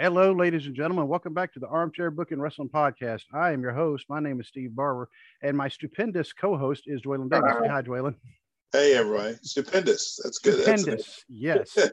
Hello, 0.00 0.32
ladies 0.32 0.64
and 0.64 0.74
gentlemen. 0.74 1.08
Welcome 1.08 1.34
back 1.34 1.52
to 1.52 1.60
the 1.60 1.66
Armchair 1.66 2.10
Booking 2.10 2.40
Wrestling 2.40 2.70
Podcast. 2.70 3.24
I 3.34 3.52
am 3.52 3.60
your 3.60 3.74
host. 3.74 4.06
My 4.08 4.18
name 4.18 4.40
is 4.40 4.48
Steve 4.48 4.74
Barber, 4.74 5.10
and 5.42 5.54
my 5.54 5.68
stupendous 5.68 6.32
co-host 6.32 6.84
is 6.86 7.02
Dwaylen 7.02 7.30
Davis. 7.30 7.52
Say 7.60 7.68
hi, 7.68 7.82
Dwaylen. 7.82 8.14
Hey, 8.72 8.94
everybody. 8.94 9.36
Stupendous. 9.42 10.18
That's 10.24 10.38
good. 10.38 10.54
Stupendous. 10.62 11.26
yes. 11.28 11.76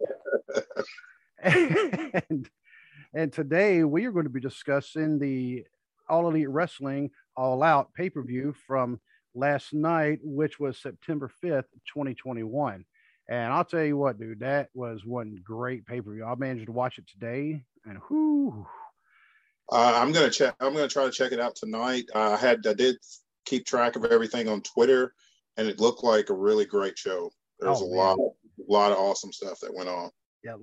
and, 1.43 2.49
and 3.13 3.33
today 3.33 3.83
we 3.83 4.05
are 4.05 4.13
going 4.13 4.23
to 4.23 4.29
be 4.29 4.39
discussing 4.39 5.19
the 5.19 5.65
All 6.07 6.29
Elite 6.29 6.49
Wrestling 6.49 7.09
All 7.35 7.61
Out 7.61 7.93
pay-per-view 7.93 8.55
from 8.65 9.01
last 9.35 9.73
night, 9.73 10.19
which 10.23 10.61
was 10.61 10.77
September 10.77 11.29
5th, 11.43 11.65
2021. 11.93 12.85
And 13.29 13.51
I'll 13.51 13.65
tell 13.65 13.83
you 13.83 13.97
what, 13.97 14.17
dude, 14.17 14.39
that 14.39 14.69
was 14.73 15.05
one 15.05 15.37
great 15.43 15.85
pay 15.85 15.99
per 15.99 16.13
view. 16.13 16.23
I 16.23 16.35
managed 16.35 16.67
to 16.67 16.71
watch 16.71 16.97
it 16.97 17.07
today, 17.07 17.65
and 17.87 17.99
whoo. 18.09 18.65
Uh, 19.71 19.93
I'm 19.95 20.11
gonna 20.11 20.29
check. 20.29 20.55
I'm 20.59 20.73
gonna 20.73 20.87
try 20.87 21.05
to 21.05 21.11
check 21.11 21.31
it 21.31 21.39
out 21.39 21.55
tonight. 21.55 22.05
Uh, 22.13 22.31
I 22.31 22.37
had 22.37 22.65
I 22.65 22.73
did 22.73 22.97
keep 23.45 23.65
track 23.65 23.95
of 23.95 24.05
everything 24.05 24.47
on 24.47 24.61
Twitter, 24.61 25.13
and 25.57 25.67
it 25.67 25.79
looked 25.79 26.03
like 26.03 26.29
a 26.29 26.33
really 26.33 26.65
great 26.65 26.97
show. 26.97 27.29
There 27.59 27.69
was 27.69 27.81
oh, 27.81 27.85
a 27.85 27.89
man. 27.89 27.97
lot, 27.97 28.19
a 28.19 28.71
lot 28.71 28.91
of 28.91 28.97
awesome 28.97 29.33
stuff 29.33 29.59
that 29.61 29.75
went 29.75 29.89
on. 29.89 30.09
Yeah, 30.43 30.55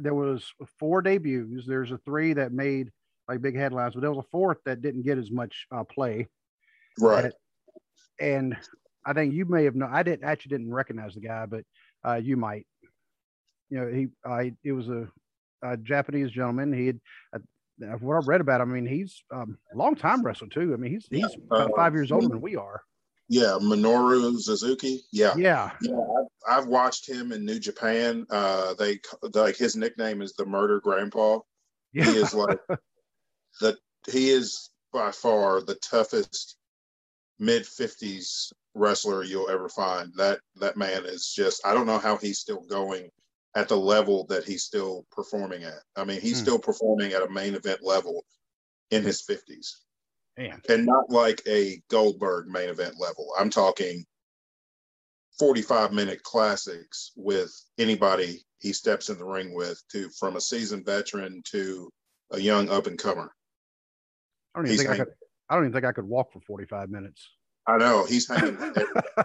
there 0.00 0.14
was 0.14 0.44
four 0.80 1.02
debuts. 1.02 1.66
There's 1.66 1.92
a 1.92 1.98
three 1.98 2.32
that 2.32 2.52
made 2.52 2.90
like 3.28 3.40
big 3.40 3.56
headlines, 3.56 3.94
but 3.94 4.00
there 4.00 4.10
was 4.10 4.24
a 4.24 4.28
fourth 4.30 4.58
that 4.64 4.82
didn't 4.82 5.02
get 5.02 5.18
as 5.18 5.30
much 5.30 5.66
uh, 5.70 5.84
play. 5.84 6.26
Right. 6.98 7.32
And 8.20 8.56
I 9.04 9.12
think 9.12 9.34
you 9.34 9.44
may 9.44 9.64
have 9.64 9.76
known. 9.76 9.90
I 9.92 10.02
didn't 10.02 10.24
actually 10.24 10.50
didn't 10.50 10.72
recognize 10.72 11.14
the 11.14 11.20
guy, 11.20 11.46
but 11.46 11.64
uh, 12.06 12.14
you 12.14 12.36
might. 12.36 12.66
You 13.70 13.80
know, 13.80 13.86
he 13.92 14.08
I 14.24 14.52
it 14.64 14.72
was 14.72 14.88
a, 14.88 15.08
a 15.62 15.76
Japanese 15.76 16.30
gentleman. 16.30 16.72
He 16.72 16.86
had 16.86 17.00
uh, 17.34 17.38
what 18.00 18.16
I've 18.16 18.28
read 18.28 18.40
about. 18.40 18.60
Him, 18.60 18.70
I 18.70 18.74
mean, 18.74 18.86
he's 18.86 19.22
um, 19.32 19.58
a 19.72 19.76
long 19.76 19.94
time 19.94 20.22
wrestler 20.22 20.48
too. 20.48 20.72
I 20.74 20.76
mean, 20.76 20.92
he's 20.92 21.06
he's 21.10 21.36
uh, 21.50 21.68
five 21.76 21.94
years 21.94 22.12
older 22.12 22.28
than 22.28 22.40
we 22.40 22.56
are. 22.56 22.82
Yeah, 23.28 23.58
Minoru 23.60 24.38
Suzuki. 24.38 25.00
Yeah, 25.12 25.34
yeah, 25.36 25.70
yeah. 25.80 25.94
I've, 25.94 26.64
I've 26.64 26.66
watched 26.66 27.08
him 27.08 27.32
in 27.32 27.44
New 27.44 27.58
Japan. 27.58 28.26
Uh, 28.30 28.74
they 28.74 29.00
like 29.32 29.56
his 29.56 29.76
nickname 29.76 30.22
is 30.22 30.34
the 30.34 30.44
Murder 30.44 30.80
Grandpa. 30.80 31.38
Yeah. 31.92 32.04
He 32.04 32.10
is 32.18 32.34
like 32.34 32.58
the 33.60 33.76
he 34.10 34.30
is 34.30 34.70
by 34.92 35.10
far 35.10 35.62
the 35.62 35.76
toughest 35.76 36.56
mid 37.38 37.66
fifties 37.66 38.52
wrestler 38.74 39.24
you'll 39.24 39.50
ever 39.50 39.68
find. 39.68 40.12
That 40.16 40.40
that 40.56 40.76
man 40.76 41.04
is 41.06 41.32
just 41.34 41.64
I 41.66 41.74
don't 41.74 41.86
know 41.86 41.98
how 41.98 42.16
he's 42.16 42.38
still 42.38 42.62
going 42.62 43.08
at 43.54 43.68
the 43.68 43.76
level 43.76 44.26
that 44.26 44.44
he's 44.44 44.64
still 44.64 45.06
performing 45.10 45.64
at. 45.64 45.82
I 45.96 46.04
mean, 46.04 46.20
he's 46.20 46.38
hmm. 46.38 46.44
still 46.44 46.58
performing 46.58 47.12
at 47.12 47.22
a 47.22 47.28
main 47.28 47.54
event 47.54 47.80
level 47.82 48.24
in 48.90 49.02
his 49.02 49.22
50s. 49.22 49.72
Man. 50.38 50.62
And 50.68 50.86
not 50.86 51.10
like 51.10 51.42
a 51.46 51.82
Goldberg 51.88 52.48
main 52.48 52.70
event 52.70 52.94
level. 52.98 53.28
I'm 53.38 53.50
talking 53.50 54.04
45 55.38 55.92
minute 55.92 56.22
classics 56.22 57.12
with 57.16 57.52
anybody 57.78 58.42
he 58.60 58.72
steps 58.72 59.10
in 59.10 59.18
the 59.18 59.24
ring 59.24 59.54
with 59.54 59.82
to 59.90 60.08
from 60.18 60.36
a 60.36 60.40
seasoned 60.40 60.86
veteran 60.86 61.42
to 61.46 61.90
a 62.30 62.40
young 62.40 62.70
up 62.70 62.86
and 62.86 62.98
comer. 62.98 63.32
I 64.54 64.58
don't 64.58 64.66
even 64.66 64.78
think 64.78 64.90
I 64.90 64.96
could 64.98 65.12
I 65.48 65.54
don't 65.54 65.64
even 65.64 65.72
think 65.72 65.84
I 65.84 65.92
could 65.92 66.08
walk 66.08 66.32
for 66.32 66.40
45 66.40 66.88
minutes. 66.88 67.28
I 67.66 67.76
know 67.76 68.04
he's 68.06 68.28
hanging. 68.28 68.56
I 69.18 69.24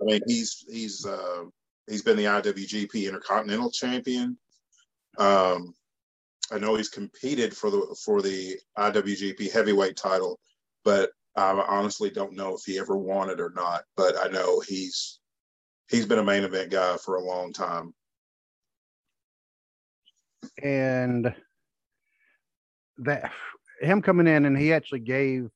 mean, 0.00 0.20
he's 0.26 0.64
he's 0.68 1.04
uh, 1.04 1.44
he's 1.90 2.02
been 2.02 2.16
the 2.16 2.24
IWGP 2.24 3.06
Intercontinental 3.06 3.70
Champion. 3.70 4.38
Um, 5.18 5.74
I 6.52 6.58
know 6.58 6.76
he's 6.76 6.88
competed 6.88 7.56
for 7.56 7.70
the 7.70 7.96
for 8.04 8.22
the 8.22 8.56
IWGP 8.78 9.52
Heavyweight 9.52 9.96
title, 9.96 10.38
but 10.84 11.10
I 11.36 11.50
honestly 11.68 12.10
don't 12.10 12.34
know 12.34 12.54
if 12.54 12.62
he 12.64 12.78
ever 12.78 12.96
won 12.96 13.30
it 13.30 13.40
or 13.40 13.52
not. 13.54 13.82
But 13.96 14.14
I 14.18 14.28
know 14.28 14.60
he's 14.60 15.20
he's 15.88 16.06
been 16.06 16.18
a 16.18 16.24
main 16.24 16.44
event 16.44 16.70
guy 16.70 16.96
for 16.96 17.16
a 17.16 17.24
long 17.24 17.52
time. 17.52 17.94
And 20.62 21.34
that 22.98 23.30
him 23.80 24.02
coming 24.02 24.26
in 24.26 24.44
and 24.46 24.56
he 24.56 24.72
actually 24.72 25.00
gave 25.00 25.50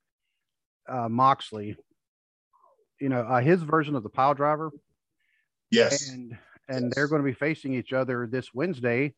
uh, 0.89 1.09
Moxley 1.09 1.77
you 3.01 3.09
know, 3.09 3.21
uh, 3.21 3.41
his 3.41 3.63
version 3.63 3.97
of 3.97 4.03
the 4.03 4.09
pile 4.09 4.35
driver. 4.35 4.71
Yes. 5.75 6.09
And 6.09 6.37
and 6.69 6.85
yes. 6.87 6.93
they're 6.95 7.09
going 7.09 7.23
to 7.23 7.27
be 7.27 7.35
facing 7.35 7.75
each 7.75 7.93
other 7.93 8.27
this 8.27 8.55
Wednesday 8.55 9.15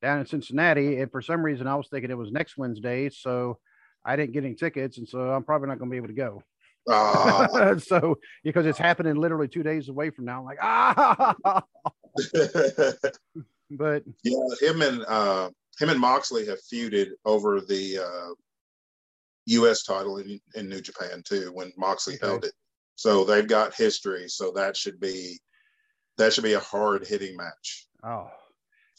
down 0.00 0.20
in 0.20 0.26
Cincinnati. 0.26 1.00
And 1.00 1.10
for 1.10 1.20
some 1.20 1.42
reason, 1.42 1.66
I 1.66 1.74
was 1.74 1.88
thinking 1.88 2.10
it 2.10 2.16
was 2.16 2.32
next 2.32 2.56
Wednesday, 2.56 3.10
so 3.10 3.58
I 4.04 4.16
didn't 4.16 4.32
get 4.32 4.44
any 4.44 4.54
tickets, 4.54 4.98
and 4.98 5.08
so 5.08 5.18
I'm 5.20 5.42
probably 5.42 5.68
not 5.68 5.78
going 5.78 5.90
to 5.90 5.92
be 5.92 5.98
able 5.98 6.08
to 6.08 6.14
go. 6.14 6.42
Uh. 6.88 7.78
so 7.78 8.18
because 8.42 8.64
it's 8.64 8.78
happening 8.78 9.16
literally 9.16 9.48
two 9.48 9.62
days 9.62 9.88
away 9.88 10.10
from 10.10 10.24
now, 10.24 10.38
I'm 10.38 10.44
like 10.44 10.58
ah. 10.62 11.34
but 13.70 14.02
yeah, 14.24 14.38
him 14.60 14.82
and 14.82 15.04
uh, 15.06 15.50
him 15.78 15.90
and 15.90 16.00
Moxley 16.00 16.46
have 16.46 16.58
feuded 16.72 17.08
over 17.24 17.60
the 17.60 17.98
uh, 17.98 18.34
U.S. 19.46 19.82
title 19.82 20.18
in, 20.18 20.40
in 20.54 20.68
New 20.68 20.80
Japan 20.80 21.22
too 21.22 21.50
when 21.52 21.72
Moxley 21.76 22.14
okay. 22.14 22.26
held 22.26 22.44
it. 22.44 22.52
So 22.96 23.24
they've 23.24 23.46
got 23.46 23.74
history. 23.74 24.28
So 24.28 24.50
that 24.52 24.76
should 24.76 24.98
be 24.98 25.38
that 26.18 26.32
should 26.32 26.44
be 26.44 26.52
a 26.54 26.60
hard 26.60 27.06
hitting 27.06 27.36
match. 27.36 27.86
Oh, 28.04 28.28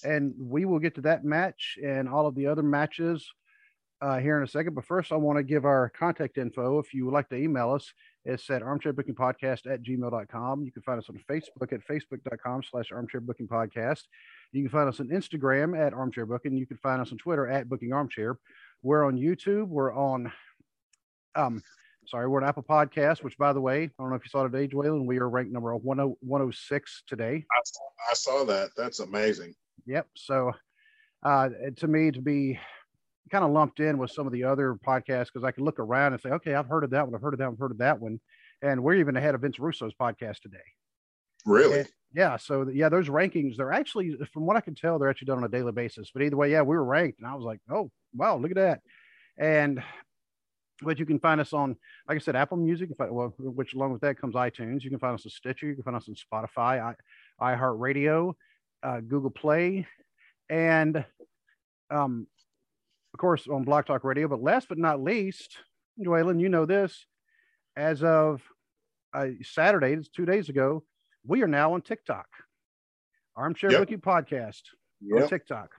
and 0.03 0.33
we 0.39 0.65
will 0.65 0.79
get 0.79 0.95
to 0.95 1.01
that 1.01 1.23
match 1.23 1.77
and 1.83 2.07
all 2.07 2.25
of 2.25 2.35
the 2.35 2.47
other 2.47 2.63
matches 2.63 3.29
uh, 4.01 4.17
here 4.17 4.37
in 4.37 4.43
a 4.43 4.47
second. 4.47 4.73
But 4.73 4.85
first, 4.85 5.11
I 5.11 5.15
want 5.15 5.37
to 5.37 5.43
give 5.43 5.65
our 5.65 5.89
contact 5.89 6.37
info. 6.37 6.79
If 6.79 6.93
you 6.93 7.05
would 7.05 7.13
like 7.13 7.29
to 7.29 7.35
email 7.35 7.71
us, 7.71 7.91
it's 8.25 8.49
at 8.49 8.61
armchairbookingpodcast 8.61 9.71
at 9.71 9.83
gmail.com. 9.83 10.63
You 10.63 10.71
can 10.71 10.81
find 10.83 10.99
us 10.99 11.09
on 11.09 11.19
Facebook 11.29 11.73
at 11.73 11.85
facebook.com 11.85 12.63
slash 12.63 12.91
armchairbookingpodcast. 12.91 14.03
You 14.51 14.63
can 14.63 14.69
find 14.69 14.89
us 14.89 14.99
on 14.99 15.07
Instagram 15.09 15.77
at 15.77 15.93
armchairbooking. 15.93 16.57
You 16.57 16.65
can 16.65 16.77
find 16.77 17.01
us 17.01 17.11
on 17.11 17.17
Twitter 17.17 17.47
at 17.47 17.67
bookingarmchair. 17.67 18.35
We're 18.81 19.05
on 19.05 19.17
YouTube. 19.17 19.67
We're 19.67 19.93
on 19.93 20.31
um, 21.35 21.61
sorry, 22.09 22.27
we're 22.27 22.41
an 22.41 22.47
Apple 22.47 22.63
Podcast, 22.63 23.23
which, 23.23 23.37
by 23.37 23.53
the 23.53 23.61
way, 23.61 23.83
I 23.83 23.91
don't 23.99 24.09
know 24.09 24.15
if 24.15 24.23
you 24.23 24.29
saw 24.29 24.43
today, 24.43 24.67
Dwaylen, 24.67 25.05
we 25.05 25.19
are 25.19 25.29
ranked 25.29 25.51
number 25.51 25.75
106 25.75 27.03
today. 27.07 27.45
I 27.51 27.61
saw, 27.63 27.81
I 28.09 28.13
saw 28.13 28.43
that. 28.45 28.71
That's 28.75 28.99
amazing. 28.99 29.53
Yep. 29.85 30.07
So, 30.15 30.51
uh, 31.23 31.49
to 31.77 31.87
me, 31.87 32.11
to 32.11 32.21
be 32.21 32.59
kind 33.31 33.45
of 33.45 33.51
lumped 33.51 33.79
in 33.79 33.99
with 33.99 34.09
some 34.11 34.25
of 34.25 34.33
the 34.33 34.43
other 34.43 34.75
podcasts, 34.75 35.27
because 35.27 35.43
I 35.43 35.51
can 35.51 35.63
look 35.63 35.77
around 35.77 36.13
and 36.13 36.21
say, 36.21 36.29
okay, 36.29 36.55
I've 36.55 36.67
heard 36.67 36.83
of 36.83 36.89
that 36.91 37.05
one, 37.05 37.13
I've 37.13 37.21
heard 37.21 37.35
of 37.35 37.39
that 37.39 37.45
one, 37.45 37.53
I've 37.53 37.59
heard 37.59 37.71
of 37.71 37.77
that 37.77 37.99
one. 37.99 38.19
And 38.61 38.83
we're 38.83 38.95
even 38.95 39.15
ahead 39.15 39.35
of 39.35 39.41
Vince 39.41 39.59
Russo's 39.59 39.93
podcast 39.93 40.39
today. 40.39 40.57
Really? 41.45 41.81
And, 41.81 41.89
yeah. 42.13 42.37
So, 42.37 42.67
yeah, 42.73 42.89
those 42.89 43.07
rankings, 43.07 43.55
they're 43.55 43.71
actually, 43.71 44.17
from 44.33 44.47
what 44.47 44.57
I 44.57 44.61
can 44.61 44.73
tell, 44.73 44.97
they're 44.97 45.09
actually 45.09 45.27
done 45.27 45.37
on 45.37 45.43
a 45.43 45.49
daily 45.49 45.71
basis. 45.71 46.09
But 46.11 46.23
either 46.23 46.35
way, 46.35 46.51
yeah, 46.51 46.63
we 46.63 46.75
were 46.75 46.83
ranked. 46.83 47.19
And 47.19 47.27
I 47.27 47.35
was 47.35 47.45
like, 47.45 47.59
oh, 47.69 47.91
wow, 48.15 48.37
look 48.37 48.51
at 48.51 48.57
that. 48.57 48.81
And 49.37 49.83
but 50.81 50.99
you 50.99 51.05
can 51.05 51.19
find 51.19 51.41
us 51.41 51.53
on, 51.53 51.75
like 52.07 52.15
I 52.15 52.19
said, 52.19 52.35
Apple 52.35 52.57
Music, 52.57 52.89
well, 52.97 53.33
which 53.37 53.73
along 53.73 53.91
with 53.93 54.01
that 54.01 54.19
comes 54.19 54.35
iTunes. 54.35 54.83
You 54.83 54.89
can 54.89 54.99
find 54.99 55.13
us 55.13 55.25
on 55.25 55.31
Stitcher. 55.31 55.67
You 55.67 55.75
can 55.75 55.83
find 55.83 55.97
us 55.97 56.09
on 56.09 56.15
Spotify, 56.15 56.95
I, 57.39 57.55
iHeartRadio, 57.55 58.33
uh, 58.83 58.99
Google 59.01 59.29
Play, 59.29 59.87
and 60.49 61.03
um, 61.89 62.27
of 63.13 63.19
course 63.19 63.47
on 63.47 63.63
Blog 63.63 63.85
Talk 63.85 64.03
Radio. 64.03 64.27
But 64.27 64.41
last 64.41 64.69
but 64.69 64.77
not 64.77 65.01
least, 65.01 65.57
Dwaylen, 66.03 66.39
you 66.39 66.49
know 66.49 66.65
this, 66.65 67.05
as 67.75 68.03
of 68.03 68.41
uh, 69.13 69.27
Saturday, 69.41 69.93
it's 69.93 70.09
two 70.09 70.25
days 70.25 70.49
ago, 70.49 70.83
we 71.25 71.41
are 71.41 71.47
now 71.47 71.73
on 71.73 71.81
TikTok. 71.81 72.27
Armchair 73.35 73.71
yep. 73.71 73.81
Booking 73.81 74.01
Podcast 74.01 74.61
yep. 75.01 75.23
on 75.23 75.29
TikTok. 75.29 75.71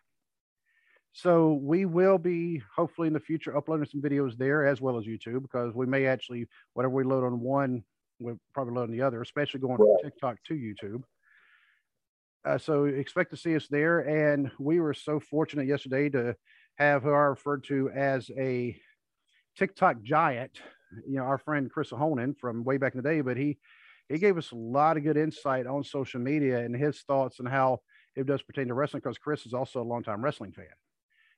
So 1.12 1.54
we 1.54 1.86
will 1.86 2.18
be 2.18 2.62
hopefully 2.74 3.08
in 3.08 3.14
the 3.14 3.20
future 3.20 3.56
uploading 3.56 3.86
some 3.86 4.00
videos 4.00 4.36
there 4.36 4.66
as 4.66 4.80
well 4.80 4.96
as 4.96 5.06
YouTube 5.06 5.42
because 5.42 5.74
we 5.74 5.86
may 5.86 6.06
actually 6.06 6.46
whatever 6.74 6.94
we 6.94 7.04
load 7.04 7.24
on 7.24 7.40
one, 7.40 7.82
we'll 8.20 8.38
probably 8.54 8.74
load 8.74 8.84
on 8.84 8.92
the 8.92 9.02
other, 9.02 9.20
especially 9.20 9.60
going 9.60 9.76
from 9.76 9.96
TikTok 10.02 10.36
to 10.46 10.54
YouTube. 10.54 11.02
Uh, 12.44 12.58
so 12.58 12.84
expect 12.84 13.30
to 13.30 13.36
see 13.36 13.56
us 13.56 13.66
there. 13.68 14.00
And 14.00 14.50
we 14.58 14.80
were 14.80 14.94
so 14.94 15.20
fortunate 15.20 15.66
yesterday 15.66 16.08
to 16.10 16.36
have 16.76 17.02
who 17.02 17.10
I 17.10 17.12
referred 17.12 17.64
to 17.64 17.90
as 17.90 18.30
a 18.38 18.80
TikTok 19.58 20.02
giant, 20.02 20.60
you 21.06 21.16
know, 21.16 21.24
our 21.24 21.38
friend 21.38 21.70
Chris 21.70 21.90
Ahonen 21.90 22.38
from 22.38 22.64
way 22.64 22.78
back 22.78 22.94
in 22.94 23.02
the 23.02 23.08
day, 23.08 23.20
but 23.20 23.36
he 23.36 23.58
he 24.08 24.18
gave 24.18 24.38
us 24.38 24.50
a 24.50 24.56
lot 24.56 24.96
of 24.96 25.04
good 25.04 25.16
insight 25.16 25.66
on 25.66 25.84
social 25.84 26.20
media 26.20 26.58
and 26.58 26.74
his 26.74 27.02
thoughts 27.02 27.38
and 27.38 27.48
how 27.48 27.80
it 28.16 28.26
does 28.26 28.42
pertain 28.42 28.66
to 28.66 28.74
wrestling 28.74 29.02
because 29.04 29.18
Chris 29.18 29.46
is 29.46 29.54
also 29.54 29.80
a 29.80 29.84
longtime 29.84 30.22
wrestling 30.24 30.52
fan. 30.52 30.66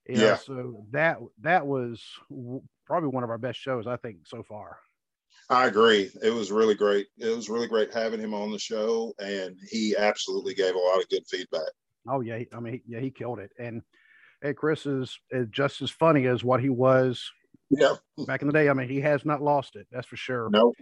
You 0.09 0.17
know, 0.17 0.27
yeah. 0.27 0.37
So 0.37 0.87
that 0.91 1.19
that 1.41 1.67
was 1.67 2.03
probably 2.87 3.09
one 3.09 3.25
of 3.25 3.31
our 3.31 3.39
best 3.39 3.59
shows 3.61 3.87
I 3.87 3.97
think 3.97 4.27
so 4.27 4.43
far. 4.43 4.79
I 5.49 5.67
agree. 5.67 6.11
It 6.23 6.31
was 6.31 6.51
really 6.51 6.75
great. 6.75 7.09
It 7.19 7.35
was 7.35 7.49
really 7.49 7.69
great 7.69 7.93
having 7.93 8.21
him 8.21 8.35
on 8.35 8.51
the 8.51 8.59
show, 8.59 9.13
and 9.19 9.57
he 9.71 9.95
absolutely 9.97 10.55
gave 10.55 10.75
a 10.75 10.79
lot 10.79 11.01
of 11.01 11.09
good 11.09 11.27
feedback. 11.29 11.71
Oh 12.09 12.21
yeah, 12.21 12.41
I 12.53 12.61
mean, 12.61 12.81
yeah, 12.87 13.01
he 13.01 13.11
killed 13.11 13.39
it. 13.39 13.53
And 13.59 13.83
hey, 14.41 14.55
Chris 14.55 14.87
is, 14.87 15.19
is 15.31 15.47
just 15.51 15.83
as 15.83 15.91
funny 15.91 16.27
as 16.27 16.43
what 16.43 16.61
he 16.61 16.69
was 16.69 17.31
Yeah. 17.71 17.95
back 18.27 18.43
in 18.43 18.49
the 18.49 18.53
day. 18.53 18.69
I 18.69 18.73
mean, 18.73 18.89
he 18.89 19.01
has 19.01 19.25
not 19.25 19.41
lost 19.43 19.77
it. 19.77 19.87
That's 19.91 20.07
for 20.07 20.17
sure. 20.17 20.49
No. 20.51 20.73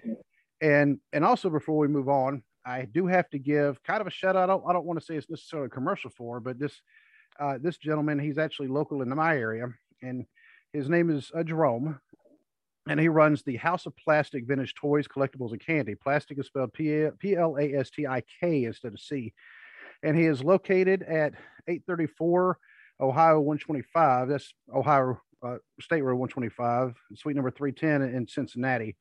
And 0.61 1.01
and 1.13 1.25
also 1.25 1.51
before 1.51 1.79
we 1.79 1.89
move 1.89 2.09
on, 2.09 2.43
I 2.65 2.85
do 2.85 3.07
have 3.07 3.29
to 3.31 3.39
give 3.39 3.83
kind 3.83 4.01
of 4.01 4.07
a 4.07 4.11
shout 4.11 4.37
out. 4.37 4.45
I 4.45 4.47
don't, 4.53 4.65
I 4.67 4.73
don't 4.73 4.87
want 4.87 4.99
to 4.99 5.05
say 5.05 5.17
it's 5.17 5.31
necessarily 5.31 5.67
a 5.67 5.71
commercial 5.71 6.11
for, 6.11 6.41
but 6.41 6.59
this 6.59 6.81
uh, 7.39 7.59
this 7.61 7.79
gentleman, 7.79 8.19
he's 8.19 8.39
actually 8.39 8.69
local 8.69 9.03
in 9.03 9.09
my 9.11 9.37
area, 9.37 9.67
and 10.03 10.27
his 10.73 10.89
name 10.89 11.11
is 11.11 11.31
uh, 11.35 11.43
Jerome, 11.43 12.01
and 12.89 12.99
he 12.99 13.09
runs 13.09 13.43
the 13.43 13.57
House 13.57 13.87
of 13.87 13.97
Plastic 13.97 14.47
Vintage 14.47 14.75
Toys, 14.75 15.07
Collectibles, 15.07 15.53
and 15.53 15.65
Candy. 15.65 15.95
Plastic 15.95 16.39
is 16.39 16.47
spelled 16.47 16.73
P 16.73 17.37
L 17.37 17.57
A 17.59 17.75
S 17.75 17.91
T 17.91 18.07
I 18.07 18.23
K 18.41 18.65
instead 18.65 18.93
of 18.93 19.01
C, 19.01 19.33
and 20.03 20.17
he 20.17 20.27
is 20.27 20.43
located 20.43 21.03
at 21.03 21.35
834 21.69 22.59
Ohio 23.01 23.41
125. 23.41 24.29
That's 24.29 24.53
Ohio 24.75 25.21
uh, 25.43 25.57
State 25.81 26.03
Road 26.03 26.17
125, 26.17 26.95
suite 27.15 27.37
number 27.37 27.51
310 27.51 28.15
in 28.15 28.27
Cincinnati. 28.27 28.97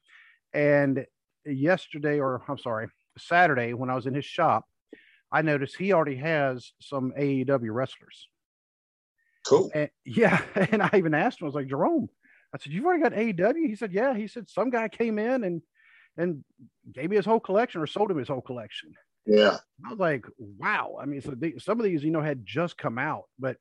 And 0.54 1.06
yesterday, 1.46 2.20
or 2.20 2.42
I'm 2.48 2.58
sorry, 2.58 2.88
Saturday, 3.18 3.74
when 3.74 3.90
I 3.90 3.96
was 3.96 4.06
in 4.06 4.14
his 4.14 4.26
shop, 4.26 4.69
I 5.32 5.42
noticed 5.42 5.78
he 5.78 5.94
already 5.94 6.16
has 6.16 6.72
some 6.80 7.14
AEW 7.18 7.74
wrestlers. 7.74 8.28
Cool. 9.46 9.72
And 9.74 9.90
yeah, 10.06 10.42
and 10.56 10.82
I 10.82 10.90
even 10.96 11.14
asked 11.14 11.42
him, 11.42 11.46
I 11.46 11.50
was 11.50 11.56
like, 11.56 11.68
Jerome, 11.68 12.10
I 12.54 12.58
said, 12.58 12.74
You've 12.74 12.86
already 12.86 13.04
got 13.04 13.14
AEW? 13.14 13.68
He 13.68 13.76
said, 13.76 13.94
Yeah. 13.94 14.14
He 14.16 14.28
said, 14.28 14.50
Some 14.50 14.70
guy 14.70 14.88
came 14.88 15.20
in 15.20 15.44
and 15.44 15.62
and 16.18 16.44
gave 16.92 17.10
me 17.10 17.16
his 17.16 17.26
whole 17.26 17.40
collection 17.40 17.82
or 17.82 17.88
sold 17.88 18.12
him 18.12 18.18
his 18.18 18.28
whole 18.28 18.42
collection. 18.42 18.94
Yeah. 19.26 19.58
I 19.86 19.90
was 19.90 20.00
like, 20.00 20.26
wow. 20.38 20.98
I 21.00 21.06
mean, 21.06 21.22
so 21.22 21.32
the, 21.32 21.58
some 21.60 21.80
of 21.80 21.86
these, 21.86 22.04
you 22.04 22.12
know, 22.12 22.22
had 22.22 22.46
just 22.46 22.78
come 22.78 22.98
out, 22.98 23.26
but 23.38 23.58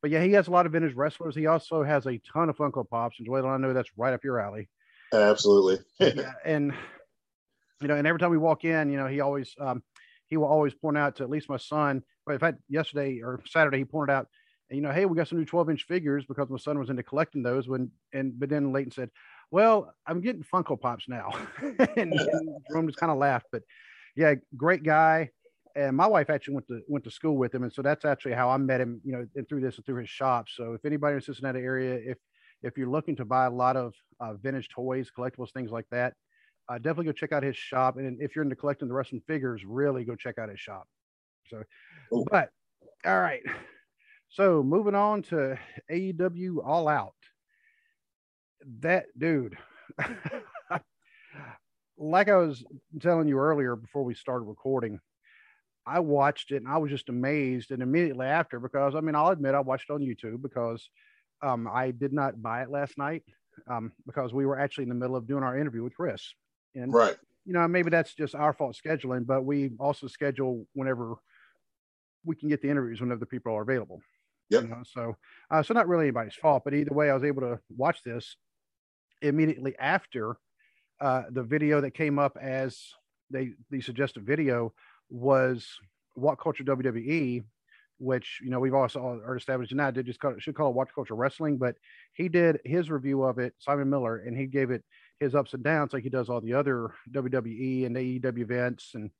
but 0.00 0.10
yeah, 0.10 0.22
he 0.22 0.32
has 0.32 0.48
a 0.48 0.50
lot 0.50 0.64
of 0.64 0.72
vintage 0.72 0.94
wrestlers. 0.94 1.36
He 1.36 1.46
also 1.46 1.82
has 1.82 2.06
a 2.06 2.18
ton 2.32 2.48
of 2.48 2.56
Funko 2.56 2.88
Pops. 2.88 3.18
And 3.18 3.26
Joel, 3.26 3.46
I 3.46 3.58
know 3.58 3.74
that's 3.74 3.90
right 3.98 4.14
up 4.14 4.24
your 4.24 4.40
alley. 4.40 4.68
Absolutely. 5.12 5.78
yeah, 5.98 6.32
and 6.44 6.72
you 7.82 7.88
know, 7.88 7.96
and 7.96 8.06
every 8.06 8.18
time 8.18 8.30
we 8.30 8.38
walk 8.38 8.64
in, 8.64 8.90
you 8.90 8.96
know, 8.96 9.06
he 9.06 9.20
always 9.20 9.54
um, 9.60 9.82
he 10.30 10.36
will 10.36 10.46
always 10.46 10.72
point 10.72 10.96
out 10.96 11.16
to 11.16 11.24
at 11.24 11.30
least 11.30 11.48
my 11.48 11.56
son. 11.56 12.02
But 12.24 12.32
in 12.32 12.38
fact, 12.38 12.58
yesterday 12.68 13.20
or 13.22 13.40
Saturday, 13.46 13.78
he 13.78 13.84
pointed 13.84 14.12
out, 14.12 14.28
you 14.70 14.80
know, 14.80 14.92
hey, 14.92 15.04
we 15.04 15.16
got 15.16 15.26
some 15.26 15.38
new 15.38 15.44
12 15.44 15.70
inch 15.70 15.86
figures 15.86 16.24
because 16.24 16.48
my 16.48 16.56
son 16.56 16.78
was 16.78 16.90
into 16.90 17.02
collecting 17.02 17.42
those. 17.42 17.68
When 17.68 17.90
and 18.14 18.38
but 18.38 18.48
then 18.48 18.72
Leighton 18.72 18.92
said, 18.92 19.10
well, 19.50 19.92
I'm 20.06 20.20
getting 20.20 20.44
Funko 20.44 20.80
Pops 20.80 21.08
now, 21.08 21.32
and, 21.96 22.12
and 22.14 22.50
Jerome 22.68 22.86
just 22.86 23.00
kind 23.00 23.10
of 23.10 23.18
laughed. 23.18 23.46
But 23.50 23.62
yeah, 24.16 24.34
great 24.56 24.84
guy. 24.84 25.30
And 25.76 25.96
my 25.96 26.06
wife 26.06 26.30
actually 26.30 26.54
went 26.54 26.68
to 26.68 26.80
went 26.88 27.04
to 27.04 27.10
school 27.10 27.36
with 27.36 27.52
him, 27.52 27.64
and 27.64 27.72
so 27.72 27.82
that's 27.82 28.04
actually 28.04 28.32
how 28.32 28.48
I 28.50 28.56
met 28.58 28.80
him. 28.80 29.00
You 29.04 29.12
know, 29.12 29.26
and 29.34 29.48
through 29.48 29.60
this 29.60 29.76
and 29.76 29.84
through 29.84 30.00
his 30.00 30.10
shop. 30.10 30.46
So 30.48 30.74
if 30.74 30.84
anybody 30.84 31.14
in 31.14 31.18
the 31.18 31.24
Cincinnati 31.24 31.60
area, 31.60 31.94
if 31.94 32.18
if 32.62 32.78
you're 32.78 32.90
looking 32.90 33.16
to 33.16 33.24
buy 33.24 33.46
a 33.46 33.50
lot 33.50 33.76
of 33.76 33.94
uh, 34.20 34.34
vintage 34.34 34.68
toys, 34.68 35.10
collectibles, 35.16 35.52
things 35.52 35.72
like 35.72 35.86
that, 35.90 36.14
uh, 36.70 36.78
definitely 36.78 37.06
go 37.06 37.12
check 37.12 37.32
out 37.32 37.42
his 37.42 37.56
shop. 37.56 37.96
And 37.96 38.22
if 38.22 38.36
you're 38.36 38.44
into 38.44 38.54
collecting 38.56 38.86
the 38.88 38.94
wrestling 38.94 39.22
figures, 39.26 39.64
really 39.64 40.04
go 40.04 40.14
check 40.14 40.38
out 40.38 40.48
his 40.48 40.60
shop. 40.60 40.86
So, 41.48 41.64
Cool. 42.08 42.24
but 42.30 42.50
all 43.04 43.20
right. 43.20 43.42
So 44.28 44.62
moving 44.62 44.94
on 44.94 45.22
to 45.24 45.58
AEW 45.90 46.64
All 46.64 46.86
Out. 46.86 47.14
That 48.80 49.06
dude, 49.18 49.56
like 51.98 52.28
I 52.28 52.36
was 52.36 52.64
telling 53.00 53.26
you 53.26 53.38
earlier 53.38 53.74
before 53.74 54.04
we 54.04 54.14
started 54.14 54.44
recording, 54.44 55.00
I 55.86 55.98
watched 56.00 56.52
it 56.52 56.56
and 56.58 56.68
I 56.68 56.76
was 56.76 56.90
just 56.90 57.08
amazed. 57.08 57.72
And 57.72 57.82
immediately 57.82 58.26
after, 58.26 58.60
because 58.60 58.94
I 58.94 59.00
mean, 59.00 59.16
I'll 59.16 59.30
admit 59.30 59.54
I 59.56 59.60
watched 59.60 59.90
it 59.90 59.94
on 59.94 60.00
YouTube 60.02 60.42
because 60.42 60.88
um, 61.42 61.66
I 61.72 61.90
did 61.90 62.12
not 62.12 62.40
buy 62.40 62.62
it 62.62 62.70
last 62.70 62.96
night 62.98 63.24
um, 63.68 63.90
because 64.06 64.32
we 64.32 64.46
were 64.46 64.58
actually 64.58 64.84
in 64.84 64.90
the 64.90 64.94
middle 64.94 65.16
of 65.16 65.26
doing 65.26 65.42
our 65.42 65.58
interview 65.58 65.82
with 65.82 65.96
Chris. 65.96 66.34
And 66.74 66.92
Right. 66.92 67.16
you 67.44 67.52
know, 67.52 67.66
maybe 67.68 67.90
that's 67.90 68.14
just 68.14 68.34
our 68.34 68.52
fault 68.52 68.76
scheduling, 68.76 69.26
but 69.26 69.44
we 69.44 69.70
also 69.78 70.06
schedule 70.06 70.66
whenever 70.72 71.16
we 72.24 72.36
can 72.36 72.48
get 72.48 72.62
the 72.62 72.68
interviews 72.70 73.00
whenever 73.00 73.20
the 73.20 73.26
people 73.26 73.54
are 73.54 73.62
available. 73.62 74.00
Yep. 74.50 74.62
You 74.64 74.68
know, 74.68 74.82
so, 74.84 75.16
uh, 75.50 75.62
so 75.62 75.74
not 75.74 75.88
really 75.88 76.04
anybody's 76.04 76.34
fault, 76.34 76.62
but 76.64 76.74
either 76.74 76.94
way, 76.94 77.08
I 77.08 77.14
was 77.14 77.24
able 77.24 77.42
to 77.42 77.60
watch 77.76 78.02
this 78.02 78.36
immediately 79.22 79.74
after 79.78 80.36
uh, 81.00 81.22
the 81.30 81.42
video 81.42 81.80
that 81.80 81.92
came 81.92 82.18
up 82.18 82.36
as 82.40 82.92
they 83.30 83.52
the 83.70 83.80
suggested 83.80 84.24
video 84.26 84.74
was 85.08 85.78
WhatCulture 86.18 86.66
WWE, 86.66 87.44
which 87.98 88.40
you 88.42 88.50
know 88.50 88.60
we've 88.60 88.74
also 88.74 89.00
already 89.00 89.38
established. 89.38 89.72
And 89.72 89.80
I 89.80 89.90
did 89.92 90.06
just 90.06 90.18
call 90.20 90.32
it, 90.32 90.42
should 90.42 90.54
call 90.54 90.70
it 90.70 90.74
WhatCulture 90.74 91.16
wrestling, 91.16 91.56
but 91.56 91.76
he 92.12 92.28
did 92.28 92.60
his 92.64 92.90
review 92.90 93.22
of 93.22 93.38
it, 93.38 93.54
Simon 93.58 93.88
Miller, 93.88 94.18
and 94.18 94.36
he 94.36 94.46
gave 94.46 94.70
it 94.70 94.84
his 95.20 95.34
ups 95.34 95.54
and 95.54 95.62
downs 95.62 95.92
like 95.92 96.02
he 96.02 96.08
does 96.08 96.28
all 96.28 96.40
the 96.40 96.54
other 96.54 96.94
WWE 97.12 97.86
and 97.86 97.94
AEW 97.94 98.38
events, 98.38 98.92
and 98.94 99.10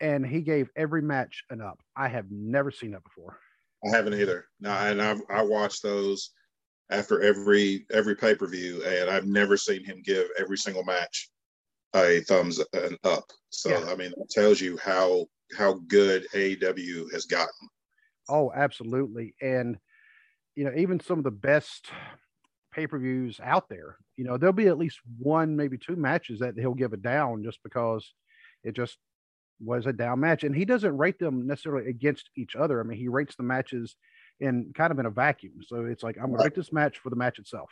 and 0.00 0.26
he 0.26 0.40
gave 0.40 0.70
every 0.76 1.02
match 1.02 1.44
an 1.50 1.60
up. 1.60 1.80
I 1.96 2.08
have 2.08 2.30
never 2.30 2.70
seen 2.70 2.92
that 2.92 3.04
before. 3.04 3.38
I 3.84 3.94
haven't 3.94 4.14
either. 4.14 4.46
No, 4.60 4.70
and 4.70 5.02
I've 5.02 5.20
I 5.28 5.42
watch 5.42 5.82
those 5.82 6.30
after 6.90 7.20
every 7.22 7.84
every 7.92 8.14
pay 8.14 8.34
per 8.34 8.46
view, 8.46 8.84
and 8.84 9.10
I've 9.10 9.26
never 9.26 9.56
seen 9.56 9.84
him 9.84 10.02
give 10.04 10.28
every 10.38 10.56
single 10.56 10.84
match 10.84 11.30
a 11.94 12.20
thumbs 12.20 12.60
an 12.72 12.96
up. 13.04 13.30
So 13.50 13.70
Yeah. 13.70 13.92
I 13.92 13.96
mean, 13.96 14.12
that 14.16 14.30
tells 14.30 14.60
you 14.60 14.78
how 14.78 15.26
how 15.56 15.80
good 15.88 16.26
AEW 16.32 17.12
has 17.12 17.26
gotten. 17.26 17.68
Oh, 18.28 18.52
absolutely. 18.54 19.34
And 19.42 19.78
you 20.54 20.64
know, 20.64 20.72
even 20.76 21.00
some 21.00 21.18
of 21.18 21.24
the 21.24 21.30
best 21.30 21.90
pay-per-views 22.74 23.40
out 23.42 23.68
there, 23.68 23.96
you 24.16 24.24
know, 24.24 24.36
there'll 24.36 24.52
be 24.52 24.66
at 24.66 24.78
least 24.78 24.98
one, 25.18 25.56
maybe 25.56 25.78
two 25.78 25.96
matches 25.96 26.40
that 26.40 26.58
he'll 26.58 26.74
give 26.74 26.92
a 26.92 26.96
down 26.96 27.42
just 27.44 27.62
because 27.62 28.12
it 28.62 28.74
just 28.74 28.98
was 29.60 29.86
a 29.86 29.92
down 29.92 30.20
match. 30.20 30.44
And 30.44 30.54
he 30.54 30.64
doesn't 30.64 30.96
rate 30.96 31.18
them 31.18 31.46
necessarily 31.46 31.88
against 31.88 32.30
each 32.36 32.56
other. 32.56 32.80
I 32.80 32.82
mean, 32.82 32.98
he 32.98 33.08
rates 33.08 33.36
the 33.36 33.42
matches 33.42 33.94
in 34.40 34.72
kind 34.74 34.92
of 34.92 34.98
in 34.98 35.06
a 35.06 35.10
vacuum. 35.10 35.60
So 35.66 35.84
it's 35.84 36.02
like 36.02 36.16
I'm 36.16 36.32
gonna 36.32 36.42
rate 36.42 36.54
this 36.54 36.72
match 36.72 36.98
for 36.98 37.10
the 37.10 37.16
match 37.16 37.38
itself. 37.38 37.70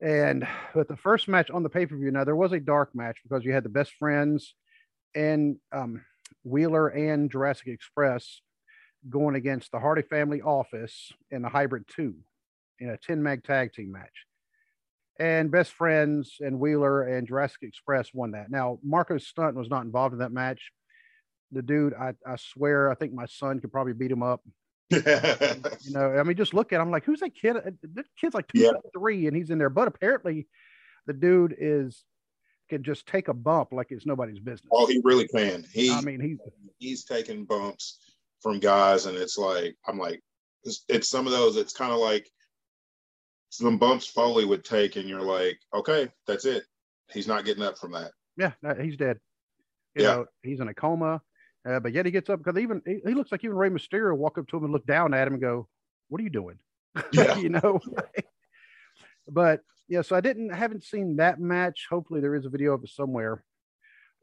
And 0.00 0.46
but 0.74 0.88
the 0.88 0.96
first 0.96 1.28
match 1.28 1.50
on 1.50 1.62
the 1.62 1.68
pay-per-view, 1.68 2.10
now 2.10 2.24
there 2.24 2.36
was 2.36 2.52
a 2.52 2.60
dark 2.60 2.94
match 2.94 3.18
because 3.22 3.44
you 3.44 3.52
had 3.52 3.64
the 3.64 3.68
best 3.68 3.92
friends 3.98 4.54
and 5.14 5.56
um 5.72 6.04
Wheeler 6.44 6.88
and 6.88 7.30
Jurassic 7.30 7.68
Express 7.68 8.40
going 9.08 9.34
against 9.34 9.70
the 9.72 9.80
Hardy 9.80 10.02
Family 10.02 10.40
Office 10.40 11.12
and 11.30 11.44
the 11.44 11.48
Hybrid 11.48 11.84
2 11.94 12.14
in 12.82 12.90
a 12.90 12.96
10 12.96 13.22
mag 13.22 13.44
tag 13.44 13.72
team 13.72 13.92
match. 13.92 14.26
And 15.20 15.50
Best 15.50 15.72
Friends 15.72 16.36
and 16.40 16.58
Wheeler 16.58 17.02
and 17.02 17.26
Jurassic 17.28 17.62
Express 17.62 18.12
won 18.12 18.32
that. 18.32 18.50
Now, 18.50 18.78
Marko 18.82 19.18
Stunt 19.18 19.54
was 19.54 19.68
not 19.70 19.84
involved 19.84 20.14
in 20.14 20.18
that 20.20 20.32
match. 20.32 20.70
The 21.52 21.62
dude, 21.62 21.94
I, 21.94 22.14
I 22.26 22.36
swear, 22.36 22.90
I 22.90 22.94
think 22.94 23.12
my 23.12 23.26
son 23.26 23.60
could 23.60 23.70
probably 23.70 23.92
beat 23.92 24.10
him 24.10 24.22
up. 24.22 24.40
You 24.90 25.92
know, 25.92 26.16
I 26.18 26.22
mean, 26.22 26.36
just 26.36 26.54
look 26.54 26.72
at 26.72 26.80
him 26.80 26.90
like, 26.90 27.04
who's 27.04 27.20
that 27.20 27.34
kid? 27.34 27.56
That 27.94 28.04
kid's 28.18 28.34
like 28.34 28.48
two 28.48 28.60
Yeah. 28.60 28.72
three, 28.92 29.26
and 29.26 29.36
he's 29.36 29.50
in 29.50 29.58
there. 29.58 29.70
But 29.70 29.88
apparently, 29.88 30.46
the 31.06 31.12
dude 31.12 31.54
is 31.58 32.04
can 32.68 32.82
just 32.82 33.06
take 33.06 33.28
a 33.28 33.34
bump 33.34 33.72
like 33.72 33.88
it's 33.90 34.06
nobody's 34.06 34.38
business. 34.38 34.68
oh, 34.72 34.86
he 34.86 35.00
really 35.04 35.26
can. 35.28 35.64
He 35.72 35.90
I 35.92 36.00
mean, 36.02 36.20
he's 36.20 36.38
he's 36.78 37.04
taking 37.04 37.44
bumps 37.44 37.98
from 38.40 38.58
guys, 38.60 39.06
and 39.06 39.16
it's 39.16 39.36
like 39.38 39.76
I'm 39.86 39.98
like, 39.98 40.20
it's, 40.64 40.84
it's 40.88 41.08
some 41.08 41.26
of 41.26 41.32
those. 41.32 41.56
It's 41.56 41.72
kind 41.72 41.92
of 41.92 41.98
like 41.98 42.28
some 43.52 43.76
bumps 43.76 44.06
Foley 44.06 44.46
would 44.46 44.64
take, 44.64 44.96
and 44.96 45.06
you're 45.06 45.20
like, 45.20 45.60
okay, 45.74 46.08
that's 46.26 46.46
it. 46.46 46.64
He's 47.12 47.26
not 47.28 47.44
getting 47.44 47.62
up 47.62 47.76
from 47.78 47.92
that. 47.92 48.12
Yeah, 48.38 48.52
he's 48.80 48.96
dead. 48.96 49.18
You 49.94 50.04
Yeah. 50.04 50.12
know, 50.14 50.26
he's 50.42 50.60
in 50.60 50.68
a 50.68 50.74
coma, 50.74 51.20
uh, 51.68 51.78
but 51.80 51.92
yet 51.92 52.06
he 52.06 52.12
gets 52.12 52.30
up 52.30 52.38
because 52.42 52.58
even 52.58 52.80
he, 52.86 53.00
he 53.06 53.12
looks 53.14 53.30
like 53.30 53.44
even 53.44 53.54
Rey 53.56 53.68
Mysterio 53.68 54.16
walk 54.16 54.38
up 54.38 54.48
to 54.48 54.56
him 54.56 54.64
and 54.64 54.72
look 54.72 54.86
down 54.86 55.12
at 55.12 55.26
him 55.26 55.34
and 55.34 55.42
go, 55.42 55.68
"What 56.08 56.20
are 56.20 56.24
you 56.24 56.30
doing?" 56.30 56.58
Yeah. 57.12 57.36
you 57.36 57.50
know. 57.50 57.78
but 59.28 59.60
yeah, 59.88 60.00
so 60.00 60.16
I 60.16 60.22
didn't 60.22 60.48
haven't 60.54 60.84
seen 60.84 61.16
that 61.16 61.38
match. 61.38 61.86
Hopefully, 61.90 62.22
there 62.22 62.34
is 62.34 62.46
a 62.46 62.50
video 62.50 62.72
of 62.72 62.82
it 62.84 62.90
somewhere. 62.90 63.44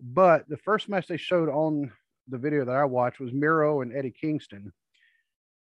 But 0.02 0.50
the 0.50 0.58
first 0.58 0.90
match 0.90 1.08
they 1.08 1.18
showed 1.18 1.50
on 1.50 1.92
the 2.28 2.38
video 2.40 2.66
that 2.66 2.76
I 2.76 2.86
watched 2.86 3.20
was 3.20 3.32
Miro 3.32 3.82
and 3.82 3.96
Eddie 3.96 4.12
Kingston, 4.20 4.74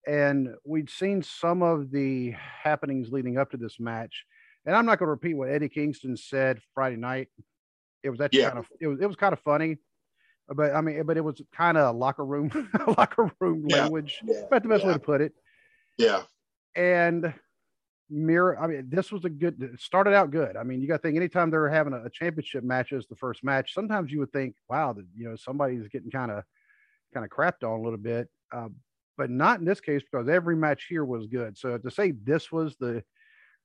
and 0.06 0.48
we'd 0.64 0.90
seen 0.90 1.22
some 1.22 1.62
of 1.62 1.90
the 1.90 2.30
happenings 2.32 3.10
leading 3.10 3.38
up 3.38 3.50
to 3.50 3.56
this 3.56 3.78
match. 3.78 4.24
And 4.66 4.74
I'm 4.76 4.86
not 4.86 4.98
going 4.98 5.06
to 5.08 5.10
repeat 5.12 5.34
what 5.34 5.48
Eddie 5.48 5.68
Kingston 5.68 6.16
said 6.16 6.60
Friday 6.74 6.96
night. 6.96 7.28
It 8.02 8.10
was 8.10 8.20
actually 8.20 8.40
Yeah. 8.40 8.48
kind 8.50 8.58
of 8.58 8.66
it 8.80 8.86
was 8.86 9.00
it 9.00 9.06
was 9.06 9.16
kind 9.16 9.32
of 9.32 9.40
funny, 9.40 9.78
but 10.48 10.74
I 10.74 10.80
mean, 10.80 11.02
but 11.04 11.16
it 11.16 11.24
was 11.24 11.40
kind 11.54 11.76
of 11.78 11.96
locker 11.96 12.24
room 12.24 12.50
locker 12.98 13.30
room 13.40 13.64
Yeah. 13.68 13.82
language. 13.82 14.20
Yeah. 14.24 14.40
About 14.46 14.62
the 14.62 14.68
best 14.68 14.84
way 14.84 14.92
to 14.92 14.98
put 14.98 15.20
it. 15.20 15.32
Yeah. 15.98 16.22
And 16.74 17.32
Miro, 18.10 18.56
I 18.58 18.66
mean, 18.66 18.88
this 18.90 19.10
was 19.10 19.24
a 19.24 19.30
good 19.30 19.76
started 19.78 20.14
out 20.14 20.30
good. 20.30 20.56
I 20.56 20.64
mean, 20.64 20.80
you 20.82 20.88
got 20.88 20.96
to 20.96 21.02
think 21.02 21.16
anytime 21.16 21.50
they're 21.50 21.68
having 21.68 21.92
a, 21.94 22.04
a 22.04 22.10
championship 22.10 22.62
match 22.64 22.92
as 22.92 23.06
the 23.06 23.16
first 23.16 23.42
match, 23.42 23.72
sometimes 23.72 24.10
you 24.12 24.18
would 24.20 24.32
think, 24.32 24.54
wow, 24.68 24.92
that 24.92 25.06
you 25.16 25.28
know, 25.28 25.36
somebody's 25.36 25.88
getting 25.88 26.10
kind 26.10 26.30
of 26.30 26.44
kind 27.14 27.24
of 27.24 27.30
crapped 27.30 27.62
on 27.62 27.78
a 27.78 27.82
little 27.82 27.98
bit. 27.98 28.28
Um, 28.52 28.76
but 29.16 29.30
not 29.30 29.58
in 29.58 29.64
this 29.64 29.80
case 29.80 30.02
because 30.02 30.28
every 30.28 30.56
match 30.56 30.86
here 30.88 31.04
was 31.04 31.26
good. 31.26 31.56
So 31.58 31.78
to 31.78 31.90
say 31.90 32.12
this 32.12 32.50
was 32.50 32.76
the 32.76 33.02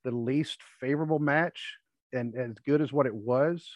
the 0.03 0.11
least 0.11 0.59
favorable 0.79 1.19
match 1.19 1.77
and 2.13 2.35
as 2.35 2.53
good 2.65 2.81
as 2.81 2.93
what 2.93 3.05
it 3.05 3.15
was, 3.15 3.67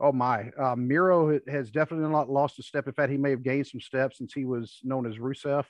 oh 0.00 0.12
my, 0.12 0.50
uh, 0.60 0.76
Miro 0.76 1.40
has 1.48 1.70
definitely 1.70 2.10
not 2.10 2.30
lost 2.30 2.58
a 2.58 2.62
step. 2.62 2.86
In 2.86 2.92
fact, 2.92 3.10
he 3.10 3.18
may 3.18 3.30
have 3.30 3.42
gained 3.42 3.66
some 3.66 3.80
steps 3.80 4.18
since 4.18 4.32
he 4.32 4.44
was 4.44 4.78
known 4.84 5.06
as 5.06 5.16
Rusev. 5.16 5.64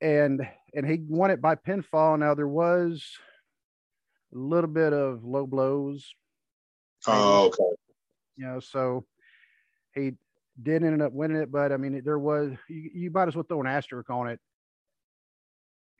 And 0.00 0.46
and 0.74 0.86
he 0.86 0.98
won 1.08 1.30
it 1.30 1.40
by 1.40 1.54
pinfall. 1.54 2.18
Now 2.18 2.34
there 2.34 2.48
was 2.48 3.06
a 4.34 4.38
little 4.38 4.68
bit 4.68 4.92
of 4.92 5.24
low 5.24 5.46
blows. 5.46 6.12
Oh, 7.06 7.46
okay. 7.46 7.76
You 8.36 8.46
know, 8.46 8.60
so 8.60 9.06
he 9.94 10.12
did 10.62 10.82
end 10.82 11.02
up 11.02 11.12
winning 11.12 11.36
it, 11.38 11.52
but 11.52 11.72
I 11.72 11.76
mean, 11.76 12.00
there 12.04 12.18
was 12.18 12.52
you, 12.68 12.90
you 12.94 13.10
might 13.10 13.28
as 13.28 13.34
well 13.34 13.44
throw 13.44 13.60
an 13.60 13.66
asterisk 13.66 14.08
on 14.10 14.28
it. 14.28 14.40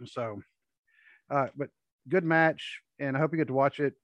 So, 0.05 0.43
uh, 1.31 1.49
but 1.57 1.69
good 2.09 2.25
match, 2.25 2.81
and 2.99 3.17
I 3.17 3.21
hope 3.21 3.33
you 3.33 3.39
get 3.39 3.49
to 3.49 3.55
watch 3.55 3.81
it. 3.81 3.95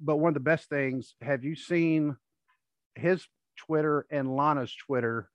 But 0.00 0.16
one 0.16 0.30
of 0.30 0.34
the 0.34 0.40
best 0.40 0.68
things, 0.68 1.14
have 1.20 1.44
you 1.44 1.54
seen 1.54 2.16
his 2.94 3.26
Twitter 3.56 4.06
and 4.10 4.34
Lana's 4.36 4.74
Twitter 4.74 5.30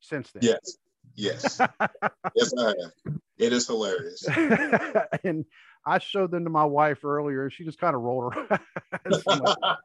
since 0.00 0.30
then? 0.32 0.42
Yes, 0.42 0.76
yes, 1.14 1.60
yes, 2.36 2.52
I 2.58 2.66
have. 2.66 3.16
It 3.38 3.52
is 3.52 3.66
hilarious. 3.66 4.26
and 5.24 5.44
I 5.84 5.98
showed 5.98 6.30
them 6.30 6.44
to 6.44 6.50
my 6.50 6.64
wife 6.64 7.04
earlier. 7.04 7.44
and 7.44 7.52
She 7.52 7.64
just 7.64 7.80
kind 7.80 7.96
of 7.96 8.02
rolled 8.02 8.34
her. 8.34 8.60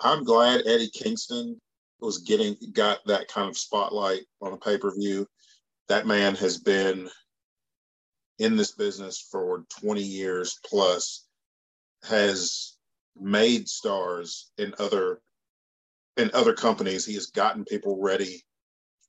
I'm 0.00 0.24
glad 0.24 0.66
Eddie 0.66 0.90
Kingston 0.90 1.60
was 2.02 2.18
getting 2.18 2.56
got 2.72 2.98
that 3.06 3.28
kind 3.28 3.48
of 3.48 3.56
spotlight 3.56 4.22
on 4.40 4.52
a 4.52 4.56
pay 4.56 4.78
per 4.78 4.94
view. 4.94 5.26
That 5.88 6.06
man 6.06 6.34
has 6.36 6.58
been 6.58 7.08
in 8.38 8.56
this 8.56 8.72
business 8.72 9.26
for 9.30 9.64
20 9.80 10.02
years 10.02 10.58
plus, 10.64 11.26
has 12.08 12.76
made 13.16 13.68
stars 13.68 14.50
in 14.58 14.74
other 14.78 15.20
in 16.16 16.30
other 16.34 16.52
companies. 16.52 17.06
He 17.06 17.14
has 17.14 17.26
gotten 17.26 17.64
people 17.64 18.00
ready 18.00 18.42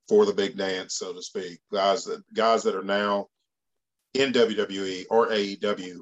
for 0.08 0.26
the 0.26 0.34
big 0.34 0.58
dance, 0.58 0.96
so 0.96 1.14
to 1.14 1.22
speak. 1.22 1.60
Guys 1.72 2.06
that 2.06 2.22
guys 2.34 2.64
that 2.64 2.76
are 2.76 2.84
now 2.84 3.28
in 4.14 4.32
WWE 4.32 5.06
or 5.10 5.30
AEW 5.30 6.00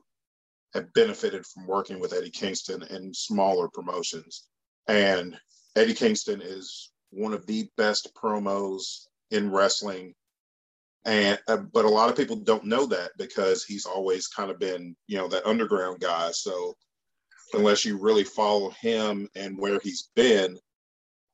have 0.73 0.93
benefited 0.93 1.45
from 1.45 1.67
working 1.67 1.99
with 1.99 2.13
Eddie 2.13 2.29
Kingston 2.29 2.83
in 2.83 3.13
smaller 3.13 3.69
promotions. 3.69 4.47
And 4.87 5.37
Eddie 5.75 5.93
Kingston 5.93 6.41
is 6.41 6.91
one 7.11 7.33
of 7.33 7.45
the 7.45 7.69
best 7.77 8.13
promos 8.15 9.07
in 9.29 9.51
wrestling. 9.51 10.13
And 11.05 11.39
uh, 11.47 11.57
but 11.57 11.85
a 11.85 11.89
lot 11.89 12.09
of 12.09 12.15
people 12.15 12.35
don't 12.35 12.65
know 12.65 12.85
that 12.87 13.11
because 13.17 13.63
he's 13.63 13.85
always 13.85 14.27
kind 14.27 14.51
of 14.51 14.59
been, 14.59 14.95
you 15.07 15.17
know, 15.17 15.27
that 15.29 15.47
underground 15.47 15.99
guy. 15.99 16.31
So 16.31 16.75
unless 17.53 17.85
you 17.85 17.97
really 17.97 18.23
follow 18.23 18.69
him 18.81 19.27
and 19.35 19.57
where 19.57 19.79
he's 19.79 20.09
been, 20.15 20.57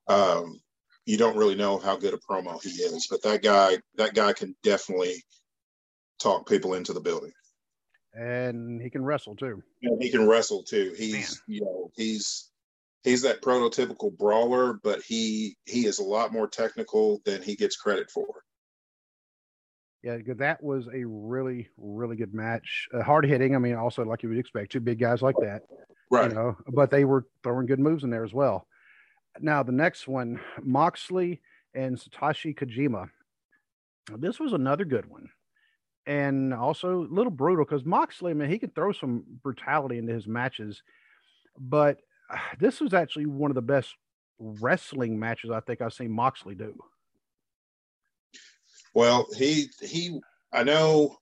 um, 0.08 0.60
you 1.06 1.18
don't 1.18 1.38
really 1.38 1.56
know 1.56 1.78
how 1.78 1.98
good 1.98 2.14
a 2.14 2.18
promo 2.18 2.62
he 2.64 2.70
is. 2.70 3.08
But 3.10 3.24
that 3.24 3.44
guy, 3.44 3.78
that 3.96 4.14
guy 4.14 4.34
can 4.34 4.56
definitely 4.64 5.24
talk 6.20 6.48
people 6.48 6.74
into 6.74 6.94
the 6.94 7.02
building. 7.02 7.32
And 8.14 8.82
he 8.82 8.90
can 8.90 9.04
wrestle 9.04 9.36
too. 9.36 9.62
And 9.84 10.02
he 10.02 10.10
can 10.10 10.28
wrestle 10.28 10.64
too. 10.64 10.94
He's, 10.98 11.42
Man. 11.48 11.56
you 11.56 11.62
know, 11.62 11.92
he's 11.96 12.52
he's 13.04 13.22
that 13.22 13.42
prototypical 13.42 14.16
brawler, 14.16 14.80
but 14.84 15.02
he 15.02 15.56
he 15.66 15.86
is 15.86 16.00
a 16.00 16.04
lot 16.04 16.34
more 16.34 16.48
technical 16.48 17.22
than 17.26 17.42
he 17.42 17.56
gets 17.56 17.76
credit 17.76 18.10
for. 18.12 18.44
Yeah, 20.04 20.18
that 20.38 20.64
was 20.64 20.88
a 20.94 21.04
really 21.06 21.70
really 21.78 22.16
good 22.16 22.34
match. 22.34 22.88
Uh, 22.94 23.02
hard 23.02 23.26
hitting. 23.26 23.56
I 23.56 23.60
mean, 23.60 23.76
also 23.76 24.04
like 24.04 24.24
you 24.24 24.30
would 24.30 24.38
expect, 24.38 24.72
two 24.72 24.80
big 24.80 25.00
guys 25.00 25.22
like 25.22 25.36
that, 25.42 25.64
right? 26.12 26.30
You 26.30 26.36
know, 26.36 26.58
but 26.72 26.92
they 26.92 27.06
were 27.06 27.26
throwing 27.44 27.66
good 27.66 27.80
moves 27.80 28.04
in 28.04 28.10
there 28.10 28.24
as 28.24 28.34
well. 28.34 28.68
Now 29.40 29.64
the 29.64 29.72
next 29.72 30.08
one, 30.08 30.40
Moxley 30.62 31.42
and 31.74 31.98
Satoshi 31.98 32.58
Kojima. 32.58 33.10
This 34.18 34.40
was 34.40 34.54
another 34.54 34.86
good 34.86 35.06
one, 35.10 35.30
and 36.06 36.54
also 36.54 37.02
a 37.04 37.14
little 37.14 37.32
brutal 37.32 37.66
because 37.66 37.84
Moxley, 37.84 38.32
I 38.32 38.34
mean, 38.36 38.50
he 38.50 38.60
can 38.60 38.70
throw 38.70 38.94
some 38.94 39.26
brutality 39.44 39.98
into 39.98 40.14
his 40.14 40.28
matches, 40.28 40.82
but 41.60 42.00
this 42.60 42.80
was 42.80 42.94
actually 42.94 43.26
one 43.26 43.52
of 43.52 43.56
the 43.56 43.62
best 43.62 43.96
wrestling 44.40 45.20
matches 45.20 45.52
I 45.52 45.60
think 45.62 45.82
I've 45.82 45.94
seen 45.94 46.12
Moxley 46.12 46.56
do. 46.56 46.78
Well, 48.94 49.28
he 49.36 49.68
he 49.82 50.20
I 50.52 50.64
know 50.64 51.18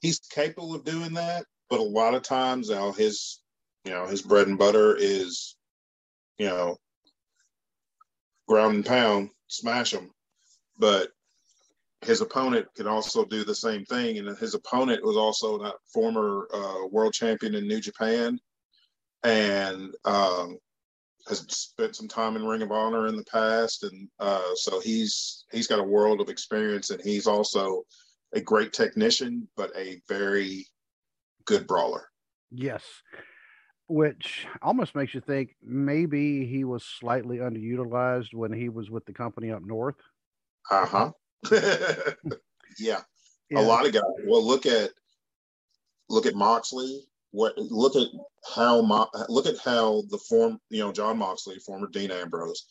he's 0.00 0.20
capable 0.30 0.74
of 0.74 0.84
doing 0.84 1.14
that, 1.14 1.46
but 1.68 1.80
a 1.80 1.84
lot 1.84 2.14
of 2.14 2.22
times 2.22 2.70
now 2.70 2.92
his 2.92 3.40
you 3.84 3.92
know 3.92 4.06
his 4.06 4.22
bread 4.22 4.46
and 4.46 4.58
butter 4.58 4.96
is 4.96 5.56
you 6.38 6.46
know 6.46 6.76
ground 8.48 8.74
and 8.76 8.86
pound, 8.86 9.30
smash 9.48 9.92
him. 9.92 10.10
But 10.78 11.10
his 12.02 12.20
opponent 12.20 12.66
can 12.74 12.88
also 12.88 13.24
do 13.24 13.44
the 13.44 13.54
same 13.54 13.84
thing, 13.84 14.18
and 14.18 14.36
his 14.38 14.54
opponent 14.54 15.04
was 15.04 15.16
also 15.16 15.60
a 15.60 15.72
former 15.92 16.48
uh, 16.52 16.86
world 16.90 17.12
champion 17.12 17.54
in 17.54 17.68
New 17.68 17.80
Japan 17.80 18.38
and 19.24 19.94
um, 20.04 20.58
has 21.28 21.40
spent 21.48 21.96
some 21.96 22.08
time 22.08 22.36
in 22.36 22.46
Ring 22.46 22.62
of 22.62 22.72
Honor 22.72 23.06
in 23.06 23.16
the 23.16 23.24
past, 23.24 23.84
and 23.84 24.08
uh, 24.18 24.54
so 24.54 24.80
he's 24.80 25.44
he's 25.52 25.66
got 25.66 25.78
a 25.78 25.84
world 25.84 26.20
of 26.20 26.28
experience, 26.28 26.90
and 26.90 27.00
he's 27.00 27.26
also 27.26 27.84
a 28.34 28.40
great 28.40 28.72
technician, 28.72 29.48
but 29.56 29.70
a 29.76 30.00
very 30.08 30.66
good 31.44 31.66
brawler. 31.66 32.08
Yes, 32.50 32.82
which 33.88 34.46
almost 34.62 34.94
makes 34.94 35.14
you 35.14 35.20
think 35.20 35.54
maybe 35.62 36.46
he 36.46 36.64
was 36.64 36.84
slightly 36.84 37.38
underutilized 37.38 38.34
when 38.34 38.52
he 38.52 38.68
was 38.68 38.90
with 38.90 39.04
the 39.06 39.12
company 39.12 39.50
up 39.50 39.62
north. 39.64 39.96
Uh 40.70 40.86
huh. 40.86 41.10
yeah. 41.50 42.10
yeah, 43.50 43.60
a 43.60 43.60
lot 43.60 43.86
of 43.86 43.92
guys. 43.92 44.02
Well, 44.26 44.44
look 44.44 44.66
at 44.66 44.90
look 46.08 46.26
at 46.26 46.34
Moxley 46.34 47.02
what 47.32 47.56
look 47.58 47.96
at 47.96 48.08
how 48.54 48.80
look 49.28 49.46
at 49.46 49.58
how 49.58 50.02
the 50.10 50.18
form 50.18 50.58
you 50.70 50.80
know 50.80 50.92
Jon 50.92 51.18
Moxley, 51.18 51.58
former 51.58 51.88
Dean 51.88 52.10
Ambrose, 52.10 52.66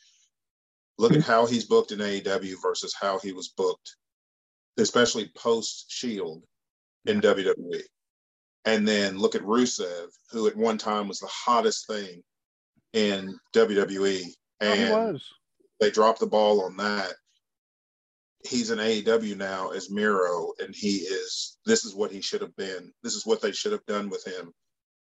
look 0.97 1.11
at 1.11 1.23
hmm. 1.23 1.31
how 1.31 1.45
he's 1.45 1.65
booked 1.65 1.91
in 1.91 1.99
AEW 1.99 2.55
versus 2.61 2.95
how 2.99 3.19
he 3.19 3.33
was 3.33 3.49
booked, 3.49 3.95
especially 4.77 5.31
post 5.35 5.85
Shield 5.89 6.43
in 7.05 7.19
WWE. 7.21 7.81
And 8.65 8.87
then 8.87 9.17
look 9.17 9.33
at 9.33 9.41
Rusev, 9.41 10.07
who 10.29 10.47
at 10.47 10.55
one 10.55 10.77
time 10.77 11.07
was 11.07 11.19
the 11.19 11.29
hottest 11.31 11.87
thing 11.87 12.21
in 12.93 13.35
WWE, 13.55 14.23
oh, 14.61 14.65
and 14.65 15.19
they 15.79 15.89
dropped 15.89 16.19
the 16.19 16.27
ball 16.27 16.61
on 16.61 16.77
that. 16.77 17.13
He's 18.43 18.71
in 18.71 18.79
AEW 18.79 19.37
now 19.37 19.69
as 19.69 19.91
Miro, 19.91 20.51
and 20.59 20.75
he 20.75 20.97
is. 20.97 21.57
This 21.65 21.85
is 21.85 21.95
what 21.95 22.11
he 22.11 22.21
should 22.21 22.41
have 22.41 22.55
been. 22.55 22.91
This 23.03 23.15
is 23.15 23.25
what 23.25 23.41
they 23.41 23.51
should 23.51 23.71
have 23.71 23.85
done 23.85 24.09
with 24.09 24.25
him 24.25 24.53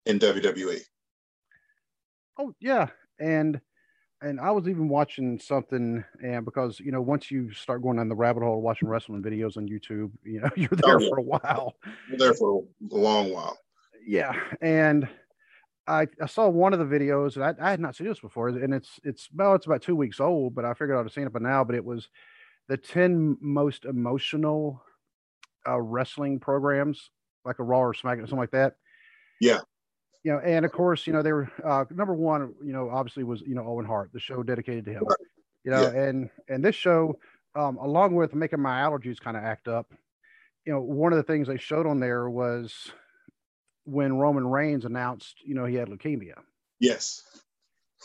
in 0.06 0.18
WWE. 0.18 0.80
Oh 2.38 2.54
yeah, 2.60 2.88
and 3.18 3.60
and 4.22 4.40
I 4.40 4.50
was 4.50 4.68
even 4.68 4.88
watching 4.88 5.38
something, 5.38 6.04
and 6.22 6.44
because 6.44 6.80
you 6.80 6.92
know, 6.92 7.00
once 7.00 7.30
you 7.30 7.52
start 7.52 7.82
going 7.82 7.96
down 7.96 8.08
the 8.08 8.14
rabbit 8.14 8.42
hole 8.42 8.60
watching 8.60 8.88
wrestling 8.88 9.22
videos 9.22 9.56
on 9.56 9.68
YouTube, 9.68 10.10
you 10.24 10.40
know, 10.40 10.50
you're 10.56 10.68
oh, 10.72 10.76
there 10.76 10.96
oh, 10.96 11.00
yeah. 11.00 11.08
for 11.08 11.18
a 11.18 11.22
while. 11.22 11.74
You're 12.08 12.18
there 12.18 12.34
for 12.34 12.64
a 12.90 12.94
long 12.94 13.32
while. 13.32 13.58
Yeah, 14.06 14.34
and 14.60 15.08
I, 15.86 16.06
I 16.20 16.26
saw 16.26 16.48
one 16.48 16.72
of 16.72 16.78
the 16.78 16.84
videos, 16.84 17.36
and 17.36 17.44
I, 17.44 17.54
I 17.60 17.70
had 17.70 17.80
not 17.80 17.96
seen 17.96 18.06
this 18.06 18.20
before, 18.20 18.48
and 18.48 18.74
it's 18.74 19.00
it's 19.04 19.28
well, 19.34 19.54
it's 19.54 19.66
about 19.66 19.82
two 19.82 19.96
weeks 19.96 20.20
old, 20.20 20.54
but 20.54 20.64
I 20.64 20.74
figured 20.74 20.96
I'd 20.96 21.02
have 21.02 21.12
seen 21.12 21.26
it 21.26 21.32
by 21.32 21.40
now. 21.40 21.64
But 21.64 21.76
it 21.76 21.84
was 21.84 22.08
the 22.70 22.78
ten 22.78 23.36
most 23.42 23.84
emotional 23.84 24.82
uh, 25.68 25.78
wrestling 25.78 26.40
programs, 26.40 27.10
like 27.44 27.58
a 27.58 27.62
Raw 27.62 27.80
or 27.80 27.92
SmackDown, 27.92 28.22
or 28.22 28.28
something 28.28 28.38
like 28.38 28.52
that. 28.52 28.76
Yeah 29.42 29.60
you 30.22 30.32
know, 30.32 30.38
and 30.40 30.64
of 30.64 30.72
course, 30.72 31.06
you 31.06 31.12
know, 31.12 31.22
they 31.22 31.32
were 31.32 31.50
uh, 31.64 31.84
number 31.90 32.14
one. 32.14 32.54
You 32.62 32.72
know, 32.72 32.90
obviously 32.90 33.24
was 33.24 33.42
you 33.42 33.54
know 33.54 33.66
Owen 33.66 33.86
Hart, 33.86 34.10
the 34.12 34.20
show 34.20 34.42
dedicated 34.42 34.84
to 34.86 34.92
him. 34.92 35.04
You 35.64 35.70
know, 35.70 35.82
yeah. 35.82 36.02
and 36.02 36.30
and 36.48 36.64
this 36.64 36.74
show, 36.74 37.18
um, 37.54 37.78
along 37.78 38.14
with 38.14 38.34
making 38.34 38.60
my 38.60 38.80
allergies 38.80 39.20
kind 39.20 39.36
of 39.36 39.44
act 39.44 39.68
up, 39.68 39.92
you 40.66 40.72
know, 40.72 40.80
one 40.80 41.12
of 41.12 41.16
the 41.16 41.22
things 41.22 41.48
they 41.48 41.56
showed 41.56 41.86
on 41.86 42.00
there 42.00 42.28
was 42.28 42.92
when 43.84 44.18
Roman 44.18 44.46
Reigns 44.46 44.84
announced, 44.84 45.36
you 45.44 45.54
know, 45.54 45.64
he 45.64 45.74
had 45.74 45.88
leukemia. 45.88 46.34
Yes. 46.78 47.22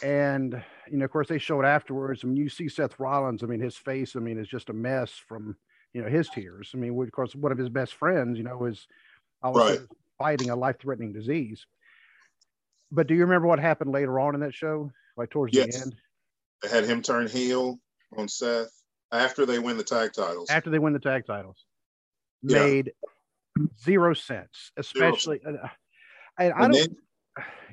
And 0.03 0.61
you 0.91 0.97
know, 0.97 1.05
of 1.05 1.11
course, 1.11 1.29
they 1.29 1.37
showed 1.37 1.65
afterwards. 1.65 2.21
I 2.23 2.27
mean, 2.27 2.37
you 2.37 2.49
see 2.49 2.67
Seth 2.67 2.99
Rollins. 2.99 3.43
I 3.43 3.45
mean, 3.45 3.61
his 3.61 3.77
face. 3.77 4.15
I 4.15 4.19
mean, 4.19 4.37
is 4.37 4.47
just 4.47 4.69
a 4.69 4.73
mess 4.73 5.11
from 5.11 5.55
you 5.93 6.01
know 6.01 6.09
his 6.09 6.29
tears. 6.29 6.71
I 6.73 6.77
mean, 6.77 7.01
of 7.01 7.11
course, 7.11 7.33
one 7.35 7.51
of 7.51 7.57
his 7.57 7.69
best 7.69 7.93
friends, 7.93 8.37
you 8.37 8.43
know, 8.43 8.65
is 8.65 8.87
right. 9.43 9.79
fighting 10.17 10.49
a 10.49 10.55
life-threatening 10.55 11.13
disease. 11.13 11.65
But 12.91 13.07
do 13.07 13.13
you 13.13 13.21
remember 13.21 13.47
what 13.47 13.59
happened 13.59 13.91
later 13.91 14.19
on 14.19 14.35
in 14.35 14.41
that 14.41 14.53
show, 14.53 14.91
like 15.17 15.29
towards 15.29 15.55
yes. 15.55 15.75
the 15.75 15.81
end? 15.83 15.95
They 16.61 16.69
had 16.69 16.85
him 16.85 17.01
turn 17.01 17.27
heel 17.27 17.79
on 18.17 18.27
Seth. 18.27 18.71
after 19.11 19.45
they 19.45 19.59
win 19.59 19.77
the 19.77 19.83
tag 19.83 20.13
titles. 20.13 20.49
After 20.49 20.69
they 20.69 20.79
win 20.79 20.93
the 20.93 20.99
tag 20.99 21.25
titles, 21.25 21.65
yeah. 22.41 22.59
made 22.59 22.93
zero 23.83 24.13
sense, 24.13 24.71
especially. 24.77 25.39
Zero. 25.43 25.59
Uh, 25.63 25.67
and 26.37 26.53
I 26.53 26.61
don't. 26.61 26.71
Then, 26.73 26.95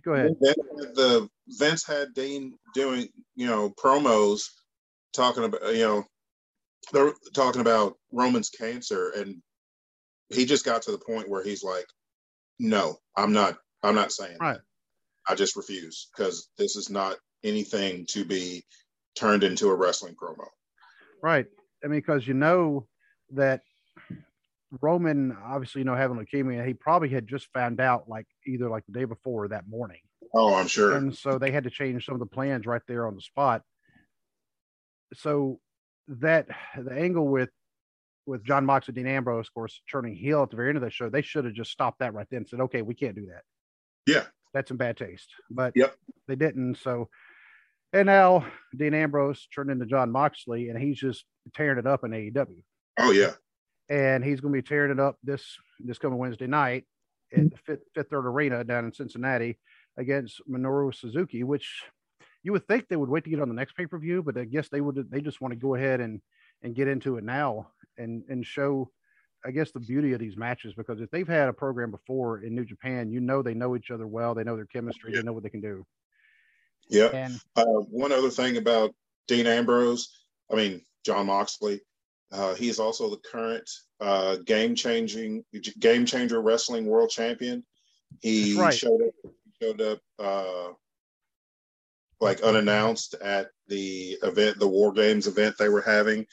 go 0.05 0.15
ahead. 0.15 0.37
the 0.41 1.29
Vince 1.49 1.87
had 1.87 2.15
Dean 2.15 2.59
doing, 2.75 3.09
you 3.35 3.47
know, 3.47 3.71
promos 3.71 4.49
talking 5.13 5.45
about, 5.45 5.75
you 5.75 5.85
know, 5.85 6.05
they're 6.93 7.13
talking 7.35 7.61
about 7.61 7.97
Roman's 8.11 8.51
cancer, 8.51 9.13
and 9.17 9.41
he 10.31 10.45
just 10.45 10.65
got 10.65 10.83
to 10.83 10.91
the 10.91 10.99
point 10.99 11.29
where 11.29 11.45
he's 11.45 11.63
like, 11.63 11.87
"No, 12.59 12.99
I'm 13.17 13.33
not. 13.33 13.59
I'm 13.83 13.95
not 13.95 14.13
saying 14.13 14.39
right. 14.41 14.55
That. 14.55 14.63
I 15.33 15.35
just 15.35 15.57
refuse 15.57 16.09
because 16.17 16.49
this 16.59 16.77
is 16.77 16.91
not 16.91 17.19
anything 17.45 18.07
to 18.11 18.25
be 18.25 18.65
turned 19.15 19.45
into 19.45 19.69
a 19.69 19.75
wrestling 19.75 20.17
promo." 20.17 20.47
Right. 21.23 21.47
I 21.85 21.87
mean, 21.87 22.01
because 22.01 22.27
you 22.27 22.35
know 22.35 22.87
that 23.31 23.63
Roman, 24.81 25.37
obviously, 25.45 25.81
you 25.81 25.85
know, 25.85 25.95
having 25.95 26.17
leukemia, 26.17 26.67
he 26.67 26.75
probably 26.75 27.11
had 27.11 27.27
just 27.27 27.47
found 27.53 27.81
out 27.81 28.09
like 28.09 28.27
either 28.47 28.69
like 28.69 28.85
the 28.87 28.99
day 28.99 29.05
before 29.05 29.45
or 29.45 29.49
that 29.49 29.69
morning. 29.69 30.01
Oh, 30.35 30.55
I'm 30.55 30.67
sure. 30.67 30.97
And 30.97 31.15
so 31.15 31.39
they 31.39 31.51
had 31.51 31.65
to 31.65 31.71
change 31.71 32.07
some 32.07 32.15
of 32.15 32.21
the 32.21 32.27
plans 32.27 32.67
right 32.67 32.83
there 32.89 33.07
on 33.07 33.15
the 33.15 33.21
spot. 33.21 33.63
So 35.15 35.61
that 36.09 36.47
the 36.77 36.93
angle 36.93 37.29
with 37.29 37.51
with 38.27 38.45
Jon 38.45 38.65
Moxley, 38.65 38.95
Dean 38.95 39.07
Ambrose, 39.07 39.49
of 39.49 39.55
course, 39.55 39.81
turning 39.91 40.15
heel 40.15 40.43
at 40.43 40.51
the 40.51 40.57
very 40.57 40.69
end 40.69 40.79
of 40.79 40.83
the 40.85 40.91
show, 40.91 41.09
they 41.09 41.23
should 41.23 41.45
have 41.45 41.55
just 41.55 41.71
stopped 41.71 41.99
that 42.01 42.15
right 42.15 42.27
then 42.31 42.39
and 42.39 42.49
said, 42.49 42.61
okay, 42.61 42.83
we 42.83 42.95
can't 42.95 43.17
do 43.17 43.27
that. 43.27 43.43
Yeah. 44.07 44.25
That's 44.55 44.71
in 44.71 44.77
bad 44.77 44.97
taste. 44.97 45.29
But 45.51 45.73
yep. 45.75 45.95
they 46.29 46.37
didn't. 46.37 46.77
So, 46.77 47.09
and 47.93 48.07
now 48.07 48.47
Dean 48.77 48.95
Ambrose 48.95 49.47
turned 49.55 49.71
into 49.71 49.87
Jon 49.87 50.11
Moxley, 50.11 50.69
and 50.69 50.81
he's 50.81 50.99
just 50.99 51.25
tearing 51.55 51.79
it 51.79 51.87
up 51.87 52.05
in 52.05 52.11
AEW. 52.11 52.63
Oh, 52.99 53.11
yeah. 53.11 53.33
And 53.89 54.25
he's 54.25 54.41
going 54.41 54.55
to 54.55 54.63
be 54.63 54.67
tearing 54.67 54.93
it 54.93 55.01
up 55.01 55.19
this 55.23 55.45
this 55.81 55.99
coming 55.99 56.19
Wednesday 56.19 56.47
night 56.47 56.85
at 57.37 57.51
the 57.51 57.57
Fifth, 57.59 57.83
Fifth 57.95 58.09
Third 58.11 58.27
Arena 58.27 58.65
down 58.65 58.85
in 58.85 58.93
Cincinnati 58.93 59.59
against 59.97 60.41
Minoru 60.49 60.95
Suzuki, 60.95 61.43
which 61.43 61.83
you 62.43 62.53
would 62.53 62.67
think 62.67 62.89
they 62.89 62.97
would 62.97 63.09
wait 63.09 63.25
to 63.25 63.31
get 63.31 63.41
on 63.41 63.49
the 63.49 63.55
next 63.55 63.77
pay 63.77 63.87
per 63.87 63.99
view, 63.99 64.23
but 64.23 64.37
I 64.37 64.45
guess 64.45 64.69
they 64.69 64.81
would. 64.81 65.11
They 65.11 65.21
just 65.21 65.41
want 65.41 65.53
to 65.53 65.59
go 65.59 65.75
ahead 65.75 66.01
and 66.01 66.21
and 66.63 66.75
get 66.75 66.89
into 66.89 67.17
it 67.17 67.25
now 67.25 67.69
and 67.99 68.23
and 68.29 68.45
show, 68.45 68.91
I 69.45 69.51
guess, 69.51 69.71
the 69.71 69.81
beauty 69.81 70.13
of 70.13 70.21
these 70.21 70.37
matches 70.37 70.75
because 70.75 71.01
if 71.01 71.11
they've 71.11 71.29
had 71.29 71.49
a 71.49 71.53
program 71.53 71.91
before 71.91 72.43
in 72.43 72.55
New 72.55 72.65
Japan, 72.65 73.11
you 73.11 73.21
know 73.21 73.43
they 73.43 73.55
know 73.55 73.77
each 73.77 73.91
other 73.91 74.07
well, 74.07 74.35
they 74.35 74.45
know 74.45 74.57
their 74.57 74.67
chemistry, 74.67 75.13
yeah. 75.13 75.21
they 75.21 75.25
know 75.25 75.33
what 75.33 75.43
they 75.43 75.51
can 75.51 75.61
do. 75.61 75.85
Yeah. 76.89 77.07
And 77.07 77.41
uh, 77.57 77.65
one 77.65 78.13
other 78.13 78.31
thing 78.31 78.57
about 78.57 78.95
Dean 79.29 79.47
Ambrose, 79.47 80.25
I 80.51 80.57
mean 80.57 80.83
Jon 81.05 81.27
Moxley, 81.27 81.81
uh, 82.33 82.55
he 82.55 82.69
is 82.69 82.79
also 82.79 83.11
the 83.11 83.19
current 83.19 83.69
uh, 84.01 84.37
game 84.47 84.75
changing 84.75 85.45
game 85.79 86.07
changer 86.07 86.41
wrestling 86.41 86.87
world 86.87 87.11
champion. 87.11 87.65
He 88.21 88.59
right. 88.59 88.75
showed 88.75 89.03
up 89.03 89.33
showed 89.63 89.81
up 89.81 89.99
uh, 90.19 90.69
like 92.21 92.41
unannounced 92.43 93.15
at 93.23 93.49
the 93.69 94.17
event, 94.23 94.59
the 94.59 94.69
War 94.69 94.93
Games 94.93 95.27
event 95.27 95.57
they 95.59 95.69
were 95.69 95.83
having. 95.83 96.27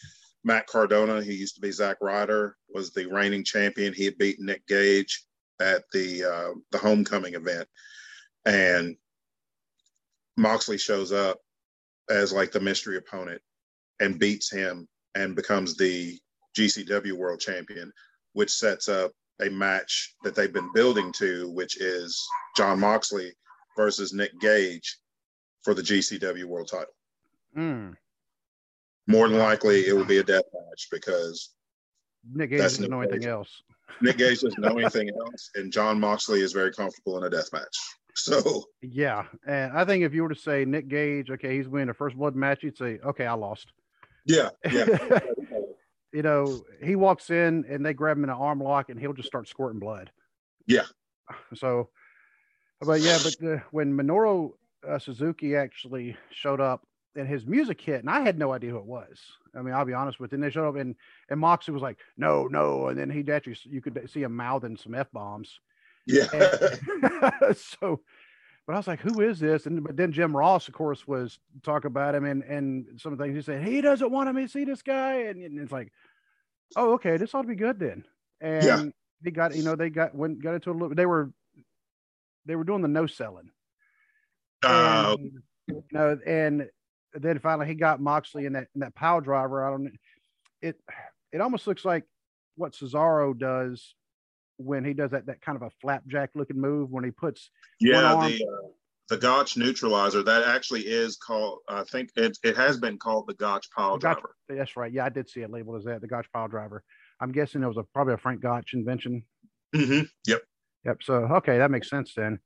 Matt 0.44 0.68
Cardona, 0.68 1.22
he 1.22 1.34
used 1.34 1.56
to 1.56 1.62
be 1.62 1.72
Zack 1.72 1.98
Ryder, 2.00 2.56
was 2.70 2.92
the 2.92 3.06
reigning 3.08 3.44
champion. 3.44 3.94
He 3.94 4.06
had 4.06 4.18
beaten 4.18 4.46
Nick 4.46 4.66
Gage 4.68 5.26
at 5.60 5.84
the 5.92 6.24
uh, 6.24 6.54
the 6.72 6.78
homecoming 6.78 7.34
event, 7.34 7.68
and 8.46 8.96
Moxley 10.38 10.78
shows 10.78 11.12
up 11.12 11.40
as 12.10 12.32
like 12.32 12.52
the 12.52 12.62
mystery 12.62 12.96
opponent 12.98 13.42
and 14.00 14.18
beats 14.18 14.50
him 14.50 14.88
and 15.16 15.36
becomes 15.36 15.76
the 15.76 16.18
GCW 16.58 17.14
World 17.14 17.40
Champion, 17.40 17.92
which 18.34 18.52
sets 18.52 18.90
up 18.90 19.12
a 19.42 19.50
match 19.50 20.16
that 20.24 20.36
they've 20.36 20.54
been 20.54 20.72
building 20.74 21.12
to, 21.14 21.50
which 21.52 21.80
is 21.80 22.28
Jon 22.58 22.80
Moxley 22.80 23.34
versus 23.78 24.14
Nick 24.14 24.38
Gage 24.40 24.98
for 25.64 25.74
the 25.74 25.82
GCW 25.82 26.46
World 26.46 26.70
Title. 26.70 26.94
Mm. 27.58 27.96
More 29.08 29.28
than 29.28 29.40
likely, 29.40 29.88
it 29.88 29.94
will 29.94 30.06
be 30.06 30.18
a 30.18 30.24
death 30.24 30.44
match 30.54 30.88
because 30.92 31.52
Nick 32.32 32.52
Gage 32.52 32.60
doesn't 32.60 32.90
know 32.90 33.02
anything 33.02 33.26
else. 33.26 33.64
Nick 34.02 34.18
Gage 34.18 34.42
doesn't 34.42 34.62
know 34.62 34.78
anything 34.78 35.10
else, 35.10 35.50
and 35.56 35.72
Jon 35.72 36.00
Moxley 36.00 36.42
is 36.42 36.54
very 36.54 36.72
comfortable 36.72 37.18
in 37.18 37.24
a 37.24 37.30
death 37.30 37.52
match. 37.54 37.78
So 38.16 38.66
yeah, 38.82 39.24
and 39.48 39.72
I 39.72 39.86
think 39.86 40.04
if 40.04 40.14
you 40.14 40.24
were 40.24 40.30
to 40.30 40.36
say 40.36 40.66
Nick 40.66 40.90
Gage, 40.90 41.32
okay, 41.32 41.56
he's 41.56 41.68
winning 41.68 41.90
a 41.90 41.94
first 41.94 42.18
blood 42.18 42.36
match, 42.36 42.64
you'd 42.64 42.78
say, 42.78 43.00
okay, 43.06 43.26
I 43.26 43.34
lost. 43.34 43.68
Yeah, 44.30 44.50
yeah. 44.72 45.20
you 46.14 46.22
know, 46.22 46.62
he 46.84 46.96
walks 46.96 47.32
in 47.32 47.66
and 47.68 47.84
they 47.84 47.94
grab 47.94 48.18
him 48.18 48.24
in 48.24 48.30
an 48.30 48.36
arm 48.38 48.62
lock, 48.62 48.90
and 48.90 49.00
he'll 49.00 49.14
just 49.14 49.28
start 49.28 49.48
squirting 49.48 49.80
blood. 49.80 50.12
Yeah. 50.68 50.86
So, 51.56 51.90
but 52.80 53.02
yeah, 53.02 53.18
but 53.24 53.36
the, 53.40 53.64
when 53.72 53.92
Minoru 53.92 54.52
uh, 54.88 55.00
Suzuki 55.00 55.56
actually 55.56 56.16
showed 56.32 56.62
up 56.62 56.86
and 57.16 57.28
his 57.28 57.46
music 57.46 57.82
hit, 57.82 58.02
and 58.02 58.10
I 58.10 58.22
had 58.22 58.38
no 58.38 58.54
idea 58.54 58.70
who 58.70 58.78
it 58.78 58.86
was. 58.86 59.20
I 59.56 59.64
mean, 59.64 59.74
I'll 59.74 59.86
be 59.86 59.94
honest 59.94 60.20
with 60.20 60.32
you. 60.32 60.36
And 60.36 60.44
they 60.44 60.52
showed 60.52 60.70
up, 60.70 60.76
and 60.76 60.96
and 61.30 61.40
Moxley 61.40 61.74
was 61.74 61.82
like, 61.82 61.98
"No, 62.18 62.46
no," 62.46 62.88
and 62.88 63.00
then 63.00 63.10
he 63.10 63.30
actually 63.32 63.58
you 63.66 63.82
could 63.82 64.10
see 64.10 64.22
him 64.22 64.36
mouthing 64.36 64.78
some 64.78 64.94
f 64.94 65.12
bombs. 65.12 65.60
Yeah. 66.06 66.28
So, 67.56 68.02
but 68.68 68.74
I 68.74 68.78
was 68.78 68.88
like, 68.88 69.00
"Who 69.02 69.22
is 69.22 69.40
this?" 69.40 69.66
And 69.66 69.84
but 69.84 69.98
then 69.98 70.12
Jim 70.12 70.36
Ross, 70.36 70.68
of 70.68 70.74
course, 70.74 71.08
was 71.08 71.40
talk 71.64 71.86
about 71.86 72.16
him 72.16 72.26
and 72.26 72.44
and 72.44 73.00
some 73.00 73.12
of 73.12 73.18
the 73.18 73.24
things 73.24 73.36
he 73.36 73.42
said. 73.42 73.64
He 73.64 73.82
doesn't 73.82 74.12
want 74.12 74.34
me 74.34 74.44
to 74.44 74.50
see 74.50 74.64
this 74.64 74.82
guy, 74.82 75.24
and, 75.24 75.42
and 75.42 75.60
it's 75.60 75.72
like, 75.72 75.92
"Oh, 76.76 76.94
okay, 76.94 77.18
this 77.18 77.34
ought 77.34 77.44
to 77.44 77.48
be 77.48 77.56
good 77.56 77.80
then." 77.80 78.06
And 78.42 78.64
yeah. 78.64 78.84
he 79.24 79.32
got, 79.32 79.56
you 79.56 79.64
know, 79.64 79.76
they 79.76 79.90
got 79.90 80.16
went 80.16 80.42
got 80.42 80.56
into 80.56 80.72
a 80.72 80.74
little. 80.74 80.96
They 80.96 81.06
were 81.06 81.32
they 82.46 82.56
were 82.56 82.64
doing 82.64 82.82
the 82.82 82.88
no 82.88 83.08
selling. 83.08 83.52
Uh, 84.64 85.16
and, 85.18 85.32
you 85.68 85.84
know, 85.92 86.20
and 86.26 86.70
then 87.14 87.40
finally 87.40 87.68
he 87.68 87.76
got 87.76 88.02
Moxley 88.02 88.46
in 88.46 88.54
that 88.54 88.68
in 88.76 88.82
that 88.82 88.96
power 88.96 89.22
driver. 89.22 89.66
I 89.66 89.72
don't 89.72 89.98
it 90.62 90.76
it 91.32 91.42
almost 91.42 91.68
looks 91.68 91.86
like 91.86 92.06
what 92.56 92.74
Cesaro 92.74 93.38
does 93.38 93.96
when 94.60 94.84
he 94.84 94.94
does 94.94 95.12
that 95.12 95.26
that 95.26 95.42
kind 95.42 95.56
of 95.56 95.62
a 95.62 95.72
flapjack 95.82 96.30
looking 96.36 96.60
move 96.60 96.92
when 96.92 97.04
he 97.04 97.12
puts 97.12 97.50
yeah 97.80 98.02
the 98.28 98.46
uh, 98.46 98.68
the 99.10 99.18
Gotch 99.18 99.58
neutralizer 99.58 100.22
that 100.22 100.44
actually 100.44 100.82
is 100.82 101.18
called 101.18 101.60
I 101.68 101.84
think 101.84 102.12
it 102.16 102.38
it 102.44 102.56
has 102.56 102.78
been 102.78 102.98
called 102.98 103.28
the 103.28 103.34
Gotch 103.34 103.70
pile 103.72 103.94
the 103.94 104.00
driver. 104.00 104.36
Gotch, 104.50 104.58
that's 104.58 104.78
right. 104.78 104.92
Yeah, 104.92 105.06
I 105.06 105.10
did 105.10 105.30
see 105.30 105.42
it 105.42 105.50
labeled 105.50 105.78
as 105.78 105.86
that 105.86 106.02
the 106.02 106.08
Gotch 106.08 106.28
pile 106.32 106.48
driver. 106.48 106.84
I'm 107.20 107.32
guessing 107.32 107.64
it 107.64 107.68
was 107.68 107.78
a 107.78 107.84
probably 107.84 108.14
a 108.14 108.18
Frank 108.18 108.42
Gotch 108.42 108.74
invention. 108.74 109.24
Mm-hmm. 109.76 110.04
Yep. 110.28 110.42
Yep. 110.86 110.98
So 111.04 111.14
okay, 111.14 111.58
that 111.58 111.72
makes 111.72 111.90
sense 111.90 112.14
then. 112.16 112.40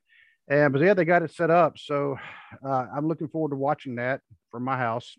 And 0.47 0.71
but 0.71 0.81
yeah, 0.81 0.93
they 0.93 1.05
got 1.05 1.23
it 1.23 1.31
set 1.31 1.49
up. 1.49 1.77
So 1.77 2.17
uh, 2.65 2.85
I'm 2.95 3.07
looking 3.07 3.27
forward 3.27 3.49
to 3.49 3.55
watching 3.55 3.95
that 3.95 4.21
from 4.49 4.63
my 4.63 4.77
house, 4.77 5.15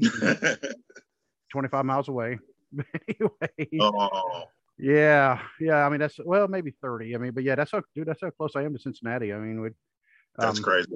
25 1.52 1.84
miles 1.84 2.08
away. 2.08 2.38
anyway, 3.08 3.68
oh. 3.80 4.44
Yeah, 4.80 5.40
yeah. 5.60 5.86
I 5.86 5.88
mean, 5.88 6.00
that's 6.00 6.18
well, 6.24 6.48
maybe 6.48 6.72
30. 6.82 7.14
I 7.14 7.18
mean, 7.18 7.32
but 7.32 7.44
yeah, 7.44 7.54
that's 7.54 7.72
how, 7.72 7.82
dude, 7.94 8.06
that's 8.06 8.20
how 8.22 8.30
close 8.30 8.56
I 8.56 8.62
am 8.62 8.72
to 8.72 8.78
Cincinnati. 8.78 9.32
I 9.32 9.38
mean, 9.38 9.60
we, 9.60 9.68
um, 9.68 9.74
that's 10.38 10.60
crazy. 10.60 10.92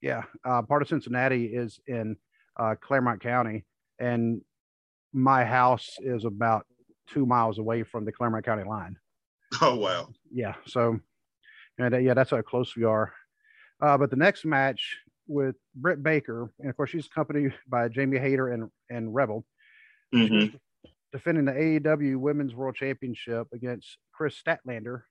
Yeah, 0.00 0.22
uh, 0.44 0.62
part 0.62 0.82
of 0.82 0.88
Cincinnati 0.88 1.46
is 1.46 1.80
in 1.86 2.16
uh, 2.58 2.74
Clermont 2.80 3.22
County, 3.22 3.64
and 3.98 4.42
my 5.12 5.44
house 5.44 5.96
is 6.00 6.24
about 6.24 6.66
two 7.08 7.26
miles 7.26 7.58
away 7.58 7.82
from 7.82 8.04
the 8.04 8.12
Clermont 8.12 8.44
County 8.44 8.64
line. 8.64 8.96
Oh 9.62 9.76
wow! 9.76 10.08
Yeah, 10.32 10.54
so 10.66 10.98
and 11.78 11.94
uh, 11.94 11.98
yeah, 11.98 12.14
that's 12.14 12.30
how 12.30 12.42
close 12.42 12.76
we 12.76 12.84
are. 12.84 13.12
Uh, 13.80 13.96
but 13.96 14.10
the 14.10 14.16
next 14.16 14.44
match 14.44 14.98
with 15.26 15.56
Britt 15.74 16.02
Baker, 16.02 16.50
and 16.58 16.68
of 16.68 16.76
course 16.76 16.90
she's 16.90 17.06
accompanied 17.06 17.54
by 17.68 17.88
Jamie 17.88 18.18
Hayter 18.18 18.48
and 18.48 18.70
and 18.90 19.14
Rebel, 19.14 19.44
mm-hmm. 20.14 20.56
Defending 21.14 21.44
the 21.44 21.52
AEW 21.52 22.16
Women's 22.16 22.56
World 22.56 22.74
Championship 22.74 23.46
against 23.54 23.98
Kris 24.12 24.34
Statlander, 24.36 25.02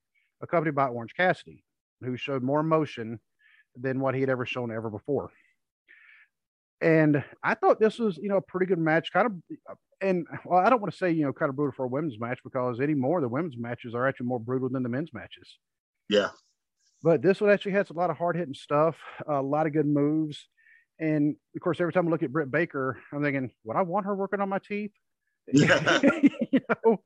accompanied 0.41 0.75
by 0.75 0.87
Orange 0.87 1.13
Cassidy, 1.15 1.63
who 2.01 2.17
showed 2.17 2.43
more 2.43 2.59
emotion 2.59 3.21
than 3.79 4.01
what 4.01 4.13
he 4.13 4.19
had 4.19 4.29
ever 4.29 4.45
shown 4.45 4.69
ever 4.69 4.89
before. 4.89 5.31
And 6.81 7.23
I 7.41 7.53
thought 7.53 7.79
this 7.79 7.99
was, 7.99 8.17
you 8.17 8.27
know, 8.27 8.35
a 8.35 8.41
pretty 8.41 8.65
good 8.65 8.79
match. 8.79 9.13
Kind 9.13 9.27
of, 9.27 9.77
and 10.01 10.27
well, 10.43 10.59
I 10.59 10.69
don't 10.69 10.81
want 10.81 10.91
to 10.91 10.97
say, 10.97 11.09
you 11.11 11.23
know, 11.23 11.31
kind 11.31 11.49
of 11.49 11.55
brutal 11.55 11.71
for 11.71 11.85
a 11.85 11.87
women's 11.87 12.19
match 12.19 12.39
because 12.43 12.81
anymore 12.81 13.21
the 13.21 13.29
women's 13.29 13.55
matches 13.57 13.95
are 13.95 14.05
actually 14.05 14.25
more 14.25 14.41
brutal 14.41 14.67
than 14.67 14.83
the 14.83 14.89
men's 14.89 15.13
matches. 15.13 15.57
Yeah. 16.09 16.31
But 17.01 17.21
this 17.21 17.39
one 17.39 17.49
actually 17.49 17.71
has 17.71 17.89
a 17.89 17.93
lot 17.93 18.09
of 18.09 18.17
hard 18.17 18.35
hitting 18.35 18.53
stuff, 18.53 18.97
a 19.25 19.41
lot 19.41 19.67
of 19.67 19.71
good 19.71 19.87
moves. 19.87 20.49
And 20.99 21.37
of 21.55 21.61
course, 21.61 21.79
every 21.79 21.93
time 21.93 22.09
I 22.09 22.11
look 22.11 22.23
at 22.23 22.33
Britt 22.33 22.51
Baker, 22.51 22.99
I'm 23.13 23.23
thinking, 23.23 23.51
would 23.63 23.77
I 23.77 23.83
want 23.83 24.05
her 24.05 24.15
working 24.15 24.41
on 24.41 24.49
my 24.49 24.59
teeth? 24.59 24.91
Yeah. 25.51 25.99
you 26.51 26.59
know? 26.85 27.01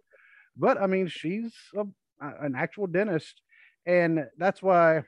But 0.56 0.82
I 0.82 0.88
mean, 0.88 1.08
she's 1.08 1.54
a, 1.76 1.86
an 2.20 2.56
actual 2.56 2.88
dentist. 2.88 3.42
And 3.86 4.26
that's 4.38 4.62
why 4.62 5.04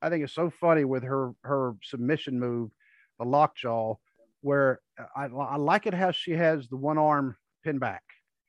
I 0.00 0.08
think 0.08 0.24
it's 0.24 0.34
so 0.34 0.50
funny 0.50 0.84
with 0.84 1.02
her 1.02 1.32
her 1.42 1.74
submission 1.82 2.38
move, 2.38 2.70
the 3.18 3.24
lockjaw, 3.24 3.96
where 4.40 4.80
I, 5.16 5.24
I 5.26 5.56
like 5.56 5.86
it 5.86 5.94
how 5.94 6.12
she 6.12 6.32
has 6.32 6.68
the 6.68 6.76
one 6.76 6.98
arm 6.98 7.36
pinned 7.64 7.80
back. 7.80 8.02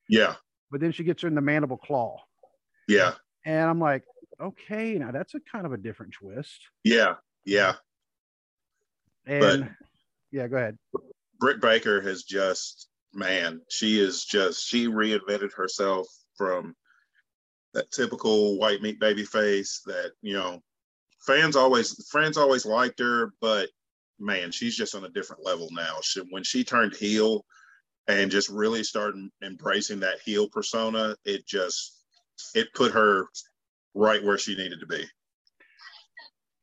Yeah. 0.08 0.36
But 0.72 0.82
then 0.82 0.92
she 0.92 1.04
gets 1.04 1.22
her 1.22 1.28
in 1.28 1.36
the 1.36 1.42
mandible 1.42 1.78
claw. 1.78 2.18
Yeah. 2.88 3.14
And 3.46 3.70
I'm 3.70 3.80
like, 3.80 4.04
okay, 4.42 4.96
now 4.96 5.12
that's 5.12 5.36
a 5.36 5.40
kind 5.40 5.66
of 5.66 5.74
a 5.74 5.78
different 5.78 6.14
twist. 6.14 6.60
Yeah. 6.84 7.16
Yeah. 7.46 7.74
And 9.26 9.42
but 9.42 9.70
yeah, 10.32 10.48
go 10.48 10.58
ahead. 10.58 10.78
Britt 11.40 11.62
Baker 11.62 12.02
has 12.02 12.24
just, 12.24 12.88
man, 13.14 13.62
she 13.70 14.00
is 14.00 14.26
just, 14.26 14.68
she 14.68 14.88
reinvented 14.88 15.54
herself 15.54 16.08
from 16.38 16.76
that 17.74 17.92
typical 17.92 18.58
white 18.58 18.82
meat 18.82 19.00
baby 19.00 19.24
face 19.24 19.82
that, 19.86 20.12
you 20.22 20.34
know, 20.34 20.62
fans 21.26 21.56
always, 21.56 22.08
fans 22.12 22.38
always 22.38 22.66
liked 22.66 23.00
her, 23.00 23.34
but 23.42 23.70
man, 24.20 24.52
she's 24.52 24.76
just 24.76 24.96
on 24.96 25.06
a 25.06 25.10
different 25.10 25.46
level 25.46 25.70
now. 25.72 25.98
She, 26.02 26.22
when 26.30 26.44
she 26.44 26.64
turned 26.64 26.96
heel 26.96 27.46
and 28.08 28.32
just 28.32 28.50
really 28.50 28.84
started 28.84 29.30
embracing 29.44 30.00
that 30.02 30.20
heel 30.24 30.50
persona, 30.50 31.16
it 31.26 31.48
just, 31.48 32.04
it 32.56 32.74
put 32.74 32.92
her 32.92 33.28
right 33.94 34.24
where 34.24 34.38
she 34.38 34.56
needed 34.56 34.80
to 34.80 34.88
be. 34.88 35.06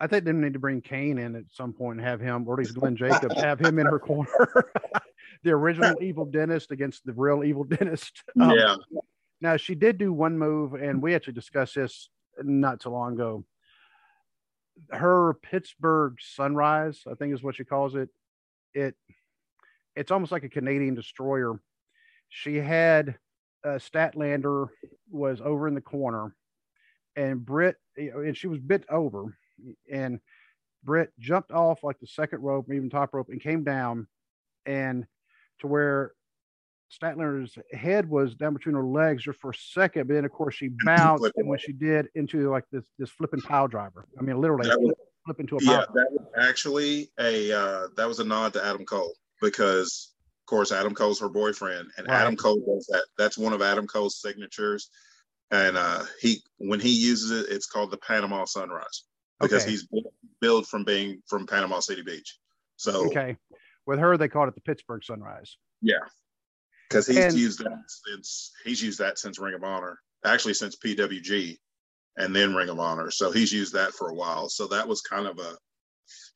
I 0.00 0.06
think 0.06 0.24
they 0.24 0.32
need 0.32 0.54
to 0.54 0.58
bring 0.58 0.80
Kane 0.80 1.18
in 1.18 1.36
at 1.36 1.44
some 1.52 1.74
point 1.74 1.98
and 1.98 2.08
have 2.08 2.20
him, 2.20 2.48
or 2.48 2.54
at 2.54 2.60
least 2.60 2.74
Glenn 2.74 2.96
Jacobs, 2.96 3.38
have 3.40 3.60
him 3.60 3.78
in 3.78 3.86
her 3.86 3.98
corner. 3.98 4.30
the 5.42 5.50
original 5.50 6.02
evil 6.02 6.24
dentist 6.24 6.70
against 6.70 7.04
the 7.04 7.12
real 7.12 7.44
evil 7.44 7.64
dentist. 7.76 8.22
Um, 8.40 8.50
yeah. 8.50 8.76
Now 9.40 9.56
she 9.56 9.74
did 9.74 9.98
do 9.98 10.12
one 10.12 10.38
move, 10.38 10.74
and 10.74 11.02
we 11.02 11.14
actually 11.14 11.32
discussed 11.34 11.74
this 11.74 12.08
not 12.42 12.80
too 12.80 12.90
long 12.90 13.14
ago. 13.14 13.44
Her 14.90 15.34
Pittsburgh 15.42 16.16
Sunrise, 16.20 17.02
I 17.10 17.14
think 17.14 17.34
is 17.34 17.42
what 17.42 17.56
she 17.56 17.64
calls 17.64 17.94
it. 17.94 18.08
It 18.74 18.94
it's 19.96 20.10
almost 20.10 20.32
like 20.32 20.44
a 20.44 20.48
Canadian 20.48 20.94
destroyer. 20.94 21.60
She 22.28 22.56
had 22.56 23.16
uh, 23.64 23.78
Statlander 23.78 24.68
was 25.10 25.40
over 25.40 25.68
in 25.68 25.74
the 25.74 25.80
corner, 25.80 26.34
and 27.16 27.44
Britt, 27.44 27.76
and 27.96 28.36
she 28.36 28.46
was 28.46 28.58
bit 28.58 28.84
over, 28.88 29.36
and 29.90 30.20
Britt 30.84 31.12
jumped 31.18 31.50
off 31.50 31.82
like 31.82 31.98
the 31.98 32.06
second 32.06 32.42
rope, 32.42 32.66
even 32.72 32.90
top 32.90 33.12
rope, 33.12 33.28
and 33.30 33.40
came 33.40 33.64
down, 33.64 34.06
and 34.64 35.06
to 35.60 35.66
where 35.66 36.12
Statler's 36.90 37.56
head 37.72 38.08
was 38.08 38.34
down 38.34 38.52
between 38.52 38.74
her 38.74 38.84
legs 38.84 39.22
just 39.22 39.38
for 39.38 39.50
a 39.50 39.54
second, 39.54 40.08
but 40.08 40.14
then 40.14 40.24
of 40.24 40.32
course 40.32 40.56
she 40.56 40.70
bounced, 40.84 41.30
and 41.36 41.48
when 41.48 41.58
she 41.58 41.72
did 41.72 42.08
into 42.14 42.50
like 42.50 42.64
this 42.72 42.84
this 42.98 43.10
flipping 43.10 43.40
pile 43.40 43.68
driver. 43.68 44.06
I 44.18 44.22
mean, 44.22 44.40
literally 44.40 44.68
was, 44.68 44.94
flip 45.24 45.40
into 45.40 45.56
a 45.56 45.58
yeah. 45.62 45.84
That 45.94 46.08
was 46.10 46.26
actually 46.38 47.10
a 47.18 47.52
uh, 47.52 47.88
that 47.96 48.08
was 48.08 48.18
a 48.18 48.24
nod 48.24 48.52
to 48.54 48.64
Adam 48.64 48.84
Cole 48.84 49.14
because 49.40 50.14
of 50.42 50.46
course 50.46 50.72
Adam 50.72 50.94
Cole's 50.94 51.20
her 51.20 51.28
boyfriend, 51.28 51.88
and 51.96 52.08
right. 52.08 52.22
Adam 52.22 52.36
Cole 52.36 52.58
does 52.66 52.86
that. 52.90 53.04
That's 53.16 53.38
one 53.38 53.52
of 53.52 53.62
Adam 53.62 53.86
Cole's 53.86 54.20
signatures, 54.20 54.90
and 55.52 55.76
uh, 55.76 56.02
he 56.20 56.42
when 56.58 56.80
he 56.80 56.90
uses 56.90 57.30
it, 57.30 57.54
it's 57.54 57.66
called 57.66 57.92
the 57.92 57.98
Panama 57.98 58.46
Sunrise 58.46 59.04
because 59.38 59.62
okay. 59.62 59.70
he's 59.70 59.86
billed 60.40 60.66
from 60.66 60.84
being 60.84 61.22
from 61.28 61.46
Panama 61.46 61.78
City 61.78 62.02
Beach. 62.02 62.36
So 62.76 63.06
okay, 63.06 63.36
with 63.86 63.98
her 63.98 64.16
they 64.16 64.28
called 64.28 64.48
it 64.48 64.54
the 64.54 64.60
Pittsburgh 64.60 65.04
Sunrise. 65.04 65.56
Yeah, 65.82 66.04
because 66.88 67.06
he's 67.06 67.16
and, 67.16 67.34
used 67.34 67.60
that 67.60 67.78
since 67.86 68.52
he's 68.64 68.82
used 68.82 68.98
that 68.98 69.18
since 69.18 69.38
Ring 69.38 69.54
of 69.54 69.64
Honor, 69.64 69.98
actually 70.24 70.54
since 70.54 70.76
PWG, 70.76 71.56
and 72.16 72.34
then 72.34 72.54
Ring 72.54 72.68
of 72.68 72.78
Honor. 72.78 73.10
So 73.10 73.30
he's 73.30 73.52
used 73.52 73.72
that 73.74 73.92
for 73.92 74.10
a 74.10 74.14
while. 74.14 74.48
So 74.48 74.66
that 74.68 74.86
was 74.86 75.00
kind 75.00 75.26
of 75.26 75.38
a 75.38 75.56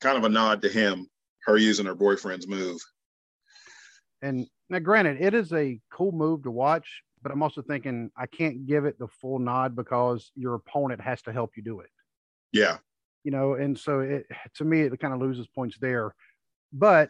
kind 0.01 0.17
of 0.17 0.23
a 0.23 0.29
nod 0.29 0.61
to 0.61 0.69
him, 0.69 1.07
her 1.45 1.57
using 1.57 1.85
her 1.85 1.95
boyfriend's 1.95 2.47
move. 2.47 2.79
And 4.21 4.47
now, 4.69 4.79
granted, 4.79 5.21
it 5.21 5.33
is 5.33 5.53
a 5.53 5.79
cool 5.91 6.11
move 6.11 6.43
to 6.43 6.51
watch, 6.51 7.03
but 7.21 7.31
I'm 7.31 7.43
also 7.43 7.61
thinking 7.61 8.09
I 8.17 8.25
can't 8.25 8.65
give 8.65 8.85
it 8.85 8.97
the 8.97 9.07
full 9.07 9.39
nod 9.39 9.75
because 9.75 10.31
your 10.35 10.55
opponent 10.55 11.01
has 11.01 11.21
to 11.23 11.33
help 11.33 11.51
you 11.55 11.63
do 11.63 11.81
it. 11.81 11.89
Yeah. 12.51 12.77
You 13.23 13.31
know, 13.31 13.55
and 13.55 13.77
so 13.77 13.99
it 13.99 14.25
to 14.55 14.63
me 14.65 14.81
it 14.81 14.99
kind 14.99 15.13
of 15.13 15.19
loses 15.19 15.47
points 15.47 15.77
there. 15.79 16.15
But 16.71 17.09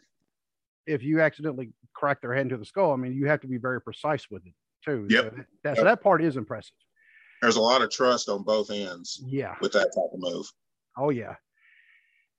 if 0.88 1.04
you 1.04 1.22
accidentally 1.22 1.72
crack 1.94 2.22
their 2.22 2.34
head 2.34 2.44
into 2.44 2.58
the 2.58 2.66
skull, 2.66 2.92
I 2.92 2.96
mean, 2.96 3.14
you 3.14 3.28
have 3.28 3.42
to 3.42 3.48
be 3.48 3.58
very 3.58 3.82
precise 3.82 4.28
with 4.30 4.46
it 4.46 4.54
too. 4.84 5.08
Yep. 5.10 5.34
So 5.36 5.44
that, 5.64 5.78
so 5.78 5.84
that 5.84 6.02
part 6.02 6.24
is 6.24 6.38
impressive. 6.38 6.74
There's 7.42 7.58
a 7.58 7.62
lot 7.62 7.82
of 7.82 7.90
trust 7.90 8.30
on 8.30 8.44
both 8.44 8.72
ends. 8.72 9.22
Yeah. 9.26 9.56
With 9.62 9.74
that 9.74 9.92
type 9.96 10.12
of 10.14 10.20
move. 10.20 10.46
Oh 10.98 11.10
yeah. 11.10 11.36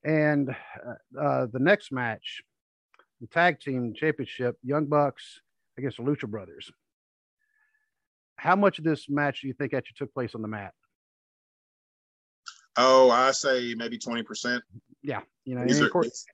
And 0.03 0.49
uh, 0.49 1.19
uh, 1.19 1.47
the 1.51 1.59
next 1.59 1.91
match, 1.91 2.41
the 3.21 3.27
tag 3.27 3.59
team 3.59 3.93
championship, 3.95 4.57
Young 4.63 4.85
Bucks 4.85 5.41
against 5.77 5.97
the 5.97 6.03
Lucha 6.03 6.27
Brothers. 6.27 6.71
How 8.37 8.55
much 8.55 8.77
of 8.77 8.85
this 8.85 9.09
match 9.09 9.41
do 9.41 9.47
you 9.47 9.53
think 9.53 9.73
actually 9.73 9.95
took 9.97 10.13
place 10.13 10.35
on 10.35 10.41
the 10.41 10.47
mat? 10.47 10.73
Oh, 12.77 13.09
I 13.09 13.31
say 13.31 13.73
maybe 13.75 13.97
20%. 13.97 14.61
Yeah. 15.01 15.21
You 15.45 15.55
know, 15.55 15.61
are, 15.61 15.89
course, 15.89 16.25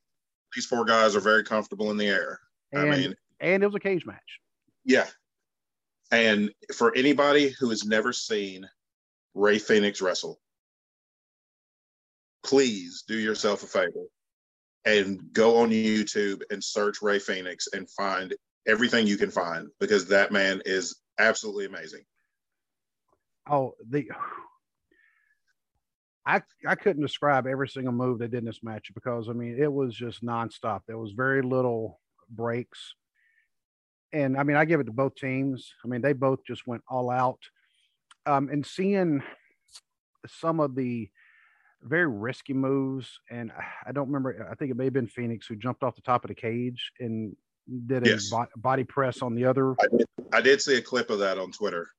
these 0.56 0.66
four 0.66 0.86
guys 0.86 1.16
are 1.16 1.22
very 1.22 1.44
comfortable 1.44 1.92
in 1.92 1.98
the 1.98 2.08
air. 2.08 2.39
And, 2.72 2.92
I 2.92 2.98
mean, 2.98 3.16
and 3.39 3.63
it 3.63 3.66
was 3.66 3.76
a 3.76 3.80
cage 3.80 4.06
match. 4.06 4.39
Yeah. 4.86 5.08
And 6.12 6.52
for 6.76 6.96
anybody 6.96 7.50
who 7.60 7.70
has 7.70 7.86
never 7.86 8.13
seen 8.13 8.68
Rey 9.34 9.58
Fénix 9.58 10.02
wrestle, 10.02 10.39
please 12.44 13.04
do 13.08 13.18
yourself 13.18 13.63
a 13.63 13.68
favor 13.68 14.06
and 14.86 15.32
go 15.32 15.58
on 15.58 15.70
YouTube 15.70 16.42
and 16.52 16.63
search 16.63 17.02
Rey 17.02 17.20
Fénix 17.20 17.68
and 17.74 17.89
find 17.89 18.34
everything 18.68 19.08
you 19.08 19.18
can 19.18 19.32
find 19.32 19.70
because 19.80 20.08
that 20.08 20.32
man 20.32 20.62
is 20.66 21.02
absolutely 21.20 21.66
amazing. 21.66 22.02
Oh, 23.50 23.76
the 23.89 24.10
I 26.26 26.42
I 26.68 26.76
couldn't 26.76 27.02
describe 27.02 27.48
every 27.48 27.68
single 27.68 27.94
move 27.94 28.20
they 28.20 28.28
did 28.28 28.40
in 28.40 28.46
this 28.46 28.64
match 28.64 28.92
because 28.94 29.30
I 29.30 29.34
mean 29.34 29.58
it 29.60 29.72
was 29.72 29.94
just 29.94 30.24
nonstop. 30.24 30.82
There 30.88 30.98
was 30.98 31.12
very 31.12 31.42
little 31.42 32.00
breaks, 32.30 32.94
and 34.14 34.38
I 34.38 34.44
mean 34.44 34.56
I 34.56 34.66
give 34.66 34.80
it 34.80 34.86
to 34.86 34.94
both 34.94 35.16
teams. 35.16 35.74
I 35.84 35.88
mean 35.88 36.02
they 36.02 36.14
both 36.14 36.40
just 36.46 36.66
went 36.66 36.84
all 36.88 37.10
out. 37.10 37.40
Um, 38.26 38.50
and 38.50 38.66
seeing 38.66 39.22
some 40.28 40.62
of 40.62 40.76
the 40.76 41.10
very 41.82 42.08
risky 42.08 42.54
moves, 42.54 43.20
and 43.30 43.52
I 43.86 43.92
don't 43.92 44.08
remember. 44.08 44.48
I 44.50 44.56
think 44.56 44.72
it 44.72 44.78
may 44.78 44.86
have 44.86 44.94
been 44.94 45.08
Fénix 45.08 45.42
who 45.48 45.58
jumped 45.58 45.84
off 45.84 45.96
the 45.96 46.02
top 46.02 46.24
of 46.24 46.30
the 46.30 46.36
cage 46.36 46.92
and 47.02 47.36
did 47.88 48.08
a 48.08 48.12
yes. 48.12 48.30
bo- 48.30 48.48
body 48.56 48.86
press 48.86 49.22
on 49.22 49.36
the 49.36 49.46
other. 49.46 49.74
I 49.74 49.88
did, 49.98 50.08
I 50.32 50.42
did 50.42 50.62
see 50.62 50.78
a 50.78 50.82
clip 50.82 51.10
of 51.10 51.20
that 51.20 51.38
on 51.38 51.52
Twitter. 51.52 51.90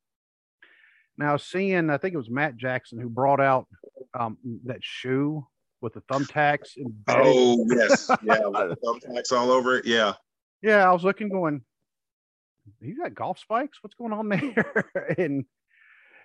Now, 1.16 1.36
seeing, 1.36 1.90
I 1.90 1.98
think 1.98 2.14
it 2.14 2.18
was 2.18 2.30
Matt 2.30 2.56
Jackson 2.56 2.98
who 2.98 3.08
brought 3.08 3.40
out 3.40 3.68
um, 4.18 4.38
that 4.64 4.78
shoe 4.82 5.46
with 5.80 5.94
the 5.94 6.00
thumbtacks. 6.02 6.76
and 6.76 6.92
Oh 7.08 7.66
yes, 7.70 8.10
yeah, 8.22 8.38
thumbtacks 8.84 9.32
all 9.32 9.50
over 9.50 9.76
it. 9.78 9.86
Yeah, 9.86 10.14
yeah. 10.62 10.88
I 10.88 10.92
was 10.92 11.04
looking, 11.04 11.28
going, 11.28 11.62
"You 12.80 12.96
got 12.96 13.14
golf 13.14 13.38
spikes? 13.38 13.78
What's 13.82 13.94
going 13.94 14.12
on 14.12 14.28
there?" 14.54 14.90
and 15.18 15.44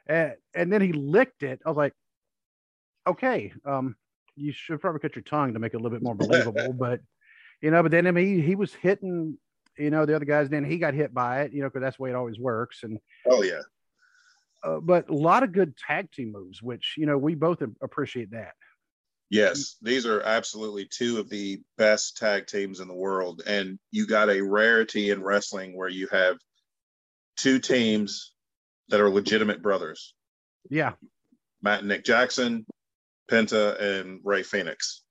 and 0.08 0.34
and 0.54 0.72
then 0.74 0.82
he 0.82 0.94
licked 0.94 1.44
it. 1.44 1.60
I 1.66 1.70
was 1.70 1.78
like, 1.78 1.94
"Okay, 3.06 3.54
um, 3.66 3.96
you 4.36 4.52
should 4.52 4.82
probably 4.82 5.02
cut 5.02 5.16
your 5.16 5.24
tongue 5.24 5.54
to 5.54 5.60
make 5.60 5.74
it 5.74 5.78
a 5.78 5.80
little 5.80 5.98
bit 5.98 6.04
more 6.04 6.16
believable." 6.16 6.74
but 6.74 7.02
you 7.62 7.72
know, 7.72 7.84
but 7.84 7.92
then 7.92 8.08
I 8.08 8.12
mean, 8.12 8.40
he, 8.40 8.42
he 8.42 8.56
was 8.56 8.74
hitting. 8.74 9.38
You 9.78 9.92
know, 9.92 10.06
the 10.06 10.16
other 10.16 10.26
guys. 10.26 10.50
Then 10.50 10.66
he 10.66 10.78
got 10.78 10.94
hit 10.94 11.14
by 11.14 11.42
it. 11.44 11.54
You 11.54 11.62
know, 11.62 11.70
because 11.70 11.82
that's 11.82 11.98
the 11.98 12.04
way 12.04 12.10
it 12.10 12.16
always 12.16 12.38
works. 12.38 12.84
And 12.84 13.00
oh 13.30 13.44
yeah, 13.44 13.62
uh, 14.64 14.80
but 14.80 15.10
a 15.10 15.14
lot 15.14 15.44
of 15.44 15.52
good 15.52 15.76
tag 15.78 16.12
team 16.12 16.32
moves, 16.32 16.62
which 16.62 16.96
you 16.98 17.06
know 17.06 17.18
we 17.18 17.36
both 17.36 17.62
appreciate 17.82 18.32
that. 18.32 18.54
Yes, 19.30 19.76
these 19.82 20.06
are 20.06 20.22
absolutely 20.22 20.86
two 20.86 21.20
of 21.20 21.30
the 21.30 21.62
best 21.78 22.18
tag 22.18 22.48
teams 22.48 22.80
in 22.80 22.88
the 22.88 22.96
world, 22.96 23.44
and 23.46 23.78
you 23.92 24.08
got 24.08 24.30
a 24.30 24.42
rarity 24.42 25.12
in 25.12 25.22
wrestling 25.22 25.78
where 25.78 25.90
you 25.90 26.08
have 26.12 26.38
two 27.38 27.60
teams 27.60 28.34
that 28.90 29.00
are 29.00 29.10
legitimate 29.10 29.62
brothers. 29.62 30.16
Yeah, 30.70 30.94
Matt 31.62 31.80
and 31.80 31.88
Nick 31.88 32.04
Jackson, 32.04 32.66
Penta 33.30 33.80
and 33.80 34.20
Rey 34.24 34.42
Fénix. 34.42 35.02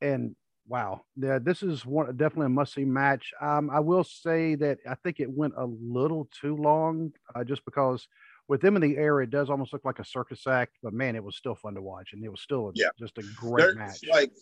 And 0.00 0.36
wow, 0.68 1.02
yeah, 1.16 1.38
this 1.38 1.62
is 1.62 1.86
one 1.86 2.16
definitely 2.16 2.46
a 2.46 2.50
must 2.50 2.74
see 2.74 2.84
match. 2.84 3.32
Um, 3.40 3.70
I 3.70 3.80
will 3.80 4.04
say 4.04 4.54
that 4.56 4.78
I 4.88 4.94
think 4.96 5.20
it 5.20 5.30
went 5.30 5.54
a 5.56 5.64
little 5.64 6.28
too 6.40 6.56
long, 6.56 7.12
uh, 7.34 7.44
just 7.44 7.64
because 7.64 8.06
with 8.48 8.60
them 8.60 8.76
in 8.76 8.82
the 8.82 8.96
air, 8.96 9.20
it 9.20 9.30
does 9.30 9.50
almost 9.50 9.72
look 9.72 9.84
like 9.84 9.98
a 9.98 10.04
circus 10.04 10.46
act. 10.46 10.76
But 10.82 10.92
man, 10.92 11.16
it 11.16 11.24
was 11.24 11.36
still 11.36 11.54
fun 11.54 11.74
to 11.74 11.82
watch, 11.82 12.10
and 12.12 12.24
it 12.24 12.30
was 12.30 12.40
still 12.40 12.68
a, 12.68 12.72
yeah. 12.74 12.88
just 12.98 13.18
a 13.18 13.22
great 13.36 13.62
They're, 13.62 13.74
match. 13.74 14.00
Like, 14.10 14.32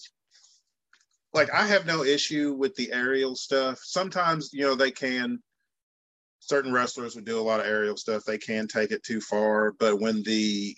like 1.32 1.50
I 1.52 1.66
have 1.66 1.87
no 1.87 2.04
issue 2.04 2.52
with 2.52 2.74
the 2.76 2.92
aerial 2.92 3.37
stuff. 3.37 3.78
Sometimes 3.82 4.50
you 4.52 4.62
know 4.62 4.74
they 4.74 4.90
can. 4.90 5.38
Certain 6.40 6.72
wrestlers 6.72 7.14
would 7.14 7.24
do 7.24 7.38
a 7.38 7.40
lot 7.40 7.60
of 7.60 7.66
aerial 7.66 7.96
stuff, 7.96 8.24
they 8.26 8.37
can 8.37 8.68
take 8.68 8.90
it 8.90 9.02
too 9.02 9.18
far. 9.18 9.72
But 9.78 9.98
when 9.98 10.22
the 10.24 10.76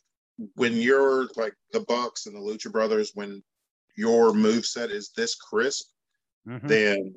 when 0.54 0.74
you're 0.74 1.28
like 1.36 1.54
the 1.72 1.80
Bucks 1.80 2.26
and 2.26 2.36
the 2.36 2.40
Lucha 2.40 2.70
Brothers, 2.70 3.10
when 3.14 3.42
your 3.96 4.32
move 4.32 4.66
set 4.66 4.90
is 4.90 5.10
this 5.16 5.34
crisp, 5.34 5.86
mm-hmm. 6.46 6.66
then 6.66 7.14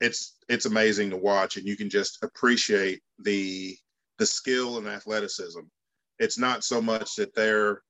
it's 0.00 0.36
it's 0.48 0.66
amazing 0.66 1.10
to 1.10 1.16
watch 1.16 1.56
and 1.56 1.66
you 1.66 1.76
can 1.76 1.88
just 1.88 2.18
appreciate 2.22 3.00
the 3.20 3.76
the 4.18 4.26
skill 4.26 4.78
and 4.78 4.88
athleticism. 4.88 5.60
It's 6.18 6.38
not 6.38 6.64
so 6.64 6.82
much 6.82 7.14
that 7.16 7.34
they're 7.34 7.82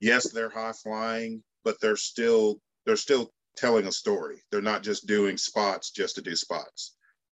yes 0.00 0.30
they're 0.30 0.50
high 0.50 0.72
flying 0.72 1.42
but 1.64 1.80
they're 1.80 1.96
still 1.96 2.60
they're 2.86 2.96
still 2.96 3.30
telling 3.56 3.86
a 3.86 3.92
story. 3.92 4.42
They're 4.50 4.62
not 4.62 4.82
just 4.82 5.06
doing 5.06 5.36
spots 5.36 5.90
just 5.90 6.14
to 6.16 6.22
do 6.22 6.34
spots. 6.34 6.96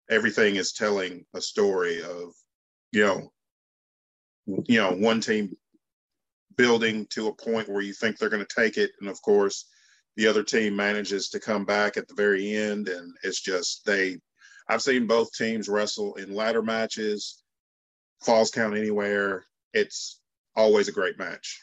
Everything 0.10 0.56
is 0.56 0.74
telling 0.74 1.26
a 1.34 1.42
story 1.42 2.02
of 2.02 2.34
you 2.92 3.06
know 3.06 3.32
you 4.68 4.80
know 4.80 4.92
one 4.92 5.22
team 5.22 5.56
building 6.58 7.08
to 7.12 7.28
a 7.28 7.36
point 7.36 7.70
where 7.70 7.82
you 7.82 7.94
think 7.94 8.18
they're 8.18 8.30
going 8.30 8.46
to 8.46 8.56
take 8.56 8.78
it. 8.78 8.92
And 9.00 9.10
of 9.10 9.22
course 9.22 9.66
the 10.18 10.28
other 10.28 10.44
team 10.44 10.76
manages 10.76 11.30
to 11.30 11.40
come 11.40 11.66
back 11.66 11.96
at 11.96 12.08
the 12.08 12.14
very 12.14 12.54
end 12.54 12.90
and 12.90 13.16
it's 13.24 13.40
just 13.40 13.86
they 13.86 14.18
i've 14.68 14.82
seen 14.82 15.08
both 15.08 15.32
teams 15.32 15.70
wrestle 15.70 16.16
in 16.16 16.36
ladder 16.36 16.62
matches 16.62 17.42
falls 18.22 18.52
count 18.52 18.76
anywhere. 18.76 19.46
It's 19.74 20.20
always 20.56 20.88
a 20.88 20.94
great 20.94 21.18
match. 21.18 21.62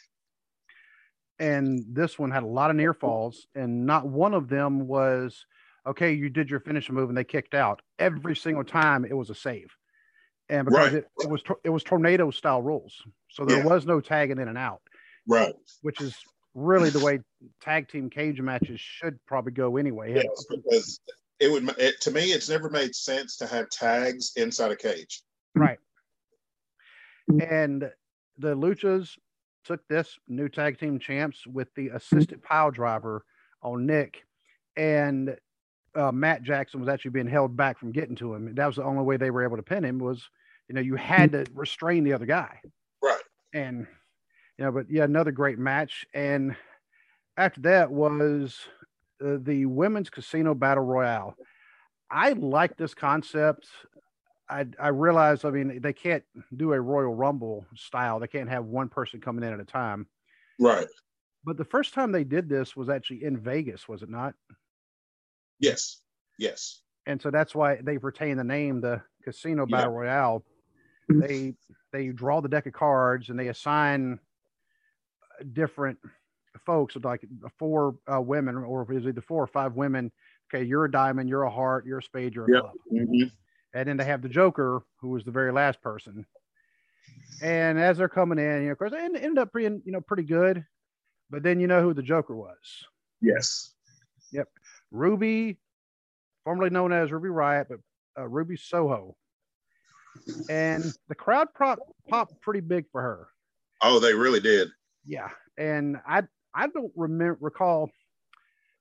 And 1.39 1.85
this 1.87 2.19
one 2.19 2.31
had 2.31 2.43
a 2.43 2.47
lot 2.47 2.69
of 2.69 2.75
near 2.75 2.93
falls 2.93 3.47
and 3.55 3.85
not 3.85 4.07
one 4.07 4.33
of 4.33 4.49
them 4.49 4.87
was 4.87 5.45
okay 5.87 6.11
you 6.11 6.29
did 6.29 6.49
your 6.49 6.59
finishing 6.59 6.95
move 6.95 7.09
and 7.09 7.17
they 7.17 7.23
kicked 7.23 7.53
out. 7.53 7.81
Every 7.97 8.35
single 8.35 8.65
time 8.65 9.05
it 9.05 9.15
was 9.15 9.29
a 9.29 9.35
save 9.35 9.73
and 10.49 10.65
because 10.65 10.93
right. 10.93 11.03
it, 11.03 11.07
it, 11.19 11.29
was 11.29 11.41
it 11.63 11.69
was 11.69 11.83
tornado 11.83 12.31
style 12.31 12.61
rules 12.61 13.01
so 13.29 13.45
there 13.45 13.59
yeah. 13.59 13.65
was 13.65 13.85
no 13.85 13.99
tagging 14.01 14.39
in 14.39 14.47
and 14.47 14.57
out 14.57 14.81
right 15.27 15.53
which 15.81 16.01
is 16.01 16.15
really 16.53 16.89
the 16.89 16.99
way 16.99 17.19
tag 17.61 17.87
team 17.87 18.09
cage 18.09 18.41
matches 18.41 18.79
should 18.79 19.17
probably 19.25 19.51
go 19.51 19.77
anyway. 19.77 20.13
Yes, 20.15 20.45
because 20.49 20.99
it 21.39 21.51
would 21.51 21.69
it, 21.77 22.01
to 22.01 22.11
me 22.11 22.25
it's 22.25 22.49
never 22.49 22.69
made 22.69 22.95
sense 22.95 23.37
to 23.37 23.47
have 23.47 23.69
tags 23.69 24.33
inside 24.35 24.71
a 24.71 24.75
cage. 24.75 25.21
Right. 25.55 25.79
And 27.47 27.89
the 28.37 28.55
Luchas 28.55 29.17
took 29.63 29.87
this 29.87 30.17
new 30.27 30.49
tag 30.49 30.79
team 30.79 30.99
champs 30.99 31.45
with 31.45 31.67
the 31.75 31.89
assisted 31.89 32.41
pile 32.43 32.71
driver 32.71 33.23
on 33.61 33.85
Nick, 33.85 34.23
and 34.75 35.37
uh, 35.95 36.11
Matt 36.11 36.43
Jackson 36.43 36.79
was 36.79 36.89
actually 36.89 37.11
being 37.11 37.27
held 37.27 37.55
back 37.55 37.77
from 37.77 37.91
getting 37.91 38.15
to 38.15 38.33
him. 38.33 38.55
That 38.55 38.67
was 38.67 38.77
the 38.77 38.83
only 38.83 39.03
way 39.03 39.17
they 39.17 39.31
were 39.31 39.43
able 39.43 39.57
to 39.57 39.63
pin 39.63 39.83
him 39.83 39.99
was, 39.99 40.27
you 40.69 40.75
know, 40.75 40.81
you 40.81 40.95
had 40.95 41.31
to 41.33 41.45
restrain 41.53 42.03
the 42.03 42.13
other 42.13 42.27
guy. 42.27 42.61
Right. 43.03 43.21
And 43.53 43.87
you 44.57 44.65
know, 44.65 44.71
but 44.71 44.85
yeah, 44.89 45.03
another 45.03 45.31
great 45.31 45.57
match. 45.57 46.05
And 46.13 46.55
after 47.35 47.61
that 47.61 47.91
was 47.91 48.57
uh, 49.23 49.37
the 49.41 49.65
women's 49.65 50.09
casino 50.09 50.53
battle 50.53 50.83
royale. 50.83 51.35
I 52.11 52.33
like 52.33 52.77
this 52.77 52.93
concept. 52.93 53.67
I 54.49 54.65
I 54.79 54.89
realize, 54.89 55.43
I 55.43 55.49
mean, 55.49 55.81
they 55.81 55.93
can't 55.93 56.23
do 56.55 56.73
a 56.73 56.81
Royal 56.81 57.13
Rumble 57.13 57.65
style. 57.75 58.19
They 58.19 58.27
can't 58.27 58.49
have 58.49 58.65
one 58.65 58.89
person 58.89 59.21
coming 59.21 59.43
in 59.43 59.53
at 59.53 59.59
a 59.59 59.65
time. 59.65 60.07
Right. 60.59 60.87
But 61.43 61.57
the 61.57 61.65
first 61.65 61.93
time 61.93 62.11
they 62.11 62.23
did 62.23 62.49
this 62.49 62.75
was 62.75 62.89
actually 62.89 63.23
in 63.23 63.37
Vegas, 63.37 63.87
was 63.87 64.01
it 64.03 64.09
not? 64.09 64.33
Yes. 65.59 66.01
Yes. 66.37 66.81
And 67.05 67.21
so 67.21 67.31
that's 67.31 67.55
why 67.55 67.79
they've 67.81 68.03
retained 68.03 68.39
the 68.39 68.43
name, 68.43 68.81
the 68.81 69.01
Casino 69.23 69.65
Battle 69.65 69.93
yeah. 69.93 69.99
Royale. 69.99 70.43
They 71.09 71.55
they 71.91 72.09
draw 72.09 72.41
the 72.41 72.49
deck 72.49 72.67
of 72.67 72.73
cards 72.73 73.29
and 73.29 73.39
they 73.39 73.47
assign 73.47 74.19
different 75.53 75.97
folks, 76.65 76.95
like 77.03 77.21
four 77.57 77.95
uh, 78.11 78.21
women, 78.21 78.55
or 78.55 78.91
is 78.93 79.05
it 79.05 79.15
the 79.15 79.21
four 79.21 79.43
or 79.43 79.47
five 79.47 79.73
women? 79.73 80.11
Okay, 80.53 80.63
you're 80.63 80.85
a 80.85 80.91
diamond, 80.91 81.29
you're 81.29 81.43
a 81.43 81.49
heart, 81.49 81.85
you're 81.85 81.99
a 81.99 82.03
spade, 82.03 82.33
you're 82.33 82.45
a 82.45 82.53
yep. 82.53 82.61
club. 82.61 82.73
Mm-hmm. 82.93 83.27
And 83.73 83.87
then 83.87 83.97
they 83.97 84.05
have 84.05 84.21
the 84.21 84.29
Joker, 84.29 84.81
who 84.99 85.09
was 85.09 85.23
the 85.23 85.31
very 85.31 85.51
last 85.51 85.81
person. 85.81 86.25
And 87.41 87.79
as 87.79 87.97
they're 87.97 88.09
coming 88.09 88.39
in, 88.39 88.61
you 88.61 88.65
know, 88.65 88.71
of 88.71 88.77
course, 88.79 88.91
they 88.91 89.03
ended 89.03 89.37
up 89.37 89.53
being, 89.53 89.81
you 89.85 89.91
know, 89.91 90.01
pretty 90.01 90.23
good. 90.23 90.65
But 91.29 91.43
then 91.43 91.59
you 91.59 91.67
know 91.67 91.81
who 91.83 91.93
the 91.93 92.01
Joker 92.01 92.35
was. 92.35 92.57
Yes. 93.21 93.73
Yep. 94.31 94.47
Ruby, 94.91 95.59
formerly 96.43 96.71
known 96.71 96.91
as 96.91 97.11
Ruby 97.11 97.29
Riott 97.29 97.67
but 97.69 97.79
uh, 98.19 98.27
Ruby 98.27 98.57
Soho. 98.57 99.15
And 100.49 100.83
the 101.07 101.15
crowd 101.15 101.53
prop 101.53 101.79
popped 102.07 102.41
pretty 102.41 102.61
big 102.61 102.85
for 102.91 103.01
her. 103.01 103.27
Oh, 103.81 103.99
they 103.99 104.13
really 104.13 104.39
did. 104.39 104.69
Yeah, 105.05 105.29
and 105.57 105.97
I 106.07 106.23
I 106.53 106.67
don't 106.67 106.91
remember 106.95 107.37
recall 107.41 107.89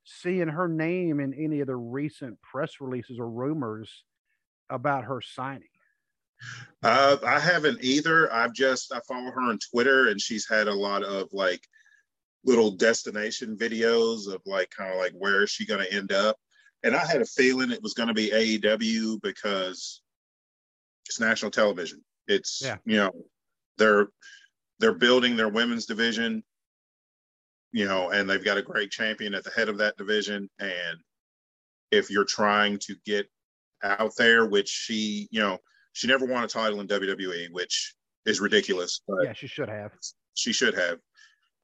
seeing 0.05 0.49
her 0.49 0.69
name 0.69 1.21
in 1.21 1.35
any 1.35 1.61
of 1.61 1.67
the 1.67 1.77
recent 1.77 2.41
press 2.43 2.81
releases 2.81 3.19
or 3.19 3.29
rumors 3.29 4.05
about 4.71 5.05
her 5.05 5.21
signing. 5.21 5.69
Uh, 6.83 7.17
I 7.27 7.41
haven't 7.41 7.83
either. 7.83 8.33
I've 8.33 8.53
just 8.53 8.93
I 8.93 9.01
follow 9.07 9.31
her 9.31 9.41
on 9.41 9.59
Twitter, 9.71 10.09
and 10.09 10.21
she's 10.21 10.49
had 10.49 10.69
a 10.69 10.75
lot 10.75 11.03
of 11.03 11.29
like 11.33 11.61
little 12.45 12.71
destination 12.71 13.57
videos 13.57 14.33
of 14.33 14.41
like 14.47 14.71
kind 14.71 14.93
of 14.93 14.99
like 14.99 15.13
where 15.13 15.43
is 15.43 15.51
she 15.51 15.67
going 15.67 15.85
to 15.85 15.93
end 15.93 16.13
up. 16.13 16.37
And 16.85 16.95
I 16.95 17.05
had 17.05 17.21
a 17.21 17.27
feeling 17.27 17.73
it 17.73 17.83
was 17.83 17.95
going 17.95 18.07
to 18.09 18.15
be 18.15 18.31
AEW 18.31 19.21
because 19.23 20.03
it's 21.09 21.21
national 21.21 21.51
television. 21.51 22.05
It's 22.27 22.61
yeah. 22.62 22.77
you 22.85 22.97
know 22.97 23.12
they're 23.79 24.09
they're 24.79 24.94
building 24.94 25.37
their 25.37 25.49
women's 25.49 25.87
division, 25.87 26.42
you 27.73 27.87
know, 27.87 28.11
and 28.11 28.29
they've 28.29 28.44
got 28.44 28.59
a 28.59 28.62
great 28.62 28.90
champion 28.90 29.35
at 29.35 29.44
the 29.44 29.51
head 29.51 29.68
of 29.68 29.79
that 29.79 29.97
division. 29.97 30.49
And 30.59 30.99
if 31.90 32.11
you're 32.11 32.25
trying 32.25 32.79
to 32.81 32.94
get 33.05 33.29
out 33.83 34.12
there, 34.16 34.47
which 34.47 34.68
she, 34.68 35.29
you 35.31 35.40
know, 35.40 35.59
she 35.92 36.07
never 36.07 36.27
won 36.27 36.44
a 36.44 36.49
title 36.49 36.81
in 36.81 36.87
WWE, 36.87 37.51
which 37.51 37.94
is 38.27 38.40
ridiculous. 38.40 39.01
But 39.07 39.25
yeah, 39.25 39.33
she 39.33 39.47
should 39.47 39.68
have. 39.68 39.92
She 40.35 40.53
should 40.53 40.75
have. 40.75 40.99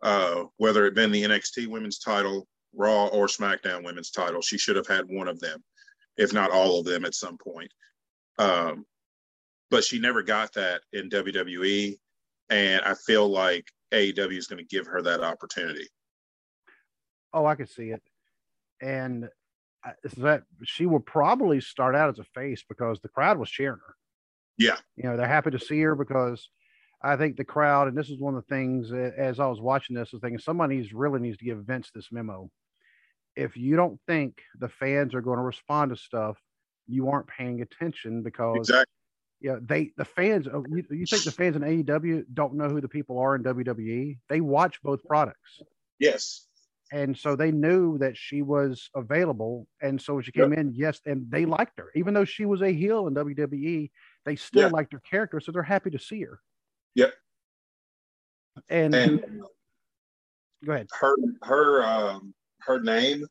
Uh, 0.02 0.44
whether 0.56 0.86
it 0.86 0.94
been 0.94 1.12
the 1.12 1.22
NXT 1.22 1.68
women's 1.68 1.98
title, 1.98 2.46
Raw 2.74 3.06
or 3.06 3.26
SmackDown 3.26 3.84
women's 3.84 4.10
title, 4.10 4.40
she 4.40 4.58
should 4.58 4.76
have 4.76 4.86
had 4.86 5.04
one 5.08 5.28
of 5.28 5.38
them, 5.40 5.62
if 6.16 6.32
not 6.32 6.50
all 6.50 6.80
of 6.80 6.84
them 6.84 7.04
at 7.04 7.14
some 7.14 7.38
point. 7.38 7.70
Um, 8.38 8.84
but 9.74 9.82
she 9.82 9.98
never 9.98 10.22
got 10.22 10.52
that 10.52 10.82
in 10.92 11.10
WWE 11.10 11.98
and 12.48 12.80
I 12.82 12.94
feel 12.94 13.28
like 13.28 13.66
AEW 13.92 14.38
is 14.38 14.46
going 14.46 14.64
to 14.64 14.76
give 14.76 14.86
her 14.86 15.02
that 15.02 15.20
opportunity. 15.20 15.88
Oh, 17.32 17.44
I 17.44 17.56
can 17.56 17.66
see 17.66 17.90
it, 17.90 18.00
and 18.80 19.28
uh, 19.84 19.90
that 20.18 20.44
she 20.62 20.86
will 20.86 21.00
probably 21.00 21.60
start 21.60 21.96
out 21.96 22.08
as 22.08 22.20
a 22.20 22.24
face 22.24 22.62
because 22.68 23.00
the 23.00 23.08
crowd 23.08 23.36
was 23.36 23.50
cheering 23.50 23.80
her. 23.84 23.96
Yeah, 24.58 24.76
you 24.94 25.02
know 25.02 25.16
they're 25.16 25.26
happy 25.26 25.50
to 25.50 25.58
see 25.58 25.80
her 25.80 25.96
because 25.96 26.48
I 27.02 27.16
think 27.16 27.36
the 27.36 27.44
crowd, 27.44 27.88
and 27.88 27.98
this 27.98 28.10
is 28.10 28.20
one 28.20 28.36
of 28.36 28.44
the 28.46 28.54
things 28.54 28.92
as 28.92 29.40
I 29.40 29.48
was 29.48 29.60
watching 29.60 29.96
this, 29.96 30.10
I 30.12 30.16
was 30.16 30.20
thinking 30.20 30.38
somebody 30.38 30.88
really 30.94 31.18
needs 31.18 31.38
to 31.38 31.44
give 31.44 31.58
Vince 31.64 31.90
this 31.92 32.12
memo. 32.12 32.48
If 33.34 33.56
you 33.56 33.74
don't 33.74 33.98
think 34.06 34.40
the 34.60 34.68
fans 34.68 35.14
are 35.14 35.20
going 35.20 35.38
to 35.38 35.44
respond 35.44 35.90
to 35.90 35.96
stuff, 35.96 36.38
you 36.86 37.08
aren't 37.08 37.26
paying 37.26 37.60
attention 37.60 38.22
because 38.22 38.58
exactly 38.58 38.92
yeah, 39.44 39.56
they 39.60 39.92
the 39.98 40.06
fans. 40.06 40.48
Uh, 40.48 40.62
you, 40.70 40.82
you 40.90 41.04
think 41.04 41.22
the 41.24 41.30
fans 41.38 41.54
in 41.54 41.62
AEW 41.62 42.24
don't 42.32 42.54
know 42.54 42.70
who 42.70 42.80
the 42.80 42.88
people 42.88 43.18
are 43.18 43.36
in 43.36 43.44
WWE? 43.44 44.16
They 44.30 44.40
watch 44.40 44.82
both 44.82 45.04
products. 45.04 45.60
Yes. 45.98 46.46
And 46.92 47.16
so 47.16 47.36
they 47.36 47.50
knew 47.50 47.98
that 47.98 48.16
she 48.16 48.40
was 48.40 48.88
available, 48.94 49.66
and 49.82 50.00
so 50.00 50.14
when 50.14 50.22
she 50.22 50.32
came 50.32 50.50
yep. 50.50 50.60
in, 50.60 50.72
yes, 50.74 51.00
and 51.04 51.26
they 51.30 51.44
liked 51.44 51.78
her, 51.78 51.90
even 51.94 52.14
though 52.14 52.24
she 52.24 52.46
was 52.46 52.62
a 52.62 52.72
heel 52.72 53.06
in 53.06 53.14
WWE. 53.14 53.90
They 54.24 54.36
still 54.36 54.70
liked 54.70 54.92
her 54.94 55.00
character, 55.00 55.40
so 55.40 55.52
they're 55.52 55.62
happy 55.62 55.90
to 55.90 55.98
see 55.98 56.22
her. 56.22 56.40
Yep. 56.94 57.12
And, 58.70 58.94
and 58.94 59.42
go 60.64 60.72
ahead. 60.72 60.88
Her 60.98 61.16
her 61.42 61.84
um, 61.84 62.32
her 62.60 62.80
name 62.80 63.26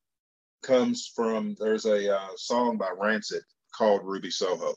comes 0.62 1.12
from 1.15 1.56
there's 1.60 1.86
a 1.86 2.15
uh, 2.15 2.28
song 2.36 2.78
by 2.78 2.89
Rancid 2.99 3.41
called 3.76 4.02
Ruby 4.04 4.30
Soho. 4.30 4.76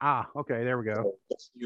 Ah, 0.00 0.26
okay, 0.34 0.64
there 0.64 0.78
we 0.78 0.86
go. 0.86 1.14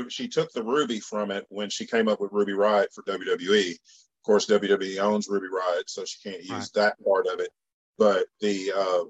She 0.08 0.28
took 0.28 0.52
the 0.52 0.62
Ruby 0.62 0.98
from 1.00 1.30
it 1.30 1.46
when 1.50 1.70
she 1.70 1.86
came 1.86 2.08
up 2.08 2.20
with 2.20 2.32
Ruby 2.32 2.52
Riott 2.52 2.92
for 2.92 3.02
WWE. 3.04 3.70
Of 3.70 4.26
course, 4.26 4.46
WWE 4.46 4.98
owns 4.98 5.28
Ruby 5.28 5.46
Riott, 5.46 5.84
so 5.88 6.04
she 6.04 6.28
can't 6.28 6.42
use 6.42 6.50
right. 6.50 6.70
that 6.74 7.04
part 7.04 7.26
of 7.26 7.38
it. 7.38 7.50
But 7.96 8.26
the 8.40 8.72
uh, 8.76 9.04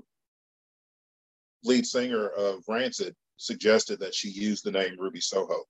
lead 1.64 1.86
singer 1.86 2.28
of 2.28 2.64
Rancid 2.68 3.14
suggested 3.38 4.00
that 4.00 4.14
she 4.14 4.28
use 4.28 4.60
the 4.60 4.70
name 4.70 4.96
Ruby 4.98 5.20
Soho. 5.20 5.64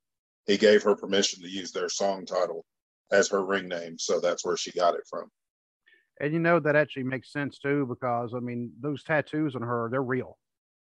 He 0.47 0.57
gave 0.57 0.83
her 0.83 0.97
permission 0.97 1.43
to 1.43 1.49
use 1.49 1.71
their 1.71 1.89
song 1.89 2.27
title 2.27 2.65
as 3.13 3.29
her 3.29 3.45
ring 3.45 3.69
name, 3.69 3.99
so 3.99 4.19
that's 4.19 4.45
where 4.45 4.57
she 4.57 4.73
got 4.73 4.95
it 4.95 5.07
from. 5.09 5.31
And 6.21 6.33
you 6.33 6.41
know 6.41 6.61
that 6.61 6.77
actually 6.77 7.05
makes 7.05 7.33
sense 7.33 7.59
too, 7.59 7.87
because 7.87 8.35
I 8.37 8.41
mean 8.41 8.73
those 8.81 9.03
tattoos 9.05 9.55
on 9.55 9.63
her, 9.63 9.89
they're 9.91 10.03
real. 10.03 10.39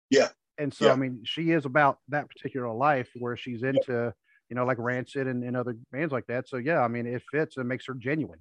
Yeah, 0.10 0.30
and 0.60 0.74
so, 0.74 0.86
yeah. 0.88 0.92
I 0.92 0.96
mean, 0.98 1.22
she 1.24 1.52
is 1.52 1.66
about 1.66 2.00
that 2.10 2.30
particular 2.30 2.70
life 2.72 3.10
where 3.16 3.38
she's 3.38 3.64
into, 3.64 4.14
you 4.50 4.56
know, 4.56 4.66
like 4.66 4.78
Rancid 4.78 5.26
and, 5.26 5.44
and 5.44 5.56
other 5.56 5.78
bands 5.92 6.12
like 6.12 6.28
that. 6.28 6.50
So, 6.50 6.58
yeah, 6.58 6.82
I 6.82 6.90
mean, 6.90 7.08
it 7.08 7.24
fits 7.32 7.56
and 7.56 7.68
makes 7.68 7.86
her 7.88 7.94
genuine. 7.94 8.40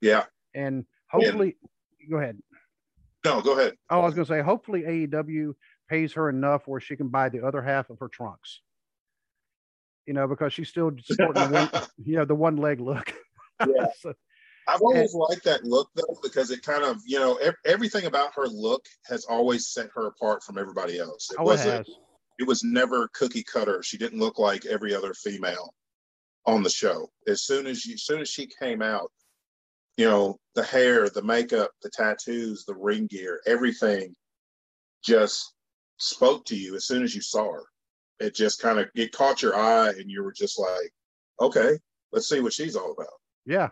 Yeah. 0.00 0.24
And 0.54 0.86
hopefully, 1.10 1.56
yeah. 2.00 2.08
go 2.08 2.16
ahead. 2.18 2.38
No, 3.24 3.40
go 3.42 3.58
ahead. 3.58 3.74
Oh, 3.90 4.00
I 4.00 4.04
was 4.04 4.14
going 4.14 4.26
to 4.26 4.32
say, 4.32 4.40
hopefully 4.40 4.82
AEW 4.82 5.54
pays 5.88 6.12
her 6.12 6.30
enough 6.30 6.62
where 6.66 6.80
she 6.80 6.96
can 6.96 7.08
buy 7.08 7.28
the 7.28 7.44
other 7.44 7.60
half 7.60 7.90
of 7.90 7.98
her 7.98 8.08
trunks. 8.08 8.60
You 10.06 10.14
know, 10.14 10.28
because 10.28 10.52
she's 10.52 10.68
still 10.68 10.92
supporting 11.02 11.50
the 11.50 11.66
one, 11.66 11.82
you 12.04 12.16
know, 12.16 12.24
the 12.24 12.34
one 12.34 12.56
leg 12.56 12.80
look. 12.80 13.12
Yeah. 13.60 13.86
so, 13.98 14.14
I've 14.68 14.82
always 14.82 15.14
liked 15.14 15.44
that 15.44 15.64
look 15.64 15.90
though, 15.94 16.18
because 16.22 16.50
it 16.50 16.62
kind 16.62 16.84
of, 16.84 16.98
you 17.04 17.18
know, 17.18 17.36
ev- 17.36 17.56
everything 17.64 18.06
about 18.06 18.34
her 18.34 18.46
look 18.46 18.84
has 19.06 19.24
always 19.24 19.68
set 19.68 19.88
her 19.94 20.06
apart 20.06 20.42
from 20.42 20.58
everybody 20.58 20.98
else. 20.98 21.30
It 21.30 21.38
oh, 21.40 21.44
wasn't. 21.44 21.88
It, 21.88 21.94
it 22.40 22.46
was 22.46 22.64
never 22.64 23.08
cookie 23.12 23.44
cutter. 23.44 23.82
She 23.82 23.98
didn't 23.98 24.18
look 24.18 24.38
like 24.38 24.64
every 24.64 24.94
other 24.94 25.12
female 25.12 25.74
on 26.46 26.62
the 26.62 26.70
show. 26.70 27.10
As 27.26 27.42
soon 27.42 27.66
as 27.66 27.84
you, 27.84 27.94
as 27.94 28.02
soon 28.02 28.20
as 28.20 28.28
she 28.28 28.48
came 28.60 28.80
out, 28.80 29.10
you 29.96 30.06
know, 30.06 30.38
the 30.54 30.62
hair, 30.62 31.10
the 31.10 31.22
makeup, 31.22 31.70
the 31.82 31.90
tattoos, 31.90 32.64
the 32.64 32.74
ring 32.74 33.06
gear, 33.06 33.40
everything 33.46 34.14
just 35.04 35.54
spoke 35.98 36.44
to 36.46 36.56
you 36.56 36.74
as 36.76 36.86
soon 36.86 37.02
as 37.02 37.14
you 37.14 37.20
saw 37.20 37.52
her. 37.52 37.64
It 38.20 38.34
just 38.34 38.60
kind 38.60 38.78
of 38.78 38.88
it 38.94 39.12
caught 39.12 39.42
your 39.42 39.56
eye 39.56 39.90
and 39.90 40.10
you 40.10 40.22
were 40.22 40.32
just 40.32 40.58
like, 40.58 40.92
okay, 41.40 41.78
let's 42.12 42.28
see 42.28 42.40
what 42.40 42.52
she's 42.52 42.76
all 42.76 42.92
about. 42.92 43.12
Yeah. 43.46 43.68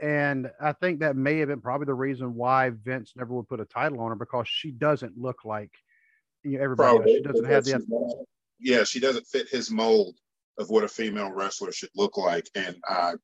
And 0.00 0.50
I 0.60 0.72
think 0.72 1.00
that 1.00 1.16
may 1.16 1.38
have 1.38 1.48
been 1.48 1.60
probably 1.60 1.86
the 1.86 1.94
reason 1.94 2.34
why 2.34 2.70
Vince 2.70 3.12
never 3.16 3.34
would 3.34 3.48
put 3.48 3.60
a 3.60 3.64
title 3.64 4.00
on 4.00 4.08
her 4.08 4.16
because 4.16 4.48
she 4.48 4.70
doesn't 4.70 5.16
look 5.16 5.44
like 5.44 5.70
you 6.42 6.58
know, 6.58 6.64
everybody 6.64 6.96
probably. 6.96 7.14
She 7.14 7.22
doesn't 7.22 7.44
have 7.44 7.64
the. 7.64 8.24
Yeah, 8.58 8.84
she 8.84 9.00
doesn't 9.00 9.26
fit 9.26 9.48
his 9.48 9.70
mold 9.70 10.16
of 10.58 10.70
what 10.70 10.84
a 10.84 10.88
female 10.88 11.32
wrestler 11.32 11.72
should 11.72 11.90
look 11.94 12.16
like. 12.16 12.48
And 12.54 12.76
I 12.88 13.12
of 13.12 13.20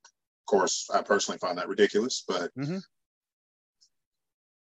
course, 0.46 0.88
I 0.92 1.02
personally 1.02 1.38
find 1.38 1.58
that 1.58 1.68
ridiculous, 1.68 2.24
but 2.26 2.50
mm-hmm. 2.56 2.78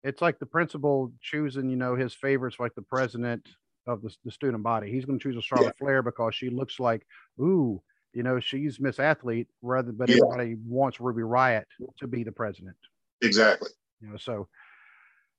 it's 0.03 0.21
like 0.21 0.39
the 0.39 0.45
principal 0.45 1.11
choosing, 1.21 1.69
you 1.69 1.75
know, 1.75 1.95
his 1.95 2.13
favorites, 2.13 2.57
like 2.59 2.73
the 2.75 2.83
president 2.83 3.47
of 3.85 4.01
the, 4.01 4.15
the 4.23 4.31
student 4.31 4.63
body. 4.63 4.89
He's 4.89 5.05
going 5.05 5.19
to 5.19 5.23
choose 5.23 5.37
a 5.37 5.41
Charlotte 5.41 5.75
yeah. 5.79 5.85
Flair 5.85 6.01
because 6.01 6.35
she 6.35 6.49
looks 6.49 6.79
like, 6.79 7.05
ooh, 7.39 7.81
you 8.13 8.23
know, 8.23 8.39
she's 8.39 8.79
Miss 8.79 8.99
Athlete, 8.99 9.47
rather, 9.61 9.91
but 9.91 10.09
yeah. 10.09 10.17
everybody 10.17 10.55
wants 10.65 10.99
Ruby 10.99 11.21
Riott 11.21 11.65
to 11.99 12.07
be 12.07 12.23
the 12.23 12.31
president. 12.31 12.77
Exactly. 13.21 13.69
You 14.01 14.09
know, 14.09 14.17
so, 14.17 14.47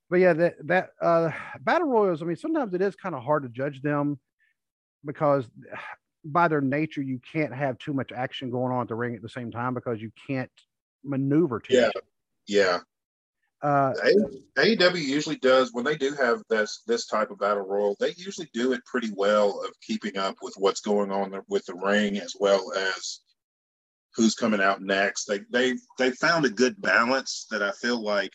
but 0.09 0.17
yeah, 0.17 0.33
that 0.33 0.55
that 0.67 0.89
uh, 1.01 1.31
battle 1.61 1.87
royals. 1.87 2.21
I 2.21 2.25
mean, 2.25 2.35
sometimes 2.35 2.73
it 2.73 2.81
is 2.81 2.95
kind 2.95 3.15
of 3.15 3.23
hard 3.23 3.43
to 3.43 3.49
judge 3.49 3.81
them 3.81 4.19
because 5.05 5.47
by 6.25 6.47
their 6.47 6.61
nature, 6.61 7.01
you 7.01 7.19
can't 7.31 7.53
have 7.53 7.77
too 7.77 7.93
much 7.93 8.11
action 8.11 8.49
going 8.49 8.73
on 8.73 8.81
at 8.81 8.87
the 8.87 8.95
ring 8.95 9.15
at 9.15 9.21
the 9.21 9.29
same 9.29 9.51
time 9.51 9.73
because 9.73 10.01
you 10.01 10.11
can't 10.27 10.51
maneuver 11.03 11.59
too 11.59 11.75
yeah. 11.75 11.85
much. 11.85 12.03
Yeah. 12.47 12.79
Uh, 13.65 13.91
AEW 14.59 15.01
usually 15.01 15.37
does 15.37 15.73
when 15.73 15.83
they 15.83 15.97
do 15.97 16.13
have 16.13 16.43
this 16.51 16.83
this 16.85 17.07
type 17.07 17.31
of 17.31 17.39
battle 17.39 17.65
royal. 17.65 17.95
They 17.99 18.13
usually 18.15 18.47
do 18.53 18.73
it 18.73 18.85
pretty 18.85 19.09
well 19.15 19.59
of 19.63 19.71
keeping 19.81 20.19
up 20.19 20.35
with 20.43 20.53
what's 20.57 20.81
going 20.81 21.11
on 21.11 21.41
with 21.49 21.65
the 21.65 21.73
ring 21.73 22.19
as 22.19 22.35
well 22.39 22.71
as 22.73 23.21
who's 24.15 24.35
coming 24.35 24.61
out 24.61 24.83
next. 24.83 25.25
They 25.25 25.39
they 25.49 25.77
they 25.97 26.11
found 26.11 26.45
a 26.45 26.49
good 26.51 26.79
balance 26.79 27.47
that 27.49 27.63
I 27.63 27.71
feel 27.71 27.99
like 27.99 28.31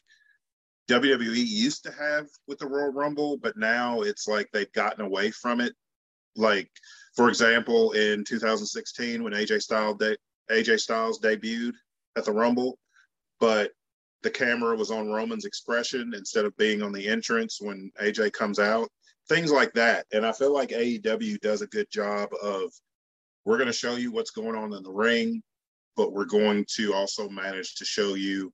WWE 0.88 1.46
used 1.46 1.84
to 1.84 1.92
have 1.92 2.26
with 2.48 2.58
the 2.58 2.66
Royal 2.66 2.92
Rumble, 2.92 3.36
but 3.36 3.56
now 3.56 4.00
it's 4.00 4.26
like 4.26 4.48
they've 4.52 4.72
gotten 4.72 5.04
away 5.04 5.30
from 5.30 5.60
it. 5.60 5.74
Like 6.34 6.68
for 7.14 7.28
example, 7.28 7.92
in 7.92 8.24
2016 8.24 9.22
when 9.22 9.32
AJ 9.32 9.62
Styles 9.62 9.98
de- 9.98 10.18
AJ 10.50 10.80
Styles 10.80 11.20
debuted 11.20 11.74
at 12.16 12.24
the 12.24 12.32
Rumble, 12.32 12.80
but 13.38 13.70
the 14.22 14.30
camera 14.30 14.76
was 14.76 14.90
on 14.90 15.10
Roman's 15.10 15.44
expression 15.44 16.12
instead 16.14 16.44
of 16.44 16.56
being 16.56 16.82
on 16.82 16.92
the 16.92 17.08
entrance 17.08 17.58
when 17.60 17.90
AJ 18.00 18.32
comes 18.32 18.58
out. 18.58 18.88
Things 19.28 19.52
like 19.52 19.72
that. 19.74 20.06
And 20.12 20.26
I 20.26 20.32
feel 20.32 20.52
like 20.52 20.70
AEW 20.70 21.40
does 21.40 21.62
a 21.62 21.66
good 21.66 21.90
job 21.90 22.30
of 22.42 22.70
we're 23.44 23.56
going 23.56 23.68
to 23.68 23.72
show 23.72 23.96
you 23.96 24.12
what's 24.12 24.30
going 24.30 24.56
on 24.56 24.74
in 24.74 24.82
the 24.82 24.90
ring, 24.90 25.42
but 25.96 26.12
we're 26.12 26.24
going 26.24 26.66
to 26.76 26.92
also 26.92 27.28
manage 27.28 27.76
to 27.76 27.84
show 27.84 28.14
you 28.14 28.52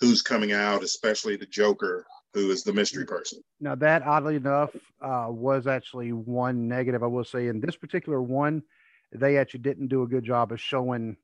who's 0.00 0.22
coming 0.22 0.52
out, 0.52 0.82
especially 0.82 1.36
the 1.36 1.46
Joker, 1.46 2.06
who 2.32 2.50
is 2.50 2.62
the 2.62 2.72
mystery 2.72 3.04
person. 3.04 3.40
Now, 3.60 3.74
that 3.76 4.02
oddly 4.02 4.36
enough 4.36 4.74
uh, 5.00 5.26
was 5.28 5.66
actually 5.66 6.12
one 6.12 6.66
negative 6.68 7.02
I 7.02 7.06
will 7.06 7.24
say. 7.24 7.48
In 7.48 7.60
this 7.60 7.76
particular 7.76 8.22
one, 8.22 8.62
they 9.12 9.36
actually 9.36 9.60
didn't 9.60 9.88
do 9.88 10.02
a 10.02 10.06
good 10.06 10.24
job 10.24 10.52
of 10.52 10.60
showing 10.60 11.16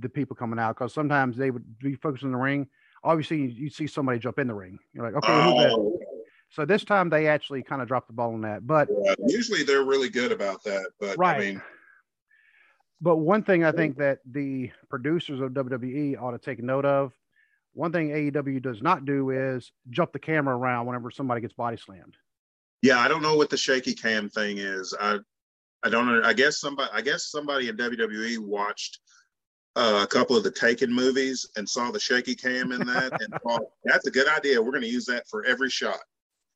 the 0.00 0.08
people 0.08 0.34
coming 0.34 0.58
out 0.58 0.76
because 0.76 0.92
sometimes 0.92 1.36
they 1.36 1.50
would 1.50 1.78
be 1.78 1.94
focused 1.94 2.24
on 2.24 2.32
the 2.32 2.38
ring. 2.38 2.66
Obviously, 3.04 3.52
you 3.52 3.70
see 3.70 3.86
somebody 3.86 4.18
jump 4.18 4.38
in 4.38 4.48
the 4.48 4.54
ring. 4.54 4.78
You're 4.92 5.04
like, 5.04 5.14
okay, 5.14 5.32
oh. 5.32 5.68
who's? 5.68 6.04
So 6.50 6.64
this 6.64 6.84
time 6.84 7.10
they 7.10 7.26
actually 7.26 7.62
kind 7.62 7.82
of 7.82 7.88
dropped 7.88 8.06
the 8.06 8.14
ball 8.14 8.32
on 8.32 8.42
that. 8.42 8.66
But 8.66 8.88
yeah, 9.02 9.14
usually 9.26 9.64
they're 9.64 9.84
really 9.84 10.08
good 10.08 10.30
about 10.30 10.62
that. 10.64 10.86
But 11.00 11.18
right. 11.18 11.36
I 11.36 11.40
mean, 11.40 11.62
but 13.00 13.16
one 13.16 13.42
thing 13.42 13.64
I 13.64 13.72
think 13.72 13.98
that 13.98 14.20
the 14.24 14.70
producers 14.88 15.40
of 15.40 15.50
WWE 15.50 16.20
ought 16.20 16.30
to 16.30 16.38
take 16.38 16.62
note 16.62 16.84
of 16.84 17.12
one 17.72 17.90
thing 17.90 18.10
AEW 18.10 18.62
does 18.62 18.80
not 18.82 19.04
do 19.04 19.30
is 19.30 19.72
jump 19.90 20.12
the 20.12 20.18
camera 20.20 20.56
around 20.56 20.86
whenever 20.86 21.10
somebody 21.10 21.40
gets 21.40 21.54
body 21.54 21.76
slammed. 21.76 22.16
Yeah, 22.82 23.00
I 23.00 23.08
don't 23.08 23.22
know 23.22 23.34
what 23.36 23.50
the 23.50 23.56
shaky 23.56 23.94
cam 23.94 24.30
thing 24.30 24.58
is. 24.58 24.94
I 24.98 25.18
I 25.82 25.90
don't 25.90 26.06
know. 26.06 26.22
I 26.24 26.32
guess 26.32 26.60
somebody 26.60 26.90
I 26.92 27.00
guess 27.00 27.30
somebody 27.30 27.68
in 27.68 27.76
WWE 27.76 28.38
watched 28.38 29.00
uh, 29.76 30.00
a 30.02 30.06
couple 30.06 30.36
of 30.36 30.44
the 30.44 30.50
Taken 30.50 30.92
movies 30.92 31.46
and 31.56 31.68
saw 31.68 31.90
the 31.90 32.00
shaky 32.00 32.34
cam 32.34 32.72
in 32.72 32.86
that 32.86 33.20
and 33.20 33.34
thought 33.42 33.62
that's 33.84 34.06
a 34.06 34.10
good 34.10 34.28
idea. 34.28 34.62
We're 34.62 34.70
going 34.70 34.82
to 34.82 34.88
use 34.88 35.06
that 35.06 35.26
for 35.28 35.44
every 35.44 35.70
shot. 35.70 35.98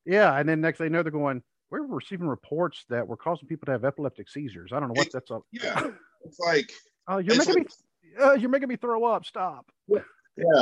Yeah, 0.05 0.37
and 0.39 0.49
then 0.49 0.61
next 0.61 0.79
they 0.79 0.89
know 0.89 1.03
they're 1.03 1.13
going. 1.13 1.43
We're 1.71 1.83
receiving 1.83 2.29
reports 2.29 2.85
that 2.89 3.07
we're 3.07 3.17
causing 3.17 3.47
people 3.47 3.67
to 3.67 3.73
have 3.73 3.85
epileptic 3.85 4.31
seizures. 4.31 4.73
I 4.73 4.81
don't 4.81 4.89
know 4.89 4.95
what 4.99 5.13
that's 5.13 5.31
up. 5.31 5.43
Yeah, 5.53 5.89
it's 6.25 6.39
like 6.39 6.73
oh, 7.09 7.19
you're 7.19 7.37
making 7.37 7.55
like, 7.55 7.69
me 8.17 8.25
uh, 8.25 8.33
you're 8.33 8.51
making 8.51 8.69
me 8.69 8.77
throw 8.77 9.05
up. 9.05 9.27
Stop. 9.27 9.71
Yeah, 9.89 9.99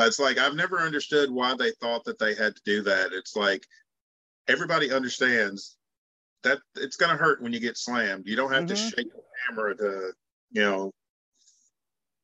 it's 0.06 0.18
like 0.18 0.38
I've 0.38 0.54
never 0.54 0.78
understood 0.78 1.30
why 1.30 1.54
they 1.54 1.70
thought 1.72 2.04
that 2.04 2.18
they 2.18 2.34
had 2.34 2.56
to 2.56 2.62
do 2.64 2.82
that. 2.82 3.12
It's 3.12 3.36
like 3.36 3.64
everybody 4.48 4.92
understands 4.92 5.76
that 6.42 6.58
it's 6.76 6.96
going 6.96 7.10
to 7.10 7.22
hurt 7.22 7.42
when 7.42 7.52
you 7.52 7.60
get 7.60 7.76
slammed. 7.76 8.26
You 8.26 8.36
don't 8.36 8.52
have 8.52 8.64
mm-hmm. 8.64 8.74
to 8.74 8.76
shake 8.76 9.12
the 9.12 9.22
camera 9.48 9.76
to, 9.76 10.12
you 10.52 10.62
know, 10.62 10.92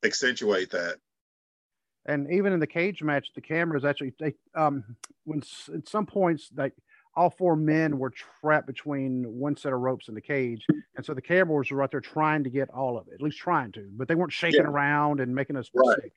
accentuate 0.05 0.71
that. 0.71 0.97
And 2.07 2.31
even 2.33 2.53
in 2.53 2.61
the 2.61 2.67
cage 2.67 3.03
match, 3.03 3.29
the 3.35 3.41
cameras 3.41 3.85
actually 3.85 4.12
they 4.19 4.35
um 4.55 4.85
when 5.25 5.43
at 5.75 5.88
some 5.88 6.07
points 6.07 6.51
like 6.57 6.75
all 7.15 7.31
four 7.31 7.57
men 7.57 7.99
were 7.99 8.12
trapped 8.41 8.67
between 8.67 9.25
one 9.38 9.57
set 9.57 9.73
of 9.73 9.81
ropes 9.81 10.09
in 10.09 10.15
the 10.15 10.21
cage, 10.21 10.67
and 10.97 11.05
so 11.05 11.15
the 11.15 11.23
cameras 11.23 11.71
were 11.71 11.77
right 11.77 11.91
there 11.91 12.01
trying 12.01 12.43
to 12.45 12.51
get 12.51 12.71
all 12.71 12.99
of 12.99 13.07
it, 13.09 13.15
at 13.15 13.23
least 13.23 13.38
trying 13.38 13.71
to, 13.73 13.88
but 13.93 14.09
they 14.09 14.15
weren't 14.15 14.33
shaking 14.33 14.62
yeah. 14.62 14.67
around 14.67 15.21
and 15.21 15.35
making 15.35 15.57
us 15.57 15.71
right. 15.75 15.99
sick. 16.03 16.12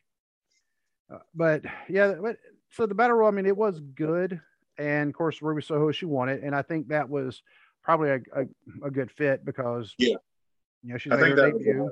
Uh, 1.14 1.20
but 1.36 1.64
yeah, 1.90 2.14
but 2.22 2.38
so 2.72 2.86
the 2.86 2.96
battle 2.96 3.18
royal, 3.18 3.28
I 3.28 3.32
mean, 3.32 3.46
it 3.46 3.58
was 3.58 3.80
good, 3.80 4.40
and 4.78 5.10
of 5.10 5.16
course 5.16 5.42
Ruby 5.42 5.62
Soho 5.62 5.92
she 5.92 6.06
won 6.06 6.30
it, 6.30 6.42
and 6.44 6.56
I 6.56 6.62
think 6.62 6.88
that 6.88 7.10
was 7.10 7.44
probably 7.84 8.10
a, 8.10 8.20
a, 8.34 8.86
a 8.86 8.92
good 8.92 9.12
fit 9.12 9.46
because 9.46 9.94
yeah, 9.98 10.16
you 10.82 10.94
know 10.94 10.98
she's 10.98 11.14
I 11.14 11.18
made 11.18 11.38
her 11.38 11.52
debut. 11.52 11.92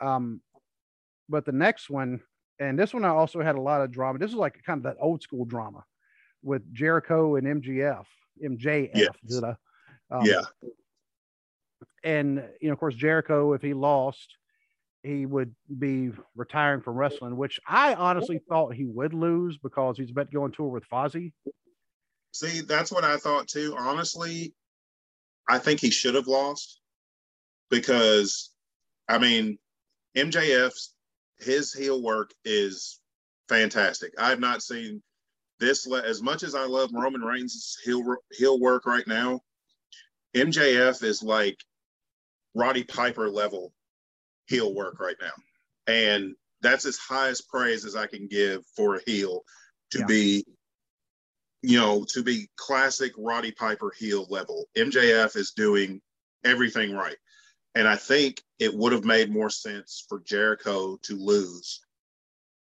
Um, 0.00 0.40
but 1.28 1.44
the 1.44 1.52
next 1.52 1.90
one, 1.90 2.20
and 2.58 2.78
this 2.78 2.94
one 2.94 3.04
I 3.04 3.08
also 3.08 3.40
had 3.40 3.56
a 3.56 3.60
lot 3.60 3.82
of 3.82 3.90
drama. 3.90 4.18
This 4.18 4.30
is 4.30 4.36
like 4.36 4.62
kind 4.64 4.78
of 4.78 4.84
that 4.84 4.96
old 5.00 5.22
school 5.22 5.44
drama 5.44 5.84
with 6.42 6.62
Jericho 6.72 7.36
and 7.36 7.62
MGF, 7.62 8.04
MJF. 8.42 8.90
Yes. 8.94 9.42
Um, 10.10 10.24
yeah. 10.24 10.42
And 12.04 12.44
you 12.60 12.68
know, 12.68 12.72
of 12.72 12.78
course, 12.78 12.94
Jericho, 12.94 13.52
if 13.52 13.62
he 13.62 13.74
lost, 13.74 14.36
he 15.02 15.26
would 15.26 15.54
be 15.78 16.10
retiring 16.34 16.80
from 16.80 16.94
wrestling, 16.94 17.36
which 17.36 17.60
I 17.66 17.94
honestly 17.94 18.40
thought 18.48 18.74
he 18.74 18.84
would 18.86 19.14
lose 19.14 19.58
because 19.58 19.96
he's 19.96 20.10
about 20.10 20.30
to 20.30 20.36
go 20.36 20.44
on 20.44 20.52
tour 20.52 20.68
with 20.68 20.88
Fozzy. 20.88 21.32
See, 22.32 22.60
that's 22.60 22.92
what 22.92 23.04
I 23.04 23.16
thought 23.16 23.48
too. 23.48 23.74
Honestly, 23.78 24.54
I 25.48 25.58
think 25.58 25.80
he 25.80 25.90
should 25.90 26.14
have 26.14 26.26
lost 26.26 26.80
because, 27.70 28.50
I 29.08 29.18
mean, 29.18 29.58
MJF's 30.16 30.94
his 31.38 31.72
heel 31.72 32.02
work 32.02 32.32
is 32.44 33.00
fantastic. 33.48 34.14
I've 34.18 34.40
not 34.40 34.62
seen 34.62 35.02
this 35.60 35.90
as 35.92 36.22
much 36.22 36.42
as 36.42 36.54
I 36.54 36.64
love 36.64 36.90
Roman 36.92 37.22
Reigns' 37.22 37.78
heel 37.84 38.16
heel 38.32 38.58
work 38.58 38.86
right 38.86 39.06
now. 39.06 39.40
MJF 40.34 41.02
is 41.02 41.22
like 41.22 41.58
Roddy 42.54 42.84
Piper 42.84 43.28
level 43.30 43.72
heel 44.46 44.74
work 44.74 45.00
right 45.00 45.16
now. 45.20 45.32
And 45.86 46.34
that's 46.62 46.84
as 46.84 46.96
high 46.96 47.28
as 47.28 47.40
praise 47.40 47.84
as 47.84 47.96
I 47.96 48.06
can 48.06 48.26
give 48.26 48.64
for 48.74 48.96
a 48.96 49.00
heel 49.04 49.42
to 49.92 50.00
yeah. 50.00 50.06
be, 50.06 50.46
you 51.62 51.78
know, 51.78 52.04
to 52.10 52.22
be 52.22 52.48
classic 52.56 53.12
Roddy 53.16 53.52
Piper 53.52 53.92
heel 53.98 54.26
level. 54.30 54.66
MJF 54.76 55.36
is 55.36 55.52
doing 55.52 56.00
everything 56.44 56.94
right. 56.94 57.16
And 57.76 57.86
I 57.86 57.94
think 57.94 58.42
it 58.58 58.74
would 58.74 58.92
have 58.92 59.04
made 59.04 59.30
more 59.30 59.50
sense 59.50 60.02
for 60.08 60.20
Jericho 60.20 60.96
to 61.02 61.14
lose, 61.14 61.84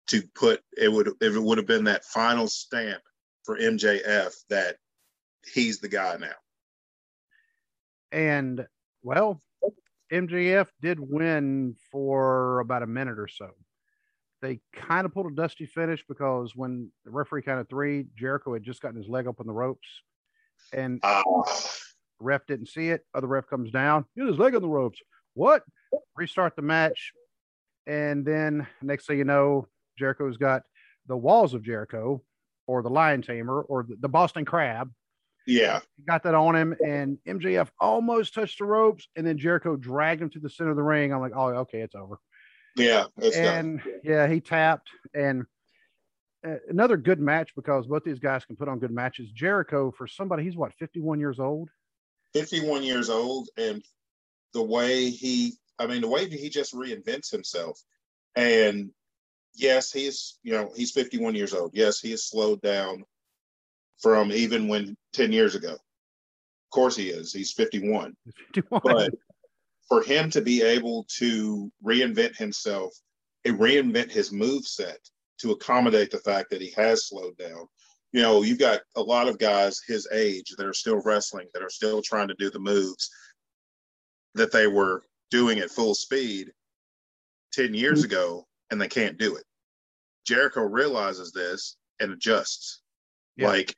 to 0.08 0.22
put 0.34 0.60
it 0.76 0.92
would 0.92 1.06
if 1.20 1.36
it 1.36 1.40
would 1.40 1.56
have 1.56 1.68
been 1.68 1.84
that 1.84 2.04
final 2.04 2.48
stamp 2.48 3.00
for 3.44 3.56
MJF 3.56 4.34
that 4.50 4.76
he's 5.54 5.78
the 5.78 5.88
guy 5.88 6.16
now. 6.16 6.34
And 8.10 8.66
well, 9.04 9.40
MJF 10.12 10.66
did 10.82 10.98
win 10.98 11.76
for 11.92 12.58
about 12.58 12.82
a 12.82 12.88
minute 12.88 13.20
or 13.20 13.28
so. 13.28 13.50
They 14.42 14.58
kind 14.74 15.06
of 15.06 15.14
pulled 15.14 15.30
a 15.30 15.34
dusty 15.34 15.66
finish 15.66 16.04
because 16.08 16.56
when 16.56 16.90
the 17.04 17.12
referee 17.12 17.42
counted 17.42 17.68
three, 17.68 18.06
Jericho 18.16 18.52
had 18.52 18.64
just 18.64 18.82
gotten 18.82 18.98
his 18.98 19.08
leg 19.08 19.28
up 19.28 19.38
on 19.38 19.46
the 19.46 19.52
ropes, 19.52 19.86
and 20.72 20.98
uh, 21.04 21.22
ref 22.24 22.46
didn't 22.46 22.68
see 22.68 22.88
it. 22.88 23.04
Other 23.14 23.26
ref 23.26 23.46
comes 23.46 23.70
down, 23.70 24.04
get 24.16 24.26
his 24.26 24.38
leg 24.38 24.54
on 24.54 24.62
the 24.62 24.68
ropes. 24.68 25.00
What? 25.34 25.62
Restart 26.16 26.56
the 26.56 26.62
match, 26.62 27.12
and 27.86 28.24
then 28.24 28.66
next 28.82 29.06
thing 29.06 29.18
you 29.18 29.24
know, 29.24 29.68
Jericho's 29.98 30.36
got 30.36 30.62
the 31.06 31.16
walls 31.16 31.54
of 31.54 31.62
Jericho, 31.62 32.22
or 32.66 32.82
the 32.82 32.90
Lion 32.90 33.22
Tamer, 33.22 33.62
or 33.62 33.84
the, 33.88 33.96
the 34.00 34.08
Boston 34.08 34.44
Crab. 34.44 34.90
Yeah, 35.46 35.80
He 35.96 36.04
got 36.04 36.22
that 36.22 36.34
on 36.34 36.56
him, 36.56 36.74
and 36.84 37.18
MJF 37.28 37.68
almost 37.78 38.32
touched 38.32 38.58
the 38.58 38.64
ropes, 38.64 39.08
and 39.14 39.26
then 39.26 39.36
Jericho 39.36 39.76
dragged 39.76 40.22
him 40.22 40.30
to 40.30 40.40
the 40.40 40.48
center 40.48 40.70
of 40.70 40.76
the 40.76 40.82
ring. 40.82 41.12
I'm 41.12 41.20
like, 41.20 41.36
oh, 41.36 41.48
okay, 41.48 41.80
it's 41.80 41.94
over. 41.94 42.18
Yeah, 42.76 43.04
and 43.22 43.80
done. 43.80 43.82
yeah, 44.02 44.26
he 44.26 44.40
tapped, 44.40 44.88
and 45.14 45.44
uh, 46.46 46.56
another 46.68 46.96
good 46.96 47.20
match 47.20 47.54
because 47.54 47.86
both 47.86 48.04
these 48.04 48.18
guys 48.18 48.44
can 48.44 48.56
put 48.56 48.68
on 48.68 48.78
good 48.78 48.90
matches. 48.90 49.30
Jericho, 49.30 49.92
for 49.96 50.06
somebody, 50.06 50.44
he's 50.44 50.56
what 50.56 50.72
51 50.74 51.20
years 51.20 51.38
old. 51.38 51.68
51 52.34 52.82
years 52.82 53.10
old, 53.10 53.48
and 53.56 53.82
the 54.52 54.62
way 54.62 55.10
he, 55.10 55.54
I 55.78 55.86
mean, 55.86 56.00
the 56.00 56.08
way 56.08 56.28
he 56.28 56.48
just 56.48 56.74
reinvents 56.74 57.30
himself, 57.30 57.80
and 58.36 58.90
yes, 59.54 59.92
he's 59.92 60.38
you 60.42 60.52
know 60.52 60.70
he's 60.74 60.92
51 60.92 61.34
years 61.34 61.54
old. 61.54 61.72
Yes, 61.74 62.00
he 62.00 62.10
has 62.10 62.24
slowed 62.24 62.60
down 62.60 63.04
from 63.98 64.32
even 64.32 64.68
when 64.68 64.96
10 65.12 65.32
years 65.32 65.54
ago. 65.54 65.72
Of 65.72 66.70
course, 66.70 66.96
he 66.96 67.08
is. 67.08 67.32
He's 67.32 67.52
51. 67.52 68.14
51. 68.54 68.80
But 68.82 69.14
for 69.88 70.02
him 70.02 70.30
to 70.30 70.40
be 70.40 70.62
able 70.62 71.06
to 71.18 71.70
reinvent 71.84 72.36
himself 72.36 72.94
and 73.44 73.58
reinvent 73.58 74.10
his 74.10 74.32
move 74.32 74.66
set 74.66 74.98
to 75.38 75.52
accommodate 75.52 76.10
the 76.10 76.18
fact 76.18 76.50
that 76.50 76.60
he 76.60 76.70
has 76.76 77.06
slowed 77.06 77.36
down. 77.36 77.66
You 78.14 78.22
know, 78.22 78.42
you've 78.42 78.60
got 78.60 78.80
a 78.94 79.02
lot 79.02 79.26
of 79.26 79.38
guys 79.38 79.80
his 79.86 80.08
age 80.12 80.54
that 80.56 80.66
are 80.66 80.72
still 80.72 81.02
wrestling, 81.02 81.48
that 81.52 81.64
are 81.64 81.68
still 81.68 82.00
trying 82.00 82.28
to 82.28 82.36
do 82.38 82.48
the 82.48 82.60
moves 82.60 83.10
that 84.36 84.52
they 84.52 84.68
were 84.68 85.02
doing 85.32 85.58
at 85.58 85.70
full 85.70 85.94
speed 85.94 86.52
10 87.54 87.74
years 87.74 88.04
mm-hmm. 88.04 88.12
ago, 88.12 88.46
and 88.70 88.80
they 88.80 88.86
can't 88.86 89.18
do 89.18 89.34
it. 89.34 89.42
Jericho 90.24 90.62
realizes 90.62 91.32
this 91.32 91.76
and 91.98 92.12
adjusts. 92.12 92.82
Yeah. 93.36 93.48
Like 93.48 93.74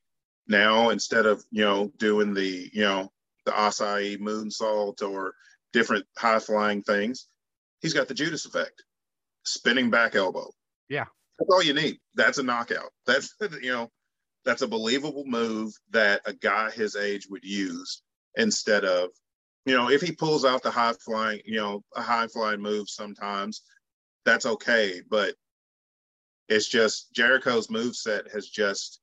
now, 0.46 0.90
instead 0.90 1.24
of, 1.24 1.42
you 1.50 1.64
know, 1.64 1.90
doing 1.96 2.34
the, 2.34 2.68
you 2.74 2.82
know, 2.82 3.10
the 3.46 3.52
Asai 3.52 4.18
moonsault 4.18 5.00
or 5.00 5.32
different 5.72 6.04
high 6.18 6.40
flying 6.40 6.82
things. 6.82 7.28
He's 7.80 7.94
got 7.94 8.08
the 8.08 8.14
Judas 8.14 8.44
effect, 8.44 8.82
spinning 9.44 9.90
back 9.90 10.14
elbow. 10.14 10.50
Yeah. 10.90 11.04
That's 11.38 11.50
all 11.50 11.62
you 11.62 11.74
need. 11.74 11.98
That's 12.14 12.38
a 12.38 12.42
knockout. 12.42 12.90
That's, 13.06 13.34
you 13.62 13.72
know, 13.72 13.90
that's 14.46 14.62
a 14.62 14.68
believable 14.68 15.24
move 15.26 15.74
that 15.90 16.22
a 16.24 16.32
guy 16.32 16.70
his 16.70 16.94
age 16.94 17.26
would 17.28 17.44
use 17.44 18.02
instead 18.36 18.84
of, 18.84 19.10
you 19.66 19.74
know, 19.74 19.90
if 19.90 20.00
he 20.00 20.12
pulls 20.12 20.44
out 20.44 20.62
the 20.62 20.70
high 20.70 20.94
flying, 21.04 21.40
you 21.44 21.56
know, 21.56 21.82
a 21.96 22.00
high 22.00 22.28
flying 22.28 22.62
move 22.62 22.88
sometimes, 22.88 23.62
that's 24.24 24.46
okay. 24.46 25.02
But 25.10 25.34
it's 26.48 26.68
just 26.68 27.12
Jericho's 27.12 27.68
move 27.68 27.96
set 27.96 28.30
has 28.32 28.48
just 28.48 29.00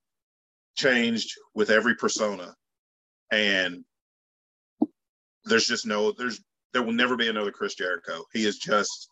changed 0.75 1.37
with 1.53 1.69
every 1.69 1.95
persona. 1.95 2.55
And 3.29 3.83
there's 5.43 5.65
just 5.65 5.85
no 5.85 6.13
there's 6.13 6.41
there 6.71 6.83
will 6.83 6.93
never 6.93 7.17
be 7.17 7.27
another 7.27 7.51
Chris 7.51 7.75
Jericho. 7.75 8.23
He 8.31 8.45
is 8.45 8.57
just 8.57 9.09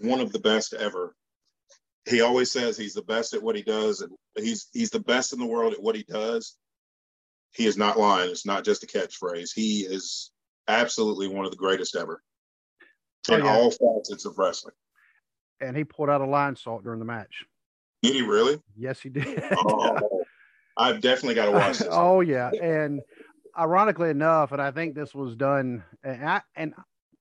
one 0.00 0.20
of 0.20 0.32
the 0.32 0.38
best 0.38 0.72
ever. 0.72 1.16
He 2.08 2.20
always 2.20 2.50
says 2.52 2.76
he's 2.76 2.94
the 2.94 3.02
best 3.02 3.34
at 3.34 3.42
what 3.42 3.56
he 3.56 3.62
does, 3.62 4.02
and 4.02 4.12
he's 4.36 4.68
he's 4.72 4.90
the 4.90 5.00
best 5.00 5.32
in 5.32 5.38
the 5.38 5.46
world 5.46 5.72
at 5.72 5.82
what 5.82 5.96
he 5.96 6.04
does. 6.04 6.56
He 7.52 7.66
is 7.66 7.76
not 7.76 7.98
lying. 7.98 8.30
It's 8.30 8.46
not 8.46 8.64
just 8.64 8.82
a 8.82 8.86
catchphrase. 8.86 9.50
He 9.54 9.80
is 9.80 10.30
absolutely 10.68 11.28
one 11.28 11.44
of 11.44 11.50
the 11.50 11.56
greatest 11.56 11.96
ever 11.96 12.22
oh, 13.30 13.34
in 13.34 13.44
yeah. 13.44 13.54
all 13.54 13.70
facets 13.70 14.24
of 14.24 14.38
wrestling. 14.38 14.74
And 15.60 15.76
he 15.76 15.84
pulled 15.84 16.10
out 16.10 16.20
a 16.20 16.24
Lionsault 16.24 16.82
during 16.82 16.98
the 16.98 17.04
match. 17.04 17.44
Did 18.02 18.14
he 18.14 18.22
really? 18.22 18.60
Yes, 18.76 19.00
he 19.00 19.10
did. 19.10 19.44
oh, 19.66 20.24
I've 20.76 21.00
definitely 21.00 21.34
got 21.34 21.46
to 21.46 21.52
watch 21.52 21.78
this. 21.78 21.88
oh 21.90 22.20
yeah, 22.20 22.50
and 22.60 23.00
ironically 23.56 24.10
enough, 24.10 24.52
and 24.52 24.60
I 24.60 24.70
think 24.70 24.94
this 24.94 25.14
was 25.14 25.36
done, 25.36 25.84
and, 26.02 26.28
I, 26.28 26.40
and 26.56 26.74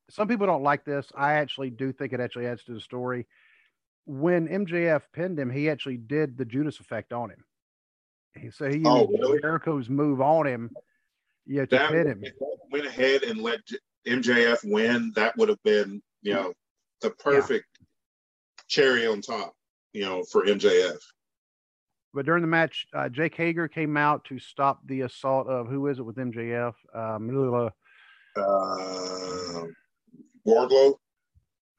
some 0.10 0.28
people 0.28 0.48
don't 0.48 0.64
like 0.64 0.86
this. 0.86 1.12
I 1.16 1.34
actually 1.34 1.70
do 1.70 1.92
think 1.92 2.14
it 2.14 2.20
actually 2.20 2.48
adds 2.48 2.64
to 2.64 2.74
the 2.74 2.82
story. 2.82 3.28
When 4.06 4.48
MJF 4.48 5.02
pinned 5.14 5.40
him, 5.40 5.50
he 5.50 5.70
actually 5.70 5.98
did 5.98 6.38
the 6.38 6.46
Judas 6.46 6.80
effect 6.80 7.14
on 7.14 7.30
him. 7.30 8.52
So 8.52 8.70
he 8.70 8.82
oh, 8.86 9.10
used 9.10 9.22
really? 9.22 9.42
Jericho's 9.42 9.90
move 9.90 10.22
on 10.22 10.48
him, 10.48 10.72
yeah, 11.46 11.66
to 11.66 11.76
that, 11.76 11.92
pin 11.92 12.08
him. 12.08 12.24
went 12.72 12.86
ahead 12.86 13.24
and 13.24 13.42
let 13.42 13.60
MJF 14.08 14.60
win, 14.64 15.12
that 15.16 15.36
would 15.38 15.50
have 15.50 15.62
been, 15.64 16.02
you 16.22 16.34
know, 16.34 16.54
the 17.02 17.12
perfect 17.12 17.66
yeah. 17.80 17.86
cherry 18.68 19.06
on 19.06 19.22
top, 19.22 19.54
you 19.94 20.04
know, 20.04 20.24
for 20.24 20.46
MJF. 20.46 20.98
But 22.14 22.26
during 22.26 22.42
the 22.42 22.48
match, 22.48 22.88
uh, 22.94 23.10
Jake 23.10 23.36
Hager 23.36 23.68
came 23.68 23.96
out 23.96 24.26
to 24.26 24.40
stop 24.40 24.80
the 24.86 25.02
assault 25.02 25.48
of 25.48 25.68
who 25.68 25.88
is 25.88 26.00
it 26.00 26.04
with 26.04 26.18
MJF? 26.18 26.74
Um, 26.94 27.70
uh, 28.36 29.64
Wardlow. 30.46 30.96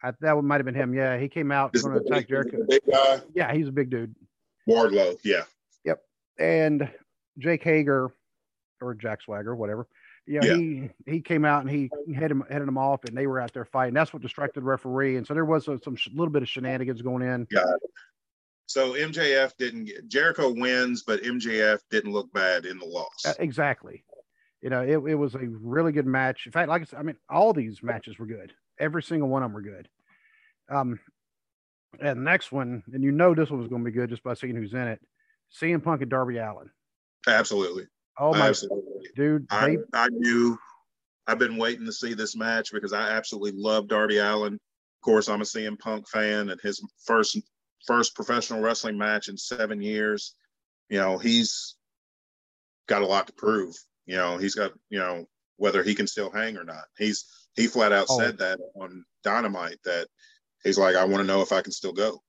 I, 0.03 0.13
that 0.21 0.37
might 0.43 0.57
have 0.57 0.67
been 0.67 0.75
him. 0.75 0.95
Yeah, 0.95 1.19
he 1.19 1.29
came 1.29 1.53
out 1.53 1.73
going 1.73 1.95
to 1.95 2.01
attack 2.01 2.29
Jericho. 2.29 2.59
Big 2.69 2.83
guy. 2.91 3.21
Yeah, 3.35 3.53
he's 3.53 3.69
a 3.69 3.73
big 3.73 3.91
dude. 3.91 4.15
Wardlow. 4.69 5.19
Yeah. 5.25 5.43
Yep. 5.85 6.03
And 6.39 6.91
Jake 7.39 7.63
Hager 7.63 8.13
or 8.81 8.95
Jack 8.95 9.23
Swagger, 9.23 9.55
whatever. 9.55 9.87
Know, 10.27 10.41
yeah, 10.43 10.55
he 10.55 10.91
he 11.05 11.21
came 11.21 11.45
out 11.45 11.63
and 11.63 11.71
he 11.71 11.91
headed 12.15 12.31
him 12.31 12.45
headed 12.49 12.69
them 12.69 12.79
off, 12.79 13.05
and 13.05 13.17
they 13.17 13.27
were 13.27 13.41
out 13.41 13.53
there 13.53 13.65
fighting. 13.65 13.95
That's 13.95 14.13
what 14.13 14.23
distracted 14.23 14.61
the 14.61 14.65
referee, 14.65 15.17
and 15.17 15.27
so 15.27 15.35
there 15.35 15.45
was 15.45 15.67
a, 15.67 15.81
some 15.83 15.97
little 16.15 16.31
bit 16.31 16.43
of 16.43 16.49
shenanigans 16.49 17.03
going 17.03 17.23
in. 17.23 17.47
Got 17.53 17.67
it. 17.67 17.91
So 18.67 18.93
MJF 18.93 19.57
didn't 19.59 19.87
get 19.87 20.09
Jericho 20.09 20.53
wins, 20.53 21.03
but 21.03 21.23
MJF 21.23 21.81
didn't 21.91 22.13
look 22.13 22.33
bad 22.33 22.67
in 22.67 22.79
the 22.79 22.87
loss. 22.87 23.27
Uh, 23.27 23.35
exactly. 23.41 24.05
You 24.63 24.71
know, 24.71 24.83
it, 24.83 25.11
it 25.11 25.15
was 25.17 25.35
a 25.35 25.41
really 25.41 25.91
good 25.91 26.07
match. 26.07 26.47
In 26.47 26.53
fact, 26.53 26.69
like 26.69 26.83
I 26.83 26.85
said, 26.85 27.01
I 27.01 27.03
mean, 27.03 27.17
all 27.29 27.53
these 27.53 27.83
matches 27.83 28.19
were 28.19 28.27
good. 28.27 28.53
Every 28.83 29.03
single 29.03 29.29
one 29.29 29.45
of 29.45 29.51
them 29.51 29.55
were 29.55 29.63
good. 29.63 29.89
Um, 30.69 30.99
and 32.01 32.19
the 32.19 32.23
next 32.23 32.51
one, 32.51 32.83
and 32.93 33.05
you 33.05 33.13
know 33.13 33.33
this 33.33 33.49
one 33.49 33.61
was 33.61 33.69
going 33.69 33.85
to 33.85 33.91
be 33.91 33.97
good 33.97 34.11
just 34.11 34.25
by 34.25 34.35
seeing 34.35 34.57
who's 34.57 34.75
in 34.75 34.89
it. 34.89 35.01
CM 35.61 35.85
Punk 35.85 36.03
and 36.03 36.11
Darby 36.11 36.39
Allin. 36.39 36.69
Absolutely. 37.29 37.85
Oh 38.19 38.33
my 38.33 38.49
absolutely, 38.49 39.09
dude! 39.15 39.47
I, 39.51 39.69
they... 39.69 39.77
I 39.95 40.09
knew. 40.11 40.59
I've 41.27 41.39
been 41.39 41.57
waiting 41.57 41.87
to 41.87 41.93
see 41.93 42.15
this 42.15 42.35
match 42.35 42.73
because 42.73 42.93
I 42.93 43.11
absolutely 43.11 43.53
love 43.55 43.87
Darby 43.87 44.19
Allin. 44.19 44.55
Of 44.55 45.05
course, 45.05 45.29
I'm 45.29 45.41
a 45.41 45.45
CM 45.45 45.79
Punk 45.79 46.09
fan, 46.09 46.51
and 46.51 46.61
his 46.61 46.85
first 47.07 47.39
first 47.87 48.15
professional 48.15 48.61
wrestling 48.61 48.99
match 48.99 49.29
in 49.29 49.37
seven 49.37 49.81
years. 49.81 50.35
You 50.89 50.99
know, 50.99 51.19
he's 51.19 51.77
got 52.89 53.03
a 53.03 53.07
lot 53.07 53.29
to 53.29 53.33
prove. 53.33 53.75
You 54.07 54.17
know, 54.17 54.37
he's 54.37 54.55
got, 54.55 54.73
you 54.91 54.99
know, 54.99 55.27
whether 55.57 55.83
he 55.83 55.95
can 55.95 56.07
still 56.07 56.31
hang 56.31 56.57
or 56.57 56.65
not. 56.65 56.85
He's 56.99 57.25
he 57.57 57.67
flat 57.67 57.93
out 57.93 58.07
oh. 58.09 58.19
said 58.19 58.39
that 58.39 58.59
on 58.75 59.05
Dynamite 59.23 59.79
that 59.85 60.07
he's 60.65 60.79
like, 60.79 60.97
I 60.97 61.05
want 61.05 61.23
to 61.23 61.27
know 61.27 61.43
if 61.43 61.53
I 61.53 61.63
can 61.63 61.73
still 61.73 61.93
go. 61.93 62.21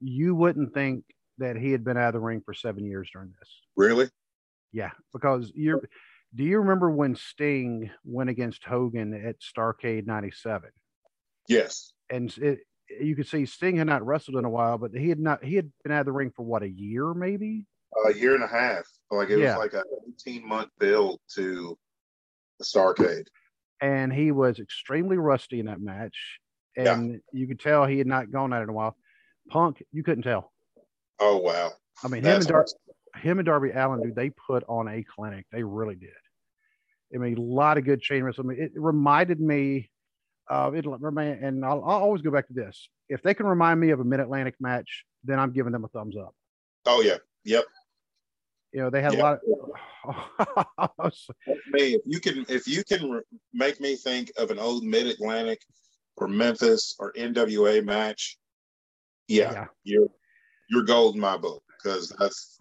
You 0.00 0.34
wouldn't 0.34 0.74
think 0.74 1.04
that 1.38 1.56
he 1.56 1.72
had 1.72 1.84
been 1.84 1.96
out 1.96 2.08
of 2.08 2.14
the 2.14 2.20
ring 2.20 2.42
for 2.44 2.54
seven 2.54 2.84
years 2.84 3.08
during 3.12 3.32
this. 3.38 3.50
Really? 3.76 4.08
Yeah, 4.72 4.90
because 5.12 5.52
you're. 5.54 5.88
Do 6.34 6.44
you 6.44 6.58
remember 6.60 6.90
when 6.90 7.14
Sting 7.14 7.90
went 8.04 8.30
against 8.30 8.64
Hogan 8.64 9.12
at 9.12 9.36
Starcade 9.40 10.06
'97? 10.06 10.70
Yes. 11.46 11.92
And 12.08 12.34
it, 12.38 12.60
you 13.00 13.14
could 13.14 13.26
see 13.26 13.44
Sting 13.44 13.76
had 13.76 13.86
not 13.86 14.04
wrestled 14.04 14.38
in 14.38 14.46
a 14.46 14.50
while, 14.50 14.78
but 14.78 14.92
he 14.94 15.10
had 15.10 15.18
not 15.18 15.44
he 15.44 15.56
had 15.56 15.70
been 15.82 15.92
out 15.92 16.00
of 16.00 16.06
the 16.06 16.12
ring 16.12 16.32
for 16.34 16.42
what 16.44 16.62
a 16.62 16.68
year 16.68 17.12
maybe 17.12 17.66
a 18.06 18.14
year 18.14 18.34
and 18.34 18.44
a 18.44 18.48
half. 18.48 18.86
Like 19.10 19.30
it 19.30 19.38
yeah. 19.38 19.56
was 19.56 19.64
like 19.64 19.74
a 19.74 19.84
18 20.26 20.46
month 20.46 20.70
build 20.78 21.20
to 21.34 21.78
the 22.58 22.64
Starcade. 22.64 23.26
And 23.82 24.12
he 24.12 24.32
was 24.32 24.58
extremely 24.58 25.18
rusty 25.18 25.60
in 25.60 25.66
that 25.66 25.80
match. 25.80 26.16
And 26.76 27.12
yeah. 27.12 27.18
you 27.32 27.46
could 27.46 27.60
tell 27.60 27.84
he 27.84 27.98
had 27.98 28.06
not 28.06 28.30
gone 28.30 28.52
at 28.52 28.60
it 28.60 28.64
in 28.64 28.68
a 28.70 28.72
while. 28.72 28.96
Punk, 29.50 29.82
you 29.92 30.02
couldn't 30.02 30.22
tell. 30.22 30.52
Oh 31.18 31.36
wow. 31.36 31.72
I 32.02 32.08
mean 32.08 32.22
him 32.22 32.36
and 32.36 32.46
Dar- 32.46 32.66
him 33.16 33.38
and 33.38 33.46
Darby 33.46 33.70
Allin, 33.70 34.02
dude, 34.02 34.14
they 34.14 34.30
put 34.30 34.64
on 34.68 34.88
a 34.88 35.04
clinic. 35.04 35.46
They 35.52 35.62
really 35.62 35.96
did. 35.96 36.10
I 37.14 37.18
mean, 37.18 37.36
a 37.36 37.40
lot 37.40 37.76
of 37.76 37.84
good 37.84 38.00
chain 38.00 38.22
wrestling. 38.22 38.56
It 38.58 38.72
reminded 38.74 39.40
me 39.40 39.90
of 40.48 40.74
it'll 40.74 40.96
remain, 40.98 41.38
and 41.42 41.64
I'll, 41.64 41.84
I'll, 41.84 42.00
always 42.00 42.22
go 42.22 42.30
back 42.30 42.46
to 42.48 42.54
this. 42.54 42.88
If 43.08 43.22
they 43.22 43.34
can 43.34 43.46
remind 43.46 43.80
me 43.80 43.90
of 43.90 44.00
a 44.00 44.04
Mid 44.04 44.20
Atlantic 44.20 44.54
match, 44.60 45.04
then 45.22 45.38
I'm 45.38 45.52
giving 45.52 45.72
them 45.72 45.84
a 45.84 45.88
thumbs 45.88 46.16
up. 46.16 46.34
Oh 46.86 47.00
yeah, 47.02 47.18
yep. 47.44 47.64
You 48.72 48.80
know, 48.80 48.90
they 48.90 49.02
had 49.02 49.12
yeah. 49.12 49.20
a 49.20 49.22
lot 49.22 49.34
of. 49.34 49.40
Me, 51.68 51.94
if 51.94 52.02
you 52.04 52.20
can, 52.20 52.44
if 52.48 52.66
you 52.66 52.84
can 52.84 53.20
make 53.52 53.80
me 53.80 53.96
think 53.96 54.32
of 54.36 54.50
an 54.50 54.58
old 54.58 54.84
Mid 54.84 55.06
Atlantic 55.06 55.60
or 56.16 56.28
Memphis 56.28 56.96
or 56.98 57.12
NWA 57.12 57.84
match, 57.84 58.38
yeah, 59.28 59.52
yeah. 59.52 59.66
you're 59.84 60.08
you're 60.68 60.84
gold 60.84 61.14
in 61.14 61.20
my 61.20 61.36
book 61.36 61.62
because 61.76 62.08
that's 62.18 62.58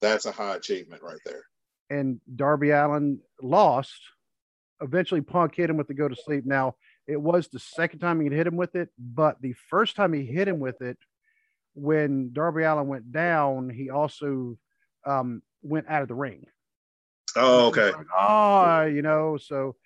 that's 0.00 0.26
a 0.26 0.32
high 0.32 0.56
achievement 0.56 1.02
right 1.02 1.20
there. 1.24 1.44
And 1.90 2.20
Darby 2.34 2.70
Allin 2.70 3.20
lost. 3.40 3.98
Eventually, 4.80 5.20
Punk 5.20 5.54
hit 5.54 5.70
him 5.70 5.76
with 5.76 5.88
the 5.88 5.94
go 5.94 6.08
to 6.08 6.16
sleep. 6.16 6.44
Now, 6.44 6.74
it 7.06 7.20
was 7.20 7.48
the 7.48 7.58
second 7.58 8.00
time 8.00 8.20
he 8.20 8.28
hit 8.28 8.46
him 8.46 8.56
with 8.56 8.74
it, 8.74 8.88
but 8.98 9.40
the 9.40 9.54
first 9.68 9.96
time 9.96 10.12
he 10.12 10.24
hit 10.24 10.48
him 10.48 10.58
with 10.58 10.82
it, 10.82 10.98
when 11.74 12.32
Darby 12.32 12.64
Allin 12.64 12.88
went 12.88 13.12
down, 13.12 13.70
he 13.70 13.90
also 13.90 14.58
um, 15.06 15.42
went 15.62 15.88
out 15.88 16.02
of 16.02 16.08
the 16.08 16.14
ring. 16.14 16.46
Oh, 17.36 17.68
okay. 17.68 17.92
Like, 17.92 18.06
oh, 18.18 18.82
you 18.84 19.02
know, 19.02 19.38
so 19.38 19.76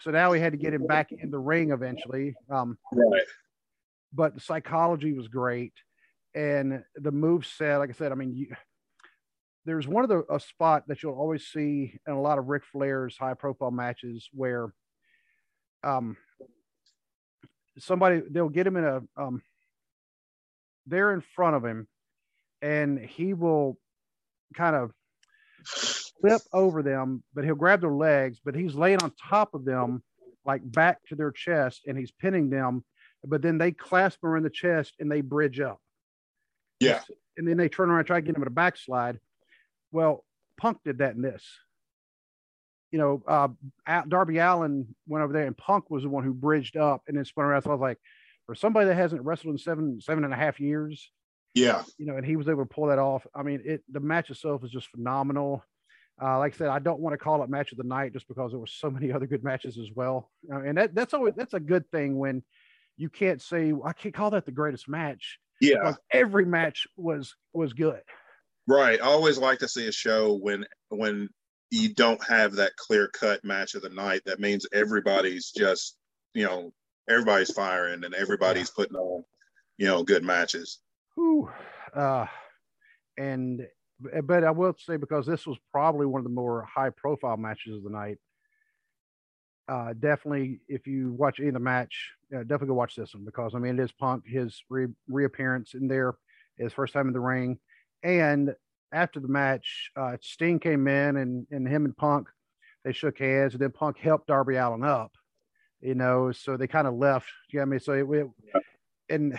so 0.00 0.10
now 0.10 0.30
we 0.30 0.40
had 0.40 0.52
to 0.52 0.58
get 0.58 0.74
him 0.74 0.86
back 0.86 1.12
in 1.12 1.30
the 1.30 1.38
ring 1.38 1.70
eventually. 1.70 2.34
Um, 2.50 2.78
right. 2.92 3.22
But 4.12 4.34
the 4.34 4.40
psychology 4.40 5.12
was 5.12 5.28
great, 5.28 5.74
and 6.34 6.82
the 6.96 7.12
move 7.12 7.46
set, 7.46 7.78
like 7.78 7.90
I 7.90 7.92
said, 7.92 8.12
I 8.12 8.14
mean, 8.14 8.34
you, 8.34 8.54
there's 9.64 9.86
one 9.86 10.02
of 10.02 10.08
the 10.08 10.24
a 10.30 10.40
spot 10.40 10.84
that 10.88 11.02
you'll 11.02 11.18
always 11.18 11.46
see 11.46 11.98
in 12.06 12.12
a 12.14 12.20
lot 12.20 12.38
of 12.38 12.48
Ric 12.48 12.64
Flair's 12.64 13.16
high 13.18 13.34
profile 13.34 13.70
matches 13.70 14.28
where, 14.32 14.72
um, 15.84 16.16
somebody 17.78 18.22
they'll 18.30 18.48
get 18.48 18.66
him 18.66 18.76
in 18.76 18.84
a 18.84 19.02
um, 19.16 19.42
they're 20.86 21.12
in 21.12 21.20
front 21.20 21.54
of 21.54 21.64
him, 21.64 21.86
and 22.62 22.98
he 22.98 23.34
will 23.34 23.78
kind 24.54 24.74
of 24.74 24.90
flip 25.66 26.42
over 26.52 26.82
them, 26.82 27.22
but 27.34 27.44
he'll 27.44 27.54
grab 27.54 27.80
their 27.80 27.90
legs, 27.90 28.40
but 28.44 28.54
he's 28.54 28.74
laying 28.74 29.02
on 29.02 29.12
top 29.28 29.54
of 29.54 29.64
them, 29.64 30.02
like 30.44 30.60
back 30.64 30.98
to 31.08 31.14
their 31.14 31.30
chest, 31.30 31.82
and 31.86 31.96
he's 31.98 32.10
pinning 32.10 32.50
them. 32.50 32.84
But 33.24 33.42
then 33.42 33.58
they 33.58 33.72
clasp 33.72 34.20
her 34.22 34.36
in 34.36 34.42
the 34.42 34.50
chest 34.50 34.94
and 35.00 35.10
they 35.10 35.20
bridge 35.20 35.60
up. 35.60 35.80
Yeah. 36.80 37.00
And 37.36 37.46
then 37.46 37.56
they 37.56 37.68
turn 37.68 37.90
around 37.90 37.98
and 37.98 38.06
try 38.06 38.20
to 38.20 38.26
get 38.26 38.36
him 38.36 38.42
at 38.42 38.48
a 38.48 38.52
backslide. 38.52 39.18
Well, 39.92 40.24
Punk 40.56 40.78
did 40.84 40.98
that 40.98 41.14
in 41.14 41.22
this. 41.22 41.44
You 42.90 42.98
know, 42.98 43.22
uh, 43.26 43.48
Darby 44.08 44.38
Allin 44.38 44.94
went 45.06 45.22
over 45.22 45.32
there, 45.32 45.46
and 45.46 45.56
Punk 45.56 45.90
was 45.90 46.04
the 46.04 46.08
one 46.08 46.24
who 46.24 46.32
bridged 46.32 46.76
up 46.76 47.02
and 47.06 47.16
then 47.16 47.24
spun 47.24 47.44
around. 47.44 47.62
So 47.62 47.70
I 47.70 47.74
was 47.74 47.80
like, 47.80 47.98
for 48.46 48.54
somebody 48.54 48.86
that 48.86 48.94
hasn't 48.94 49.22
wrestled 49.22 49.52
in 49.52 49.58
seven 49.58 50.00
seven 50.00 50.24
and 50.24 50.32
a 50.32 50.36
half 50.36 50.58
years, 50.58 51.10
yeah, 51.58 51.82
you 51.98 52.06
know, 52.06 52.16
and 52.16 52.26
he 52.26 52.36
was 52.36 52.48
able 52.48 52.62
to 52.62 52.68
pull 52.68 52.86
that 52.86 52.98
off. 52.98 53.26
I 53.34 53.42
mean, 53.42 53.62
it 53.64 53.82
the 53.90 54.00
match 54.00 54.30
itself 54.30 54.64
is 54.64 54.70
just 54.70 54.88
phenomenal. 54.88 55.64
Uh, 56.20 56.38
like 56.38 56.54
I 56.54 56.56
said, 56.56 56.68
I 56.68 56.80
don't 56.80 57.00
want 57.00 57.14
to 57.14 57.18
call 57.18 57.42
it 57.44 57.50
match 57.50 57.70
of 57.70 57.78
the 57.78 57.84
night 57.84 58.12
just 58.12 58.26
because 58.26 58.50
there 58.50 58.58
were 58.58 58.66
so 58.66 58.90
many 58.90 59.12
other 59.12 59.26
good 59.26 59.44
matches 59.44 59.78
as 59.78 59.88
well. 59.94 60.30
Uh, 60.52 60.62
and 60.62 60.78
that, 60.78 60.94
that's 60.94 61.14
always 61.14 61.34
that's 61.34 61.54
a 61.54 61.60
good 61.60 61.88
thing 61.90 62.18
when 62.18 62.42
you 62.96 63.08
can't 63.08 63.40
say 63.40 63.72
I 63.84 63.92
can't 63.92 64.14
call 64.14 64.30
that 64.30 64.46
the 64.46 64.52
greatest 64.52 64.88
match. 64.88 65.38
Yeah, 65.60 65.94
every 66.12 66.44
match 66.44 66.86
was 66.96 67.34
was 67.52 67.72
good. 67.72 68.00
Right. 68.68 69.00
I 69.00 69.06
always 69.06 69.38
like 69.38 69.60
to 69.60 69.68
see 69.68 69.88
a 69.88 69.92
show 69.92 70.34
when 70.34 70.66
when 70.90 71.30
you 71.70 71.94
don't 71.94 72.22
have 72.28 72.52
that 72.54 72.76
clear 72.76 73.08
cut 73.08 73.44
match 73.44 73.74
of 73.74 73.82
the 73.82 73.88
night. 73.88 74.22
That 74.26 74.40
means 74.40 74.66
everybody's 74.72 75.50
just 75.50 75.96
you 76.34 76.44
know 76.44 76.72
everybody's 77.08 77.52
firing 77.52 78.04
and 78.04 78.14
everybody's 78.14 78.70
putting 78.70 78.96
on 78.96 79.24
you 79.78 79.86
know 79.86 80.02
good 80.02 80.22
matches. 80.22 80.80
Whew. 81.18 81.50
Uh, 81.92 82.26
and 83.16 83.66
but 84.22 84.44
I 84.44 84.52
will 84.52 84.76
say 84.78 84.96
because 84.96 85.26
this 85.26 85.48
was 85.48 85.58
probably 85.72 86.06
one 86.06 86.20
of 86.20 86.24
the 86.24 86.30
more 86.30 86.62
high 86.72 86.90
profile 86.90 87.36
matches 87.36 87.74
of 87.74 87.82
the 87.82 87.90
night. 87.90 88.18
Uh, 89.66 89.94
definitely, 89.98 90.60
if 90.68 90.86
you 90.86 91.12
watch 91.14 91.40
any 91.40 91.48
of 91.48 91.54
the 91.54 91.60
match, 91.60 92.12
uh, 92.32 92.38
definitely 92.38 92.68
go 92.68 92.74
watch 92.74 92.94
this 92.94 93.14
one 93.14 93.24
because 93.24 93.56
I 93.56 93.58
mean 93.58 93.76
it 93.76 93.82
is 93.82 93.90
Punk 93.90 94.22
his 94.26 94.62
re- 94.70 94.94
reappearance 95.08 95.74
in 95.74 95.88
there, 95.88 96.14
his 96.56 96.72
first 96.72 96.92
time 96.92 97.08
in 97.08 97.12
the 97.12 97.20
ring, 97.20 97.58
and 98.04 98.54
after 98.92 99.18
the 99.18 99.26
match, 99.26 99.90
uh, 99.96 100.16
Sting 100.20 100.60
came 100.60 100.86
in 100.86 101.16
and 101.16 101.48
and 101.50 101.66
him 101.66 101.84
and 101.84 101.96
Punk 101.96 102.28
they 102.84 102.92
shook 102.92 103.18
hands, 103.18 103.54
and 103.54 103.60
then 103.60 103.72
Punk 103.72 103.98
helped 103.98 104.28
Darby 104.28 104.54
Allin 104.54 104.84
up, 104.84 105.10
you 105.80 105.96
know, 105.96 106.30
so 106.30 106.56
they 106.56 106.68
kind 106.68 106.86
of 106.86 106.94
left. 106.94 107.26
You 107.50 107.58
know 107.58 107.62
I 107.62 107.64
mean? 107.64 107.80
So 107.80 107.92
it, 107.92 108.06
it 108.08 108.28
and 109.10 109.38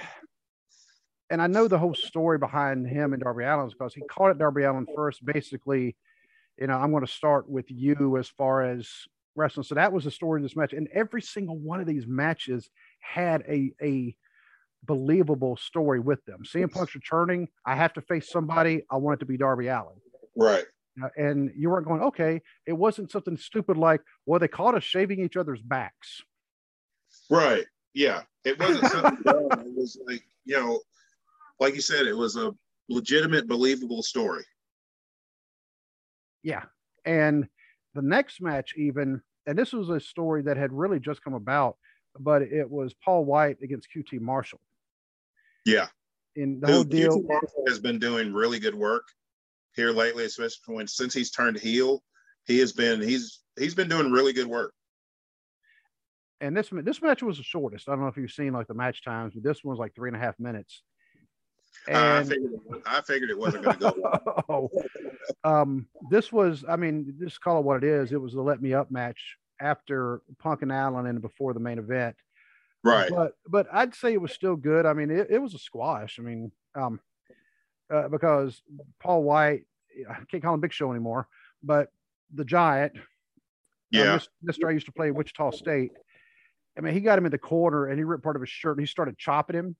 and 1.30 1.41
I 1.41 1.47
know 1.47 1.67
the 1.67 1.77
whole 1.77 1.93
story 1.93 2.38
behind 2.38 2.88
him 2.88 3.13
and 3.13 3.21
Darby 3.21 3.43
Allin 3.43 3.69
because 3.69 3.93
he 3.93 4.01
called 4.01 4.32
it 4.32 4.39
Darby 4.39 4.63
Allin 4.63 4.88
first, 4.95 5.23
basically, 5.23 5.95
you 6.57 6.67
know, 6.67 6.77
I'm 6.77 6.91
going 6.91 7.05
to 7.05 7.11
start 7.11 7.49
with 7.49 7.65
you 7.69 8.17
as 8.17 8.27
far 8.27 8.63
as 8.63 8.89
wrestling. 9.36 9.63
So 9.63 9.75
that 9.75 9.93
was 9.93 10.03
the 10.03 10.11
story 10.11 10.39
of 10.39 10.43
this 10.43 10.55
match. 10.55 10.73
And 10.73 10.88
every 10.93 11.21
single 11.21 11.57
one 11.57 11.80
of 11.80 11.88
these 11.88 12.07
matches 12.07 12.69
had 12.99 13.43
a, 13.47 13.71
a 13.82 14.15
believable 14.84 15.57
story 15.57 15.99
with 15.99 16.23
them. 16.25 16.41
CM 16.43 16.71
Punk's 16.71 16.95
returning. 16.95 17.47
I 17.65 17.75
have 17.75 17.93
to 17.93 18.01
face 18.01 18.30
somebody. 18.30 18.84
I 18.89 18.97
want 18.97 19.17
it 19.17 19.19
to 19.19 19.25
be 19.25 19.38
Darby 19.38 19.67
Allin. 19.67 19.95
Right. 20.36 20.65
Uh, 21.01 21.09
and 21.15 21.51
you 21.55 21.69
weren't 21.69 21.88
going, 21.88 22.01
okay, 22.01 22.41
it 22.65 22.73
wasn't 22.73 23.11
something 23.11 23.38
stupid 23.38 23.77
like, 23.77 24.01
well, 24.25 24.39
they 24.39 24.47
called 24.47 24.75
us 24.75 24.84
shaving 24.84 25.23
each 25.23 25.38
other's 25.38 25.61
backs. 25.61 26.21
Right. 27.30 27.65
Yeah. 27.93 28.23
It 28.43 28.59
wasn't 28.59 28.91
something 28.91 29.17
It 29.25 29.77
was 29.77 29.97
like, 30.07 30.23
you 30.45 30.57
know, 30.57 30.80
like 31.60 31.76
you 31.76 31.82
said, 31.82 32.07
it 32.07 32.16
was 32.16 32.36
a 32.36 32.53
legitimate, 32.88 33.47
believable 33.47 34.03
story. 34.03 34.43
Yeah. 36.43 36.64
And 37.05 37.47
the 37.95 38.01
next 38.01 38.41
match, 38.41 38.74
even, 38.78 39.22
and 39.45 39.57
this 39.57 39.74
was 39.74 39.89
a 39.89 39.99
story 39.99 40.43
that 40.43 40.57
had 40.57 40.72
really 40.72 40.99
just 40.99 41.24
come 41.24 41.34
about, 41.34 41.78
but 42.20 42.41
it 42.41 42.70
was 42.70 42.93
Paul 42.93 43.26
Wight 43.26 43.57
against 43.62 43.89
QT 43.95 44.20
Marshall. 44.20 44.60
Yeah. 45.66 45.88
In 46.36 46.60
the 46.60 46.68
Who, 46.68 46.74
whole 46.74 46.84
deal. 46.84 47.18
QT 47.18 47.28
Marshall 47.28 47.66
has 47.68 47.80
been 47.80 47.99
doing 47.99 48.34
really 48.34 48.60
good 48.60 48.76
work 48.76 49.03
here 49.76 49.91
lately, 49.91 50.26
especially 50.26 50.76
when 50.76 50.88
since 50.88 51.14
he's 51.14 51.32
turned 51.32 51.60
heel. 51.60 52.03
He 52.45 52.60
has 52.60 52.72
been 52.72 53.01
he's 53.01 53.41
he's 53.57 53.76
been 53.76 53.89
doing 53.89 54.12
really 54.12 54.34
good 54.34 54.47
work. 54.47 54.74
And 56.41 56.55
this 56.55 56.70
this 56.72 57.01
match 57.01 57.22
was 57.22 57.38
the 57.38 57.43
shortest. 57.43 57.89
I 57.89 57.91
don't 57.91 58.01
know 58.01 58.07
if 58.07 58.18
you've 58.18 58.32
seen 58.32 58.53
like 58.53 58.68
the 58.68 58.74
match 58.74 59.03
times, 59.03 59.34
but 59.34 59.43
this 59.43 59.64
one 59.64 59.72
was 59.72 59.80
like 59.80 59.93
three 59.93 60.10
and 60.10 60.16
a 60.16 60.20
half 60.20 60.39
minutes. 60.39 60.84
And, 61.88 61.97
I, 61.97 62.24
figured 62.24 62.51
it, 62.53 62.82
I 62.86 63.01
figured 63.01 63.30
it 63.30 63.38
wasn't 63.38 63.63
going 63.63 63.78
to 63.78 63.82
go 63.82 63.95
well. 63.97 64.43
oh, 64.49 64.70
um, 65.43 65.88
this 66.09 66.32
was, 66.32 66.63
I 66.67 66.76
mean, 66.76 67.15
just 67.20 67.41
call 67.41 67.59
it 67.59 67.65
what 67.65 67.84
it 67.84 67.84
is. 67.84 68.11
It 68.11 68.22
was 68.22 68.34
the 68.34 68.41
let 68.41 68.61
me 68.61 68.74
up 68.74 68.91
match 68.91 69.38
after 69.59 70.22
Punk 70.38 70.61
and 70.61 70.72
Allin 70.72 71.05
and 71.05 71.22
before 71.22 71.53
the 71.53 71.59
main 71.59 71.80
event. 71.80 72.15
Right. 72.84 73.09
But, 73.09 73.34
but 73.47 73.67
I'd 73.72 73.95
say 73.95 74.13
it 74.13 74.22
was 74.22 74.34
still 74.34 74.55
good. 74.55 74.86
I 74.86 74.93
mean, 74.93 75.09
it, 75.09 75.28
it 75.30 75.39
was 75.39 75.53
a 75.53 75.59
squash. 75.59 76.17
I 76.20 76.22
mean, 76.22 76.51
um, 76.76 76.99
uh, 77.91 78.07
because 78.07 78.61
Paul 78.99 79.24
Wight, 79.24 79.63
I 80.09 80.17
can't 80.30 80.43
call 80.43 80.53
him 80.53 80.61
Big 80.61 80.74
Show 80.74 80.91
anymore, 80.91 81.28
but 81.63 81.89
the 82.34 82.45
Giant, 82.45 82.93
uh, 82.95 83.01
yeah, 83.91 84.13
uh, 84.13 84.20
Mr. 84.45 84.67
I 84.67 84.72
used 84.72 84.86
to 84.86 84.91
play 84.91 85.11
Wichita 85.11 85.51
State. 85.51 85.91
I 86.78 86.82
mean, 86.82 86.93
he 86.93 86.99
got 87.01 87.17
him 87.17 87.26
in 87.26 87.32
the 87.32 87.38
corner 87.38 87.88
and 87.88 87.97
he 87.97 88.03
ripped 88.03 88.24
part 88.24 88.36
of 88.36 88.41
his 88.41 88.49
shirt 88.49 88.78
and 88.78 88.82
he 88.82 88.88
started 88.88 89.17
chopping 89.17 89.55
him. 89.55 89.76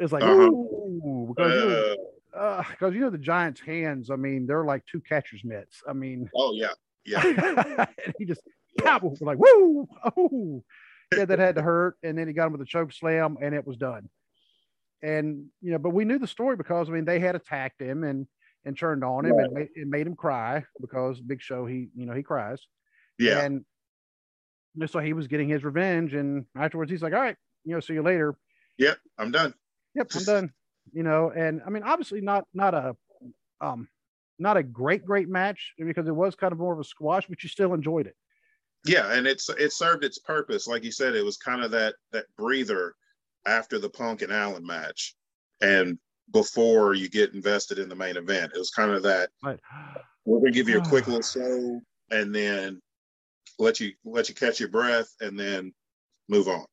It's 0.00 0.12
like, 0.12 0.22
uh-huh. 0.22 0.32
ooh, 0.32 1.34
because 1.36 1.52
you, 1.52 1.68
know, 1.68 1.96
uh, 2.34 2.64
you 2.88 3.00
know 3.00 3.10
the 3.10 3.18
Giants' 3.18 3.60
hands. 3.60 4.10
I 4.10 4.16
mean, 4.16 4.46
they're 4.46 4.64
like 4.64 4.82
two 4.86 5.00
catcher's 5.00 5.44
mitts. 5.44 5.82
I 5.86 5.92
mean, 5.92 6.28
oh 6.34 6.54
yeah, 6.54 6.72
yeah. 7.04 7.84
he 8.18 8.24
just 8.24 8.40
pop, 8.78 9.02
like 9.20 9.38
woo, 9.38 9.86
oh, 10.16 10.64
yeah, 11.14 11.26
that 11.26 11.38
had 11.38 11.56
to 11.56 11.62
hurt, 11.62 11.96
and 12.02 12.16
then 12.16 12.26
he 12.26 12.32
got 12.32 12.46
him 12.46 12.52
with 12.52 12.62
a 12.62 12.66
choke 12.66 12.94
slam, 12.94 13.36
and 13.42 13.54
it 13.54 13.66
was 13.66 13.76
done. 13.76 14.08
And 15.02 15.46
you 15.60 15.72
know, 15.72 15.78
but 15.78 15.90
we 15.90 16.06
knew 16.06 16.18
the 16.18 16.26
story 16.26 16.56
because 16.56 16.88
I 16.88 16.92
mean 16.92 17.04
they 17.04 17.20
had 17.20 17.36
attacked 17.36 17.80
him 17.80 18.02
and 18.02 18.26
and 18.64 18.78
turned 18.78 19.04
on 19.04 19.26
him 19.26 19.36
right. 19.36 19.44
and 19.44 19.54
made, 19.54 19.68
it 19.74 19.86
made 19.86 20.06
him 20.06 20.16
cry 20.16 20.64
because 20.80 21.20
Big 21.20 21.42
Show 21.42 21.66
he 21.66 21.88
you 21.94 22.06
know 22.06 22.14
he 22.14 22.22
cries. 22.22 22.66
Yeah. 23.18 23.40
And 23.40 23.64
so 24.86 24.98
he 24.98 25.12
was 25.12 25.26
getting 25.26 25.50
his 25.50 25.62
revenge, 25.62 26.14
and 26.14 26.46
afterwards 26.56 26.90
he's 26.90 27.02
like, 27.02 27.12
"All 27.12 27.20
right, 27.20 27.36
you 27.66 27.74
know, 27.74 27.80
see 27.80 27.92
you 27.92 28.02
later." 28.02 28.34
Yep, 28.78 28.98
I'm 29.18 29.30
done 29.30 29.52
yep, 29.94 30.08
I'm 30.14 30.24
done. 30.24 30.52
You 30.92 31.02
know, 31.02 31.30
and 31.30 31.62
I 31.66 31.70
mean, 31.70 31.82
obviously 31.82 32.20
not 32.20 32.44
not 32.54 32.74
a 32.74 32.96
um 33.60 33.88
not 34.38 34.56
a 34.56 34.62
great 34.62 35.04
great 35.04 35.28
match 35.28 35.74
because 35.78 36.08
it 36.08 36.14
was 36.14 36.34
kind 36.34 36.52
of 36.52 36.58
more 36.58 36.72
of 36.72 36.80
a 36.80 36.84
squash, 36.84 37.26
but 37.28 37.42
you 37.42 37.48
still 37.48 37.74
enjoyed 37.74 38.06
it. 38.06 38.16
Yeah, 38.86 39.12
and 39.12 39.26
it's 39.26 39.48
it 39.50 39.72
served 39.72 40.04
its 40.04 40.18
purpose. 40.18 40.66
Like 40.66 40.84
you 40.84 40.92
said, 40.92 41.14
it 41.14 41.24
was 41.24 41.36
kind 41.36 41.62
of 41.62 41.70
that 41.72 41.94
that 42.12 42.24
breather 42.36 42.94
after 43.46 43.78
the 43.78 43.90
Punk 43.90 44.22
and 44.22 44.32
Allin 44.32 44.66
match, 44.66 45.14
and 45.60 45.98
before 46.32 46.94
you 46.94 47.08
get 47.08 47.34
invested 47.34 47.78
in 47.78 47.88
the 47.88 47.94
main 47.94 48.16
event. 48.16 48.52
It 48.54 48.58
was 48.58 48.70
kind 48.70 48.92
of 48.92 49.02
that. 49.02 49.30
Right. 49.42 49.58
We're 50.24 50.38
gonna 50.38 50.52
give 50.52 50.68
you 50.68 50.78
a 50.78 50.84
quick 50.84 51.06
little 51.08 51.22
show, 51.22 51.80
and 52.10 52.34
then 52.34 52.80
let 53.58 53.80
you 53.80 53.92
let 54.04 54.28
you 54.28 54.34
catch 54.34 54.60
your 54.60 54.68
breath, 54.68 55.08
and 55.20 55.38
then 55.38 55.72
move 56.28 56.48
on. 56.48 56.64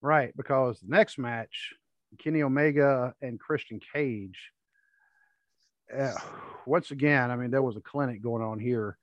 Right, 0.00 0.32
because 0.36 0.80
the 0.80 0.88
next 0.88 1.18
match 1.18 1.72
Kenny 2.18 2.42
Omega 2.42 3.14
and 3.20 3.38
Christian 3.38 3.80
Cage. 3.92 4.38
uh, 5.96 6.12
once 6.66 6.90
again, 6.90 7.30
I 7.30 7.36
mean, 7.36 7.50
there 7.50 7.62
was 7.62 7.76
a 7.76 7.80
clinic 7.80 8.22
going 8.22 8.42
on 8.42 8.58
here, 8.58 8.98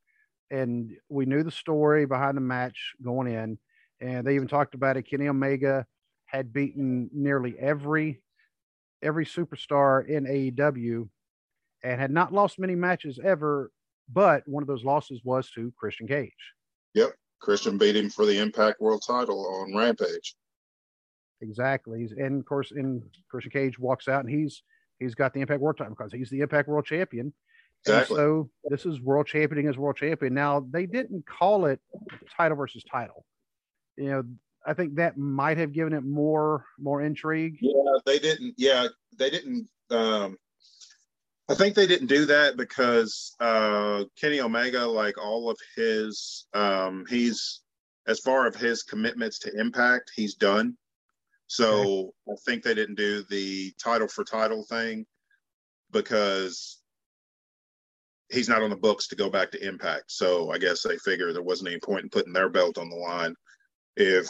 and 0.51 0.91
we 1.09 1.25
knew 1.25 1.43
the 1.43 1.51
story 1.51 2.05
behind 2.05 2.37
the 2.37 2.41
match 2.41 2.93
going 3.03 3.27
in, 3.27 3.57
and 4.01 4.25
they 4.25 4.35
even 4.35 4.47
talked 4.47 4.75
about 4.75 4.97
it. 4.97 5.03
Kenny 5.03 5.27
Omega 5.27 5.85
had 6.25 6.53
beaten 6.53 7.09
nearly 7.13 7.57
every 7.59 8.21
every 9.01 9.25
superstar 9.25 10.07
in 10.07 10.25
AEW 10.25 11.07
and 11.83 12.01
had 12.01 12.11
not 12.11 12.33
lost 12.33 12.57
many 12.57 12.75
matches 12.75 13.19
ever, 13.23 13.71
but 14.11 14.41
one 14.47 14.63
of 14.63 14.67
those 14.67 14.83
losses 14.83 15.21
was 15.23 15.49
to 15.51 15.71
Christian 15.77 16.07
Cage. 16.07 16.31
Yep. 16.95 17.13
Christian 17.39 17.77
beat 17.77 17.95
him 17.95 18.09
for 18.09 18.25
the 18.25 18.39
Impact 18.39 18.81
World 18.81 19.03
title 19.05 19.45
on 19.47 19.75
Rampage. 19.75 20.35
Exactly. 21.41 22.07
And 22.17 22.39
of 22.39 22.45
course, 22.45 22.71
in 22.71 23.03
Christian 23.29 23.51
Cage 23.51 23.77
walks 23.77 24.07
out 24.07 24.25
and 24.25 24.33
he's 24.33 24.63
he's 24.99 25.15
got 25.15 25.33
the 25.33 25.41
Impact 25.41 25.61
World 25.61 25.77
title 25.77 25.95
because 25.95 26.11
he's 26.11 26.29
the 26.29 26.41
Impact 26.41 26.67
World 26.67 26.85
Champion. 26.85 27.33
Exactly. 27.85 28.15
So 28.15 28.49
this 28.69 28.85
is 28.85 28.99
world 28.99 29.27
championing 29.27 29.67
as 29.67 29.77
world 29.77 29.95
champion. 29.95 30.33
Now 30.33 30.65
they 30.71 30.87
didn't 30.87 31.25
call 31.27 31.65
it 31.65 31.79
title 32.35 32.57
versus 32.57 32.83
title. 32.83 33.25
You 33.95 34.09
know, 34.09 34.23
I 34.65 34.73
think 34.73 34.95
that 34.95 35.17
might 35.17 35.57
have 35.57 35.71
given 35.71 35.93
it 35.93 36.03
more 36.03 36.65
more 36.79 37.01
intrigue. 37.01 37.57
Yeah, 37.61 37.99
they 38.05 38.17
didn't. 38.17 38.55
Yeah, 38.57 38.87
they 39.17 39.29
didn't. 39.29 39.67
Um, 39.91 40.37
I 41.47 41.53
think 41.53 41.75
they 41.75 41.85
didn't 41.85 42.07
do 42.07 42.25
that 42.25 42.57
because 42.57 43.35
uh, 43.39 44.05
Kenny 44.19 44.41
Omega, 44.41 44.83
like 44.87 45.23
all 45.23 45.51
of 45.51 45.59
his, 45.75 46.47
um, 46.55 47.05
he's 47.07 47.61
as 48.07 48.19
far 48.19 48.47
of 48.47 48.55
his 48.55 48.81
commitments 48.81 49.37
to 49.39 49.59
Impact, 49.59 50.11
he's 50.15 50.33
done. 50.33 50.75
So 51.47 51.81
okay. 51.81 52.09
I 52.31 52.35
think 52.45 52.63
they 52.63 52.73
didn't 52.73 52.95
do 52.95 53.23
the 53.29 53.73
title 53.81 54.07
for 54.07 54.23
title 54.23 54.63
thing 54.63 55.05
because 55.91 56.81
he's 58.31 58.49
not 58.49 58.61
on 58.61 58.69
the 58.69 58.75
books 58.75 59.07
to 59.07 59.15
go 59.15 59.29
back 59.29 59.51
to 59.51 59.67
Impact. 59.67 60.05
So 60.07 60.51
I 60.51 60.57
guess 60.57 60.81
they 60.81 60.97
figure 60.97 61.31
there 61.31 61.43
wasn't 61.43 61.69
any 61.69 61.79
point 61.79 62.03
in 62.03 62.09
putting 62.09 62.33
their 62.33 62.49
belt 62.49 62.77
on 62.77 62.89
the 62.89 62.95
line 62.95 63.35
if 63.95 64.27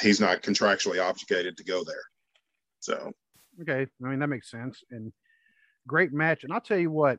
he's 0.00 0.20
not 0.20 0.42
contractually 0.42 1.02
obligated 1.02 1.56
to 1.58 1.64
go 1.64 1.84
there. 1.84 2.04
So 2.80 3.12
okay, 3.60 3.86
I 4.04 4.08
mean 4.08 4.18
that 4.20 4.28
makes 4.28 4.50
sense 4.50 4.82
and 4.90 5.12
great 5.86 6.12
match. 6.12 6.44
And 6.44 6.52
I'll 6.52 6.60
tell 6.60 6.78
you 6.78 6.90
what, 6.90 7.18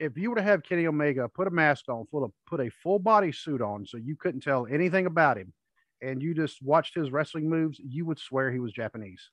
if 0.00 0.16
you 0.16 0.30
were 0.30 0.36
to 0.36 0.42
have 0.42 0.62
Kenny 0.62 0.86
Omega 0.86 1.28
put 1.28 1.46
a 1.46 1.50
mask 1.50 1.88
on, 1.88 2.06
full 2.06 2.24
of 2.24 2.32
put 2.46 2.60
a 2.60 2.70
full 2.70 2.98
body 2.98 3.32
suit 3.32 3.62
on, 3.62 3.86
so 3.86 3.96
you 3.96 4.16
couldn't 4.16 4.42
tell 4.42 4.66
anything 4.66 5.06
about 5.06 5.38
him, 5.38 5.52
and 6.02 6.22
you 6.22 6.34
just 6.34 6.62
watched 6.62 6.94
his 6.94 7.10
wrestling 7.10 7.48
moves, 7.48 7.78
you 7.78 8.04
would 8.06 8.18
swear 8.18 8.50
he 8.50 8.58
was 8.58 8.72
Japanese. 8.72 9.30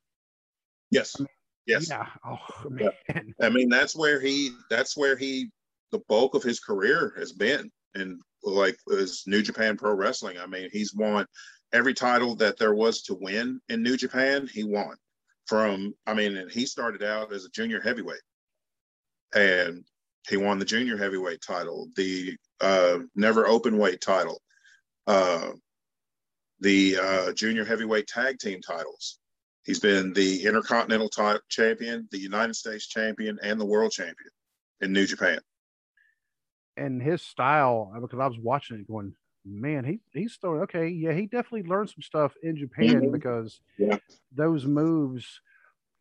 Yes. 0.92 1.16
I 1.18 1.24
mean, 1.24 1.28
yes. 1.66 1.90
Yeah. 1.90 2.08
Oh 2.26 2.70
man. 2.70 2.92
Yeah. 3.10 3.22
I 3.42 3.50
mean, 3.50 3.70
that's 3.70 3.96
where 3.96 4.20
he. 4.20 4.52
That's 4.70 4.98
where 4.98 5.16
he. 5.16 5.50
The 5.92 6.02
bulk 6.10 6.34
of 6.34 6.42
his 6.42 6.60
career 6.60 7.14
has 7.18 7.32
been, 7.32 7.72
and 7.94 8.20
like 8.44 8.78
is 8.88 9.24
New 9.28 9.42
Japan 9.44 9.78
Pro 9.78 9.94
Wrestling. 9.94 10.38
I 10.40 10.48
mean, 10.48 10.70
he's 10.72 10.94
won 10.94 11.26
every 11.72 11.94
title 11.94 12.36
that 12.38 12.58
there 12.58 12.74
was 12.74 13.04
to 13.04 13.16
win 13.16 13.60
in 13.70 13.84
New 13.84 13.96
Japan. 13.96 14.48
He 14.52 14.64
won 14.64 14.96
from. 15.46 15.94
I 16.08 16.14
mean, 16.14 16.36
and 16.38 16.52
he 16.52 16.66
started 16.66 17.04
out 17.04 17.32
as 17.32 17.46
a 17.46 17.50
junior 17.50 17.80
heavyweight, 17.80 18.22
and 19.36 19.84
he 20.28 20.38
won 20.38 20.58
the 20.58 20.66
junior 20.66 20.98
heavyweight 20.98 21.42
title, 21.42 21.90
the 21.96 22.36
uh, 22.62 23.00
never 23.16 23.48
open 23.48 23.78
weight 23.78 24.02
title, 24.02 24.42
uh, 25.08 25.52
the 26.64 26.98
uh, 26.98 27.34
junior 27.34 27.66
heavyweight 27.66 28.08
tag 28.08 28.40
team 28.40 28.62
titles. 28.62 29.20
He's 29.66 29.80
been 29.80 30.14
the 30.14 30.44
Intercontinental 30.46 31.10
t- 31.10 31.40
champion, 31.50 32.08
the 32.12 32.18
United 32.18 32.56
States 32.56 32.88
champion, 32.88 33.38
and 33.44 33.60
the 33.60 33.66
world 33.66 33.92
champion 33.92 34.32
in 34.82 34.92
New 34.92 35.06
Japan. 35.06 35.40
And 36.76 37.02
his 37.02 37.22
style, 37.22 37.94
uh, 37.96 38.00
because 38.00 38.20
I 38.20 38.28
was 38.28 38.40
watching 38.40 38.80
it 38.80 38.88
going, 38.88 39.14
man, 39.46 39.84
he 39.86 40.00
he's 40.14 40.34
still 40.34 40.62
okay. 40.62 40.88
Yeah, 40.88 41.14
he 41.14 41.28
definitely 41.28 41.64
learned 41.64 41.90
some 41.90 42.02
stuff 42.02 42.34
in 42.42 42.56
Japan 42.56 43.02
mm-hmm. 43.02 43.12
because 43.12 43.60
yeah. 43.78 43.98
those 44.34 44.66
moves, 44.66 45.42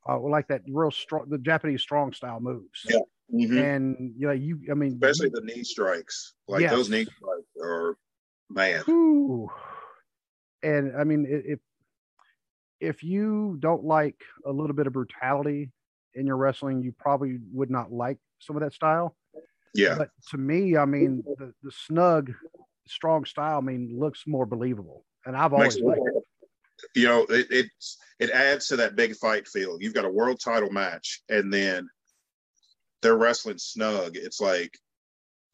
uh, 0.09 0.19
like 0.19 0.49
that 0.49 0.63
real 0.69 0.91
strong, 0.91 1.29
the 1.29 1.39
Japanese 1.39 1.83
strong 1.83 2.13
style 2.13 2.41
moves. 2.41 2.87
Yeah. 2.89 3.01
Mm-hmm. 3.35 3.59
And 3.59 4.15
you 4.17 4.27
know, 4.29 4.33
you 4.33 4.61
I 4.71 4.75
mean, 4.75 4.99
especially 5.03 5.31
the 5.31 5.43
knee 5.43 5.65
strikes, 5.65 6.35
like 6.49 6.63
yes. 6.63 6.73
those 6.73 6.89
knee 6.89 7.05
strikes 7.05 7.49
are 7.61 7.97
man. 8.49 8.83
Ooh. 8.89 9.51
And 10.63 10.97
I 10.97 11.05
mean, 11.05 11.27
if 11.29 11.59
if 12.81 13.03
you 13.03 13.57
don't 13.61 13.85
like 13.85 14.21
a 14.45 14.53
little 14.53 14.75
bit 14.75 14.87
of 14.87 14.93
brutality 14.93 15.71
in 16.15 16.27
your 16.27 16.37
wrestling, 16.37 16.83
you 16.83 16.93
probably 16.93 17.39
would 17.53 17.71
not 17.71 17.93
like 17.93 18.19
some 18.41 18.57
of 18.57 18.63
that 18.63 18.73
style. 18.73 19.17
Yeah. 19.75 19.97
But 19.97 20.11
to 20.31 20.39
me, 20.39 20.77
I 20.77 20.85
mean, 20.85 21.23
the, 21.39 21.55
the 21.63 21.71
snug, 21.71 22.33
strong 22.87 23.25
style, 23.25 23.59
I 23.59 23.61
mean, 23.61 23.99
looks 23.99 24.25
more 24.27 24.47
believable. 24.47 25.05
And 25.25 25.37
I've 25.37 25.53
always 25.53 25.81
liked 25.81 26.01
it. 26.05 26.25
You 26.97 27.07
know, 27.07 27.23
it, 27.29 27.47
it's 27.51 27.99
it 28.19 28.31
adds 28.31 28.67
to 28.69 28.77
that 28.77 28.97
big 28.97 29.15
fight 29.15 29.47
feel. 29.47 29.79
You've 29.81 29.95
got 29.95 30.05
a 30.05 30.11
world 30.11 30.41
title 30.41 30.71
match, 30.71 31.23
and 31.29 31.53
then 31.53 31.89
they're 33.01 33.17
wrestling 33.17 33.59
snug. 33.59 34.17
It's 34.17 34.41
like, 34.41 34.77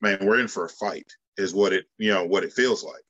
man, 0.01 0.19
we're 0.23 0.41
in 0.41 0.49
for 0.49 0.65
a 0.65 0.71
fight, 0.71 1.07
is 1.37 1.55
what 1.55 1.75
it 1.75 1.85
you 1.99 2.11
know 2.11 2.25
what 2.25 2.45
it 2.45 2.53
feels 2.55 2.83
like. 2.83 3.03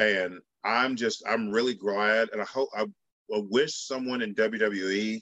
And 0.00 0.40
I'm 0.64 0.96
just 0.96 1.22
I'm 1.28 1.50
really 1.50 1.74
glad, 1.74 2.28
and 2.32 2.40
I 2.40 2.44
hope 2.44 2.68
I, 2.74 2.82
I 2.82 3.42
wish 3.48 3.74
someone 3.74 4.22
in 4.22 4.34
WWE, 4.34 5.20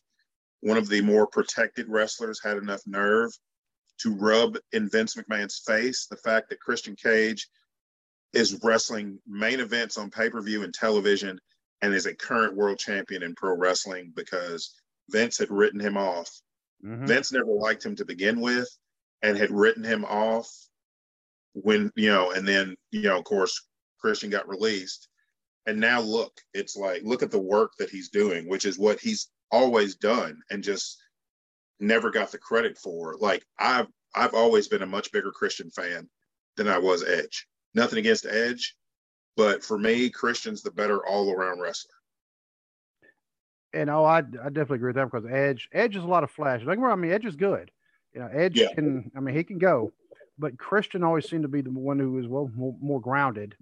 one 0.60 0.76
of 0.76 0.88
the 0.88 1.00
more 1.00 1.26
protected 1.26 1.88
wrestlers, 1.88 2.40
had 2.42 2.56
enough 2.56 2.82
nerve 2.86 3.30
to 4.00 4.14
rub 4.14 4.56
in 4.72 4.88
Vince 4.88 5.16
McMahon's 5.16 5.62
face 5.66 6.06
the 6.06 6.16
fact 6.16 6.48
that 6.48 6.60
Christian 6.60 6.96
Cage 6.96 7.48
is 8.32 8.60
wrestling 8.62 9.18
main 9.26 9.60
events 9.60 9.96
on 9.98 10.10
pay 10.10 10.30
per 10.30 10.40
view 10.40 10.62
and 10.62 10.74
television 10.74 11.38
and 11.82 11.94
is 11.94 12.06
a 12.06 12.14
current 12.14 12.56
world 12.56 12.78
champion 12.78 13.22
in 13.22 13.34
pro 13.34 13.56
wrestling 13.56 14.12
because 14.14 14.74
Vince 15.10 15.38
had 15.38 15.50
written 15.50 15.80
him 15.80 15.96
off 15.96 16.30
Mm-hmm. 16.84 17.06
Vince 17.06 17.32
never 17.32 17.50
liked 17.52 17.84
him 17.84 17.96
to 17.96 18.04
begin 18.04 18.40
with 18.40 18.68
and 19.22 19.36
had 19.36 19.50
written 19.50 19.82
him 19.82 20.04
off 20.04 20.48
when, 21.52 21.90
you 21.96 22.10
know, 22.10 22.30
and 22.30 22.46
then, 22.46 22.76
you 22.90 23.02
know, 23.02 23.18
of 23.18 23.24
course, 23.24 23.66
Christian 24.00 24.30
got 24.30 24.48
released. 24.48 25.08
And 25.66 25.80
now 25.80 26.00
look, 26.00 26.32
it's 26.54 26.76
like, 26.76 27.02
look 27.04 27.22
at 27.22 27.30
the 27.30 27.38
work 27.38 27.72
that 27.78 27.90
he's 27.90 28.08
doing, 28.08 28.48
which 28.48 28.64
is 28.64 28.78
what 28.78 29.00
he's 29.00 29.28
always 29.50 29.96
done 29.96 30.40
and 30.50 30.62
just 30.62 30.98
never 31.80 32.10
got 32.10 32.32
the 32.32 32.38
credit 32.38 32.78
for. 32.78 33.16
Like 33.18 33.44
I've 33.58 33.88
I've 34.14 34.34
always 34.34 34.68
been 34.68 34.82
a 34.82 34.86
much 34.86 35.12
bigger 35.12 35.30
Christian 35.30 35.70
fan 35.70 36.08
than 36.56 36.68
I 36.68 36.78
was 36.78 37.04
Edge. 37.04 37.46
Nothing 37.74 37.98
against 37.98 38.26
Edge, 38.26 38.74
but 39.36 39.62
for 39.62 39.78
me, 39.78 40.08
Christian's 40.08 40.62
the 40.62 40.70
better 40.70 41.06
all 41.06 41.30
around 41.30 41.60
wrestler 41.60 41.92
and 43.72 43.90
oh, 43.90 44.04
I, 44.04 44.18
I 44.18 44.20
definitely 44.22 44.76
agree 44.76 44.88
with 44.88 44.96
that 44.96 45.10
because 45.10 45.26
Edge 45.30 45.68
Edge 45.72 45.96
is 45.96 46.04
a 46.04 46.06
lot 46.06 46.24
of 46.24 46.30
flash. 46.30 46.62
Like, 46.64 46.78
I 46.78 46.94
mean, 46.94 47.12
Edge 47.12 47.26
is 47.26 47.36
good. 47.36 47.70
You 48.14 48.20
know, 48.20 48.28
Edge 48.32 48.58
yeah. 48.58 48.72
can. 48.74 49.10
I 49.16 49.20
mean, 49.20 49.34
he 49.34 49.44
can 49.44 49.58
go, 49.58 49.92
but 50.38 50.58
Christian 50.58 51.02
always 51.02 51.28
seemed 51.28 51.42
to 51.42 51.48
be 51.48 51.60
the 51.60 51.70
one 51.70 51.98
who 51.98 52.12
was 52.12 52.28
well 52.28 52.50
more, 52.54 52.76
more 52.80 53.00
grounded. 53.00 53.56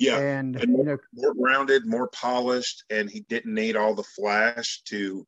Yeah, 0.00 0.18
and, 0.18 0.56
and 0.56 0.72
more, 0.72 0.78
you 0.78 0.84
know, 0.84 0.98
more 1.12 1.34
grounded, 1.34 1.86
more 1.86 2.08
polished, 2.08 2.84
and 2.90 3.10
he 3.10 3.20
didn't 3.20 3.54
need 3.54 3.76
all 3.76 3.94
the 3.94 4.02
flash 4.02 4.82
to 4.86 5.26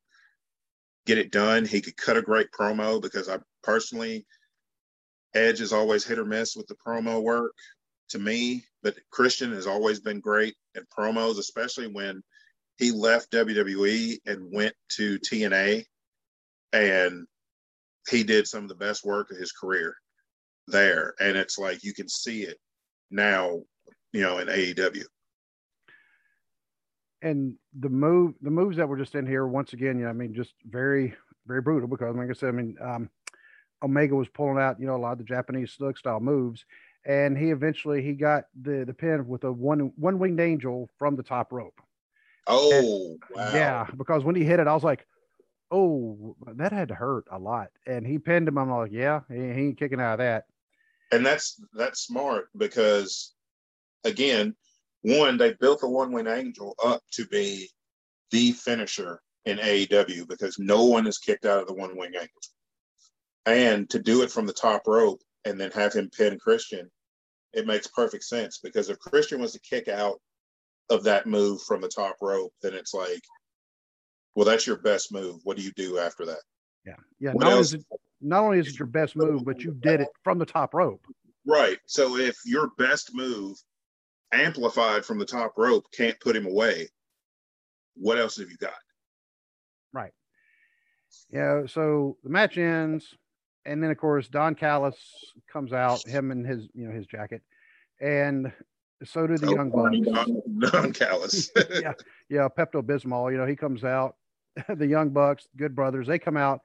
get 1.05 1.19
it 1.19 1.31
done. 1.31 1.65
He 1.65 1.81
could 1.81 1.97
cut 1.97 2.17
a 2.17 2.23
great 2.23 2.49
promo 2.51 3.01
because 3.01 3.29
I 3.29 3.39
personally, 3.63 4.27
Edge 5.35 5.61
is 5.61 5.73
always 5.73 6.05
hit 6.05 6.19
or 6.19 6.25
miss 6.25 6.57
with 6.57 6.67
the 6.67 6.75
promo 6.75 7.23
work 7.23 7.53
to 8.09 8.19
me, 8.19 8.65
but 8.83 8.97
Christian 9.11 9.53
has 9.53 9.67
always 9.67 10.01
been 10.01 10.21
great 10.21 10.55
at 10.77 10.89
promos, 10.91 11.39
especially 11.39 11.89
when 11.89 12.23
he 12.79 12.91
left 12.91 13.33
WWE 13.33 14.19
and 14.27 14.53
went 14.53 14.75
to 14.91 15.19
TNA, 15.19 15.85
and 16.73 17.27
he 18.09 18.23
did 18.23 18.47
some 18.47 18.63
of 18.63 18.69
the 18.69 18.75
best 18.75 19.05
work 19.05 19.31
of 19.31 19.37
his 19.37 19.53
career 19.53 19.97
there. 20.67 21.15
And 21.21 21.37
it's 21.37 21.59
like 21.59 21.85
you 21.85 21.95
can 21.95 22.09
see 22.09 22.43
it 22.43 22.59
now, 23.11 23.61
you 24.13 24.23
know, 24.23 24.39
in 24.39 24.49
AEW. 24.49 25.05
And 27.23 27.55
the 27.79 27.89
move, 27.89 28.35
the 28.43 28.51
moves 28.51 28.77
that 28.77 28.89
were 28.89 28.99
just 28.99 29.15
in 29.15 29.27
here, 29.27 29.47
once 29.47 29.73
again, 29.73 29.99
you 29.99 30.05
know, 30.05 30.11
I 30.11 30.13
mean, 30.13 30.35
just 30.35 30.53
very, 30.65 31.15
very 31.47 31.63
brutal 31.63 31.89
because, 31.89 32.15
like 32.15 32.31
I 32.31 32.35
said, 32.35 32.51
I 32.51 32.53
mean, 32.53 32.77
um, 32.81 33.11
Omega 33.83 34.15
was 34.15 34.29
pulling 34.29 34.59
out, 34.59 34.81
you 34.81 34.87
know, 34.87 34.97
a 34.97 34.99
lot 34.99 35.13
of 35.13 35.19
the 35.19 35.25
Japanese 35.25 35.73
slug 35.73 35.99
style 35.99 36.21
moves, 36.21 36.65
and 37.05 37.37
he 37.37 37.51
eventually 37.51 38.03
he 38.03 38.13
got 38.13 38.45
the 38.61 38.85
the 38.85 38.95
pin 38.95 39.27
with 39.27 39.45
a 39.45 39.53
one 39.53 39.93
one 39.97 40.19
winged 40.19 40.41
angel 40.41 40.89
from 40.99 41.17
the 41.17 41.23
top 41.23 41.53
rope. 41.53 41.81
Oh, 42.47 42.73
and, 42.73 43.23
wow. 43.35 43.51
Yeah, 43.55 43.87
because 43.97 44.25
when 44.25 44.35
he 44.35 44.45
hit 44.45 44.61
it, 44.61 44.67
I 44.67 44.75
was 44.75 44.85
like, 44.85 45.07
oh, 45.71 46.37
that 46.55 46.73
had 46.73 46.89
to 46.89 46.95
hurt 46.95 47.27
a 47.31 47.39
lot. 47.39 47.71
And 47.87 48.07
he 48.07 48.19
pinned 48.19 48.49
him. 48.49 48.59
I'm 48.59 48.71
like, 48.71 48.93
yeah, 48.93 49.21
he, 49.29 49.35
he 49.35 49.41
ain't 49.41 49.79
kicking 49.79 50.01
out 50.01 50.15
of 50.15 50.19
that. 50.19 50.45
And 51.13 51.25
that's 51.25 51.61
that's 51.73 52.01
smart 52.01 52.49
because, 52.57 53.35
again, 54.05 54.55
one 55.03 55.37
they 55.37 55.55
built 55.55 55.81
the 55.81 55.89
one 55.89 56.13
wing 56.13 56.27
angel 56.27 56.75
up 56.85 57.03
to 57.13 57.27
be 57.27 57.69
the 58.31 58.53
finisher 58.53 59.21
in 59.45 59.59
AEW 59.59 60.27
because 60.29 60.59
no 60.59 60.85
one 60.85 61.07
is 61.07 61.19
kicked 61.19 61.47
out 61.47 61.61
of 61.61 61.69
the 61.69 61.75
one 61.75 61.97
wing 61.97 62.13
angel. 62.15 62.29
And 63.47 63.89
to 63.91 64.01
do 64.01 64.23
it 64.23 64.33
from 64.33 64.47
the 64.47 64.53
top 64.53 64.83
rope 64.87 65.23
and 65.45 65.61
then 65.61 65.71
have 65.71 65.93
him 65.93 66.11
pin 66.11 66.39
Christian, 66.39 66.91
it 67.53 67.67
makes 67.67 67.87
perfect 67.87 68.25
sense 68.25 68.59
because 68.59 68.91
if 68.91 68.99
Christian 68.99 69.41
was 69.41 69.53
to 69.53 69.61
kick 69.61 69.87
out 69.87 70.21
of 70.91 71.05
that 71.05 71.27
move 71.27 71.63
from 71.63 71.81
the 71.81 71.89
top 71.89 72.17
rope, 72.21 72.53
then 72.63 72.75
it's 72.75 72.93
like, 72.93 73.23
well, 74.35 74.45
that's 74.45 74.67
your 74.67 74.79
best 74.79 75.13
move. 75.13 75.41
What 75.45 75.57
do 75.57 75.63
you 75.63 75.73
do 75.77 75.99
after 75.99 76.27
that? 76.27 76.41
Yeah. 76.85 76.97
Yeah. 77.21 77.33
Not 77.35 77.53
only, 77.53 77.63
it, 77.63 77.85
not 78.21 78.45
only 78.45 78.59
is 78.59 78.69
it 78.69 78.79
your 78.79 78.87
best 78.87 79.17
move, 79.17 79.45
but 79.45 79.61
you 79.61 79.73
did 79.73 80.01
it 80.01 80.09
from 80.23 80.39
the 80.39 80.47
top 80.47 80.75
rope. 80.75 81.05
Right. 81.47 81.79
So 81.87 82.17
if 82.17 82.37
your 82.45 82.71
best 82.79 83.15
move 83.15 83.57
amplified 84.33 85.05
from 85.05 85.19
the 85.19 85.27
top 85.27 85.55
rope 85.57 85.85
can't 85.93 86.19
put 86.21 86.37
him 86.37 86.47
away, 86.47 86.89
what 87.95 88.19
else 88.19 88.37
have 88.39 88.51
you 88.51 88.57
got? 88.57 88.73
Right. 89.93 90.13
Yeah. 91.31 91.67
So 91.67 92.17
the 92.25 92.31
match 92.31 92.59
ends, 92.59 93.15
and 93.65 93.83
then 93.83 93.91
of 93.91 93.99
course 93.99 94.29
Don 94.29 94.55
Callis 94.55 94.97
comes 95.51 95.73
out, 95.73 96.07
him 96.07 96.31
and 96.31 96.47
his 96.47 96.69
you 96.75 96.87
know 96.87 96.95
his 96.95 97.07
jacket, 97.07 97.43
and 98.01 98.53
so 99.05 99.27
do 99.27 99.37
the 99.37 99.49
oh, 99.49 99.55
young 99.55 99.71
bucks. 99.71 99.99
Don, 100.01 100.43
Don 100.59 100.93
Callis. 100.93 101.51
yeah, 101.71 101.93
yeah, 102.29 102.49
Pepto 102.49 102.83
Bismol. 102.83 103.31
You 103.31 103.39
know 103.39 103.47
he 103.47 103.57
comes 103.57 103.85
out. 103.85 104.17
the 104.77 104.87
young 104.87 105.11
bucks, 105.11 105.47
good 105.57 105.75
brothers, 105.75 106.07
they 106.07 106.19
come 106.19 106.37
out, 106.37 106.61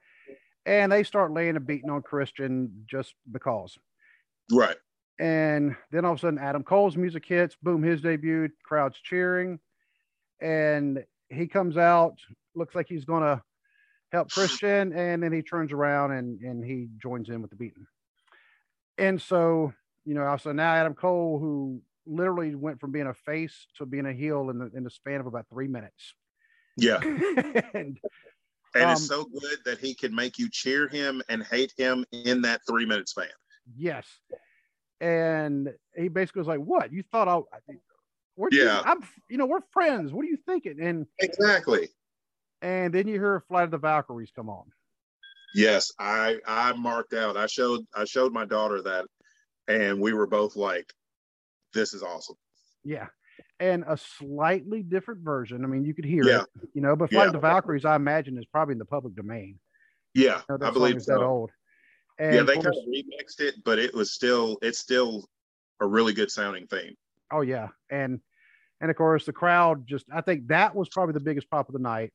and 0.66 0.92
they 0.92 1.02
start 1.02 1.32
laying 1.32 1.56
a 1.56 1.60
beating 1.60 1.90
on 1.90 2.02
Christian 2.02 2.84
just 2.88 3.14
because. 3.30 3.76
Right. 4.50 4.76
And 5.18 5.76
then 5.90 6.04
all 6.04 6.12
of 6.12 6.18
a 6.18 6.20
sudden, 6.20 6.38
Adam 6.38 6.64
Cole's 6.64 6.96
music 6.96 7.24
hits. 7.26 7.56
Boom, 7.62 7.82
his 7.82 8.00
debut. 8.00 8.48
Crowd's 8.64 8.98
cheering, 8.98 9.58
and 10.40 11.04
he 11.28 11.46
comes 11.46 11.76
out. 11.76 12.18
Looks 12.54 12.74
like 12.74 12.86
he's 12.88 13.04
going 13.04 13.22
to 13.22 13.42
help 14.10 14.30
Christian, 14.32 14.92
and 14.92 15.22
then 15.22 15.32
he 15.32 15.42
turns 15.42 15.72
around 15.72 16.12
and 16.12 16.40
and 16.40 16.64
he 16.64 16.88
joins 17.00 17.28
in 17.28 17.42
with 17.42 17.50
the 17.50 17.56
beating. 17.56 17.86
And 18.98 19.20
so, 19.20 19.72
you 20.04 20.14
know, 20.14 20.24
also 20.24 20.52
now 20.52 20.74
Adam 20.74 20.94
Cole, 20.94 21.38
who 21.38 21.82
literally 22.06 22.54
went 22.54 22.80
from 22.80 22.92
being 22.92 23.06
a 23.06 23.14
face 23.14 23.66
to 23.78 23.86
being 23.86 24.06
a 24.06 24.12
heel 24.12 24.50
in 24.50 24.58
the 24.58 24.70
in 24.74 24.84
the 24.84 24.90
span 24.90 25.20
of 25.20 25.26
about 25.26 25.46
three 25.50 25.68
minutes. 25.68 26.14
Yeah. 26.76 26.98
and 27.74 27.98
and 28.74 28.84
um, 28.84 28.92
it's 28.92 29.06
so 29.06 29.24
good 29.24 29.58
that 29.64 29.78
he 29.78 29.94
can 29.94 30.14
make 30.14 30.38
you 30.38 30.48
cheer 30.50 30.88
him 30.88 31.22
and 31.28 31.42
hate 31.44 31.72
him 31.76 32.04
in 32.12 32.42
that 32.42 32.60
three 32.68 32.86
minute 32.86 33.08
span. 33.08 33.26
Yes. 33.76 34.06
And 35.00 35.72
he 35.96 36.08
basically 36.08 36.40
was 36.40 36.48
like, 36.48 36.60
What? 36.60 36.92
You 36.92 37.02
thought 37.10 37.28
I 37.28 37.72
we're 38.36 38.48
yeah. 38.50 38.78
You, 38.78 38.84
I'm 38.84 39.02
you 39.28 39.36
know, 39.36 39.46
we're 39.46 39.60
friends. 39.72 40.12
What 40.12 40.24
are 40.24 40.28
you 40.28 40.38
thinking? 40.46 40.80
And 40.80 41.06
exactly. 41.18 41.88
And 42.62 42.94
then 42.94 43.08
you 43.08 43.14
hear 43.14 43.44
Flight 43.48 43.64
of 43.64 43.70
the 43.72 43.78
Valkyries 43.78 44.30
come 44.34 44.48
on. 44.48 44.64
Yes, 45.54 45.92
I 45.98 46.38
I 46.46 46.72
marked 46.72 47.12
out. 47.12 47.36
I 47.36 47.46
showed 47.46 47.86
I 47.94 48.04
showed 48.04 48.32
my 48.32 48.44
daughter 48.44 48.80
that 48.82 49.04
and 49.68 50.00
we 50.00 50.12
were 50.12 50.26
both 50.26 50.56
like, 50.56 50.92
This 51.74 51.92
is 51.92 52.02
awesome. 52.02 52.36
Yeah. 52.84 53.08
And 53.62 53.84
a 53.86 53.96
slightly 53.96 54.82
different 54.82 55.20
version. 55.20 55.64
I 55.64 55.68
mean, 55.68 55.84
you 55.84 55.94
could 55.94 56.04
hear 56.04 56.24
yeah. 56.24 56.40
it, 56.40 56.68
you 56.74 56.82
know, 56.82 56.96
but 56.96 57.10
Flight 57.10 57.22
yeah. 57.22 57.26
of 57.28 57.32
the 57.34 57.38
Valkyries, 57.38 57.84
I 57.84 57.94
imagine, 57.94 58.36
is 58.36 58.44
probably 58.46 58.72
in 58.72 58.78
the 58.78 58.84
public 58.84 59.14
domain. 59.14 59.60
Yeah, 60.14 60.40
you 60.50 60.58
know, 60.58 60.66
I 60.66 60.70
believe 60.72 61.00
so. 61.00 61.12
that 61.12 61.24
old. 61.24 61.50
And 62.18 62.34
yeah, 62.34 62.42
they 62.42 62.54
kind 62.54 62.66
of 62.66 62.74
remixed 62.88 63.38
it, 63.38 63.54
but 63.64 63.78
it 63.78 63.94
was 63.94 64.10
still 64.10 64.58
it's 64.62 64.80
still 64.80 65.28
a 65.80 65.86
really 65.86 66.12
good 66.12 66.28
sounding 66.28 66.66
theme. 66.66 66.96
Oh 67.32 67.42
yeah, 67.42 67.68
and 67.88 68.18
and 68.80 68.90
of 68.90 68.96
course 68.96 69.26
the 69.26 69.32
crowd 69.32 69.86
just 69.86 70.06
I 70.12 70.22
think 70.22 70.48
that 70.48 70.74
was 70.74 70.88
probably 70.88 71.12
the 71.12 71.20
biggest 71.20 71.48
pop 71.48 71.68
of 71.68 71.72
the 71.72 71.78
night. 71.78 72.12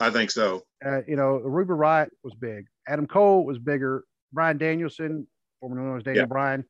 I 0.00 0.10
think 0.10 0.30
so. 0.30 0.64
Uh, 0.84 1.00
you 1.08 1.16
know, 1.16 1.38
Ruby 1.38 1.72
Riott 1.72 2.10
was 2.22 2.34
big. 2.34 2.66
Adam 2.86 3.06
Cole 3.06 3.46
was 3.46 3.58
bigger. 3.58 4.04
Bryan 4.34 4.58
Danielson, 4.58 5.26
formerly 5.60 5.86
known 5.86 5.96
as 5.96 6.02
Daniel 6.02 6.24
yeah. 6.24 6.26
Bryan, 6.26 6.64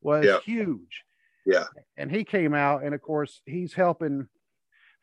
was 0.00 0.24
yeah. 0.24 0.40
huge. 0.40 1.04
Yeah. 1.48 1.64
And 1.96 2.10
he 2.10 2.24
came 2.24 2.52
out, 2.52 2.84
and 2.84 2.94
of 2.94 3.00
course 3.00 3.40
he's 3.46 3.72
helping 3.72 4.28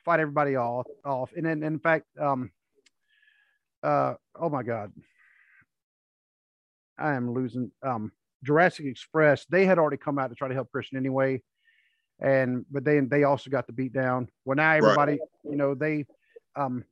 fight 0.05 0.19
everybody 0.19 0.55
off. 0.55 0.85
Off, 1.03 1.31
and 1.35 1.43
then 1.43 1.63
in 1.63 1.79
fact, 1.79 2.05
um, 2.21 2.51
uh, 3.81 4.13
oh 4.39 4.49
my 4.49 4.61
God, 4.61 4.93
I 6.99 7.13
am 7.13 7.33
losing. 7.33 7.71
Um, 7.81 8.11
Jurassic 8.43 8.85
Express, 8.85 9.45
they 9.49 9.65
had 9.65 9.79
already 9.79 9.97
come 9.97 10.19
out 10.19 10.27
to 10.27 10.35
try 10.35 10.47
to 10.47 10.53
help 10.53 10.71
Christian 10.71 10.99
anyway. 10.99 11.41
And 12.19 12.63
but 12.69 12.85
then 12.85 13.09
they 13.09 13.23
also 13.23 13.49
got 13.49 13.65
the 13.65 13.73
beat 13.73 13.91
down. 13.91 14.27
Well, 14.45 14.55
now 14.55 14.71
everybody, 14.73 15.13
right. 15.13 15.19
you 15.43 15.55
know, 15.55 15.73
they 15.73 16.05
um 16.55 16.85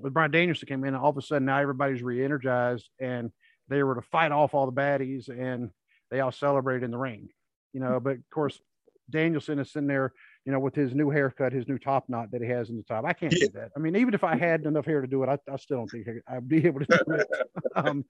with 0.00 0.12
Bryan 0.12 0.32
Danielson 0.32 0.66
came 0.66 0.84
in, 0.84 0.96
all 0.96 1.10
of 1.10 1.16
a 1.16 1.22
sudden 1.22 1.46
now 1.46 1.60
everybody's 1.60 2.02
re-energized 2.02 2.90
and 3.00 3.30
they 3.68 3.84
were 3.84 3.94
to 3.94 4.02
fight 4.02 4.32
off 4.32 4.52
all 4.52 4.66
the 4.66 4.72
baddies 4.72 5.28
and 5.28 5.70
they 6.10 6.18
all 6.18 6.32
celebrated 6.32 6.84
in 6.84 6.90
the 6.90 6.98
ring. 6.98 7.28
You 7.74 7.80
know, 7.80 8.00
but 8.00 8.12
of 8.12 8.30
course 8.32 8.58
Danielson 9.10 9.58
is 9.58 9.70
sitting 9.70 9.88
there, 9.88 10.12
you 10.46 10.52
know, 10.52 10.58
with 10.58 10.74
his 10.74 10.94
new 10.94 11.10
haircut, 11.10 11.52
his 11.52 11.68
new 11.68 11.78
top 11.78 12.04
knot 12.08 12.30
that 12.30 12.40
he 12.40 12.48
has 12.48 12.70
in 12.70 12.76
the 12.76 12.82
top. 12.82 13.04
I 13.04 13.12
can't 13.12 13.32
yeah. 13.32 13.46
do 13.46 13.52
that. 13.54 13.70
I 13.76 13.80
mean, 13.80 13.96
even 13.96 14.14
if 14.14 14.24
I 14.24 14.36
had 14.36 14.64
enough 14.64 14.86
hair 14.86 15.00
to 15.00 15.06
do 15.06 15.22
it, 15.22 15.28
I, 15.28 15.38
I 15.52 15.56
still 15.56 15.78
don't 15.78 15.90
think 15.90 16.06
I'd 16.26 16.48
be 16.48 16.66
able 16.66 16.80
to 16.80 16.86
do 16.86 17.14
it. 17.14 17.26
um, 17.76 18.04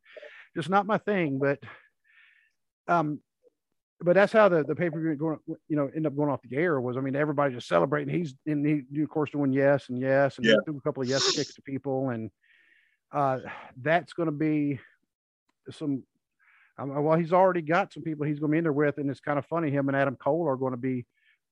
just 0.56 0.70
not 0.70 0.86
my 0.86 0.98
thing. 0.98 1.38
But 1.38 1.58
um, 2.86 3.20
but 4.00 4.14
that's 4.14 4.32
how 4.32 4.48
the 4.48 4.64
the 4.64 4.74
pay 4.74 4.90
per 4.90 5.00
view 5.00 5.14
going, 5.14 5.38
you 5.68 5.76
know, 5.76 5.90
end 5.94 6.06
up 6.06 6.16
going 6.16 6.30
off 6.30 6.40
the 6.42 6.56
air 6.56 6.80
was. 6.80 6.96
I 6.96 7.00
mean, 7.00 7.16
everybody 7.16 7.54
just 7.54 7.68
celebrating. 7.68 8.14
He's 8.14 8.34
and 8.46 8.66
he, 8.66 9.02
of 9.02 9.08
course, 9.08 9.30
doing 9.30 9.52
yes 9.52 9.88
and 9.88 9.98
yes 9.98 10.36
and 10.36 10.46
yeah. 10.46 10.56
do 10.66 10.76
a 10.76 10.80
couple 10.80 11.02
of 11.02 11.08
yes 11.08 11.34
kicks 11.34 11.54
to 11.54 11.62
people, 11.62 12.10
and 12.10 12.30
uh, 13.12 13.38
that's 13.80 14.12
going 14.12 14.26
to 14.26 14.32
be 14.32 14.78
some. 15.70 16.02
Um, 16.78 17.02
well, 17.04 17.18
he's 17.18 17.32
already 17.32 17.62
got 17.62 17.92
some 17.92 18.02
people 18.02 18.26
he's 18.26 18.40
going 18.40 18.50
to 18.50 18.54
be 18.54 18.58
in 18.58 18.64
there 18.64 18.72
with, 18.72 18.98
and 18.98 19.10
it's 19.10 19.20
kind 19.20 19.38
of 19.38 19.46
funny. 19.46 19.70
Him 19.70 19.88
and 19.88 19.96
Adam 19.96 20.16
Cole 20.16 20.48
are 20.48 20.56
going 20.56 20.72
to 20.72 20.78
be 20.78 21.06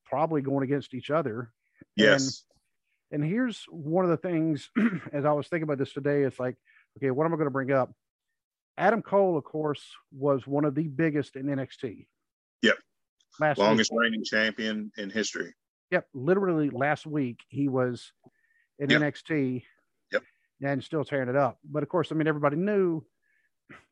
probably 0.05 0.43
going 0.43 0.65
against 0.65 0.95
each 0.95 1.11
other. 1.11 1.53
Yes. 1.97 2.45
And, 3.11 3.23
and 3.23 3.31
here's 3.31 3.65
one 3.69 4.05
of 4.05 4.11
the 4.11 4.17
things 4.17 4.71
as 5.13 5.25
I 5.25 5.33
was 5.33 5.47
thinking 5.49 5.65
about 5.65 5.79
this 5.79 5.93
today. 5.93 6.23
It's 6.23 6.41
like, 6.41 6.57
okay, 6.99 7.11
what 7.11 7.25
am 7.25 7.33
I 7.33 7.37
going 7.37 7.47
to 7.47 7.53
bring 7.53 7.71
up? 7.71 7.93
Adam 8.79 9.03
Cole, 9.03 9.37
of 9.37 9.45
course, 9.45 9.85
was 10.13 10.47
one 10.47 10.65
of 10.65 10.75
the 10.75 10.89
biggest 10.89 11.37
in 11.37 11.47
NXT. 11.47 12.07
Yep. 12.63 12.77
Last 13.39 13.59
longest 13.59 13.93
week. 13.93 14.01
reigning 14.01 14.25
champion 14.25 14.91
in 14.97 15.11
history. 15.11 15.55
Yep. 15.91 16.07
Literally 16.15 16.71
last 16.71 17.07
week 17.07 17.41
he 17.49 17.69
was 17.69 18.13
in 18.79 18.91
yep. 18.91 19.03
NXT. 19.03 19.63
Yep. 20.13 20.23
And 20.63 20.83
still 20.83 21.05
tearing 21.05 21.29
it 21.29 21.37
up. 21.37 21.59
But 21.65 21.83
of 21.83 21.89
course, 21.89 22.11
I 22.11 22.15
mean, 22.15 22.27
everybody 22.27 22.57
knew 22.57 23.05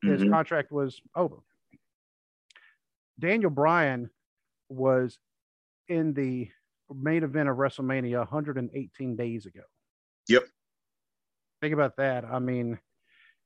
his 0.03 0.21
mm-hmm. 0.21 0.33
contract 0.33 0.73
was 0.73 1.01
over. 1.15 1.37
Daniel 3.19 3.51
Bryan 3.51 4.11
was 4.69 5.19
in 5.89 6.15
the 6.15 6.49
main 6.93 7.23
event 7.23 7.49
of 7.49 7.57
WrestleMania 7.57 8.19
118 8.19 9.17
days 9.17 9.47
ago. 9.47 9.63
Yep. 10.29 10.45
Think 11.61 11.75
about 11.75 11.97
that. 11.97 12.25
I 12.25 12.39
mean, 12.39 12.79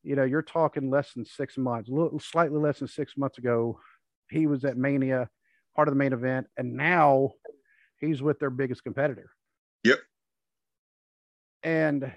you 0.02 0.16
know, 0.16 0.24
you're 0.24 0.42
talking 0.42 0.90
less 0.90 1.12
than 1.14 1.24
six 1.24 1.56
months, 1.58 1.88
little, 1.88 2.20
slightly 2.20 2.58
less 2.58 2.78
than 2.78 2.88
six 2.88 3.16
months 3.16 3.38
ago. 3.38 3.80
He 4.30 4.46
was 4.46 4.64
at 4.64 4.76
Mania, 4.76 5.28
part 5.74 5.88
of 5.88 5.94
the 5.94 5.98
main 5.98 6.12
event, 6.12 6.46
and 6.56 6.74
now 6.74 7.32
he's 7.98 8.22
with 8.22 8.38
their 8.38 8.50
biggest 8.50 8.84
competitor. 8.84 9.30
Yep. 9.82 9.98
And 11.62 12.12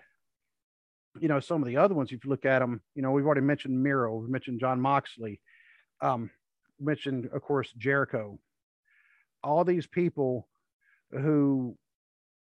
you 1.21 1.27
know, 1.27 1.39
some 1.39 1.61
of 1.61 1.67
the 1.67 1.77
other 1.77 1.93
ones, 1.93 2.11
if 2.11 2.23
you 2.23 2.29
look 2.29 2.45
at 2.45 2.59
them, 2.59 2.81
you 2.95 3.01
know, 3.01 3.11
we've 3.11 3.25
already 3.25 3.41
mentioned 3.41 3.81
Miro, 3.81 4.15
we 4.17 4.27
mentioned 4.29 4.59
Jon 4.59 4.79
Moxley, 4.79 5.39
um, 6.01 6.29
mentioned, 6.79 7.29
of 7.33 7.41
course, 7.41 7.71
Jericho. 7.77 8.39
All 9.43 9.63
these 9.63 9.87
people 9.87 10.47
who 11.11 11.77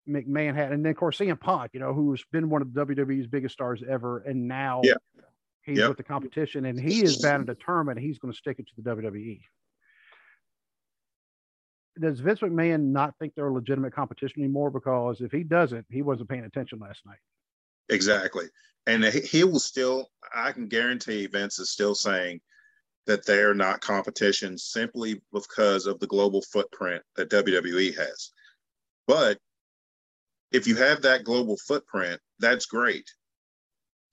McMahon 0.08 0.54
had, 0.54 0.72
and 0.72 0.84
then 0.84 0.90
of 0.90 0.96
course 0.96 1.18
CM 1.18 1.38
Punk, 1.38 1.72
you 1.74 1.80
know, 1.80 1.92
who's 1.92 2.24
been 2.32 2.48
one 2.48 2.62
of 2.62 2.68
WWE's 2.68 3.26
biggest 3.26 3.52
stars 3.52 3.82
ever, 3.88 4.20
and 4.20 4.48
now 4.48 4.80
yeah 4.82 4.94
he's 5.66 5.78
yep. 5.78 5.88
with 5.88 5.96
the 5.98 6.04
competition, 6.04 6.64
and 6.64 6.80
he 6.80 7.02
is 7.02 7.18
bound 7.18 7.36
and 7.36 7.46
determined 7.46 7.98
he's 7.98 8.18
going 8.18 8.32
to 8.32 8.38
stick 8.38 8.58
it 8.58 8.66
to 8.68 8.80
the 8.80 8.90
WWE. 8.90 9.40
Does 12.00 12.20
Vince 12.20 12.40
McMahon 12.40 12.92
not 12.92 13.14
think 13.18 13.34
they're 13.34 13.48
a 13.48 13.52
legitimate 13.52 13.92
competition 13.92 14.42
anymore? 14.42 14.70
Because 14.70 15.20
if 15.20 15.32
he 15.32 15.42
doesn't, 15.42 15.86
he 15.90 16.02
wasn't 16.02 16.28
paying 16.28 16.44
attention 16.44 16.78
last 16.78 17.00
night. 17.04 17.18
Exactly. 17.89 18.47
And 18.87 19.05
he 19.05 19.45
will 19.45 19.59
still, 19.61 20.11
I 20.34 20.53
can 20.53 20.68
guarantee 20.68 21.26
Vince 21.26 21.59
is 21.59 21.70
still 21.70 21.95
saying 21.95 22.41
that 23.07 23.24
they're 23.26 23.55
not 23.55 23.80
competition 23.80 24.59
simply 24.59 25.20
because 25.32 25.87
of 25.87 25.99
the 26.01 26.07
global 26.07 26.43
footprint 26.43 27.03
that 27.16 27.30
WWE 27.30 27.97
has. 27.97 28.30
But 29.07 29.39
if 30.53 30.66
you 30.66 30.76
have 30.76 31.03
that 31.03 31.24
global 31.24 31.57
footprint, 31.57 32.20
that's 32.39 32.66
great. 32.66 33.09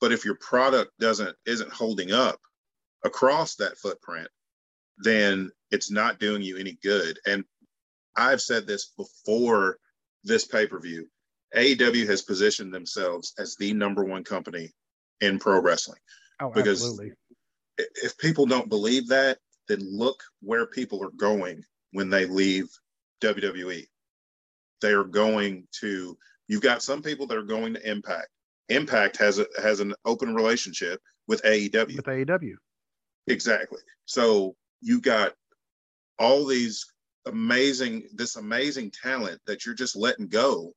But 0.00 0.12
if 0.12 0.24
your 0.24 0.36
product 0.36 0.92
doesn't 1.00 1.36
isn't 1.46 1.72
holding 1.72 2.12
up 2.12 2.40
across 3.04 3.56
that 3.56 3.78
footprint, 3.78 4.28
then 4.98 5.50
it's 5.70 5.90
not 5.90 6.20
doing 6.20 6.42
you 6.42 6.56
any 6.56 6.78
good. 6.82 7.18
And 7.26 7.44
I've 8.16 8.40
said 8.40 8.66
this 8.66 8.92
before 8.96 9.78
this 10.22 10.44
pay-per-view. 10.44 11.08
AEW 11.54 12.06
has 12.08 12.22
positioned 12.22 12.72
themselves 12.72 13.32
as 13.38 13.56
the 13.56 13.72
number 13.72 14.04
one 14.04 14.24
company 14.24 14.70
in 15.20 15.38
pro 15.38 15.60
wrestling. 15.60 15.98
Oh, 16.40 16.50
because 16.50 16.82
absolutely. 16.82 17.12
if 17.78 18.16
people 18.18 18.46
don't 18.46 18.68
believe 18.68 19.08
that, 19.08 19.38
then 19.68 19.80
look 19.82 20.22
where 20.40 20.66
people 20.66 21.02
are 21.02 21.12
going 21.16 21.62
when 21.92 22.10
they 22.10 22.26
leave 22.26 22.68
WWE. 23.22 23.86
They 24.80 24.92
are 24.92 25.04
going 25.04 25.66
to. 25.80 26.18
You've 26.48 26.62
got 26.62 26.82
some 26.82 27.02
people 27.02 27.26
that 27.28 27.38
are 27.38 27.42
going 27.42 27.74
to 27.74 27.90
Impact. 27.90 28.28
Impact 28.68 29.16
has 29.18 29.38
a 29.38 29.46
has 29.62 29.80
an 29.80 29.94
open 30.04 30.34
relationship 30.34 31.00
with 31.28 31.42
AEW. 31.42 31.96
With 31.96 32.04
AEW. 32.04 32.54
Exactly. 33.26 33.80
So 34.04 34.54
you 34.80 35.00
got 35.00 35.32
all 36.18 36.44
these 36.44 36.84
amazing 37.26 38.04
this 38.14 38.36
amazing 38.36 38.90
talent 38.90 39.40
that 39.46 39.64
you're 39.64 39.74
just 39.74 39.96
letting 39.96 40.28
go 40.28 40.72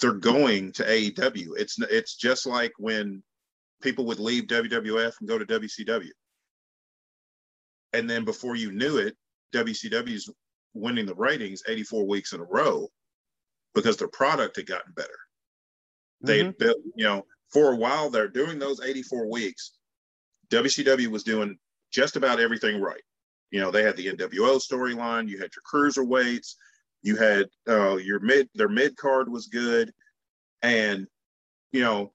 they're 0.00 0.12
going 0.12 0.72
to 0.72 0.84
AEW 0.84 1.48
it's 1.56 1.80
it's 1.80 2.16
just 2.16 2.46
like 2.46 2.72
when 2.78 3.22
people 3.82 4.06
would 4.06 4.18
leave 4.18 4.44
WWF 4.44 5.12
and 5.20 5.28
go 5.28 5.38
to 5.38 5.46
WCW 5.46 6.10
and 7.92 8.08
then 8.08 8.24
before 8.24 8.56
you 8.56 8.72
knew 8.72 8.98
it 8.98 9.16
WCW's 9.54 10.30
winning 10.74 11.06
the 11.06 11.14
ratings 11.14 11.62
84 11.66 12.06
weeks 12.06 12.32
in 12.32 12.40
a 12.40 12.44
row 12.44 12.88
because 13.74 13.96
their 13.96 14.08
product 14.08 14.56
had 14.56 14.66
gotten 14.66 14.92
better 14.94 15.18
they 16.20 16.42
mm-hmm. 16.42 16.50
built 16.58 16.78
you 16.94 17.04
know 17.04 17.24
for 17.52 17.72
a 17.72 17.76
while 17.76 18.10
they're 18.10 18.28
doing 18.28 18.58
those 18.58 18.80
84 18.82 19.30
weeks 19.30 19.72
WCW 20.50 21.08
was 21.08 21.24
doing 21.24 21.58
just 21.90 22.16
about 22.16 22.40
everything 22.40 22.80
right 22.80 23.02
you 23.50 23.60
know, 23.60 23.70
they 23.70 23.82
had 23.82 23.96
the 23.96 24.08
NWO 24.08 24.60
storyline. 24.60 25.28
You 25.28 25.38
had 25.38 25.50
your 25.54 25.62
cruiserweights. 25.64 26.54
You 27.02 27.16
had 27.16 27.46
uh, 27.68 27.96
your 27.96 28.20
mid. 28.20 28.48
Their 28.54 28.68
mid 28.68 28.96
card 28.96 29.28
was 29.30 29.46
good, 29.46 29.92
and 30.62 31.06
you 31.72 31.80
know 31.80 32.12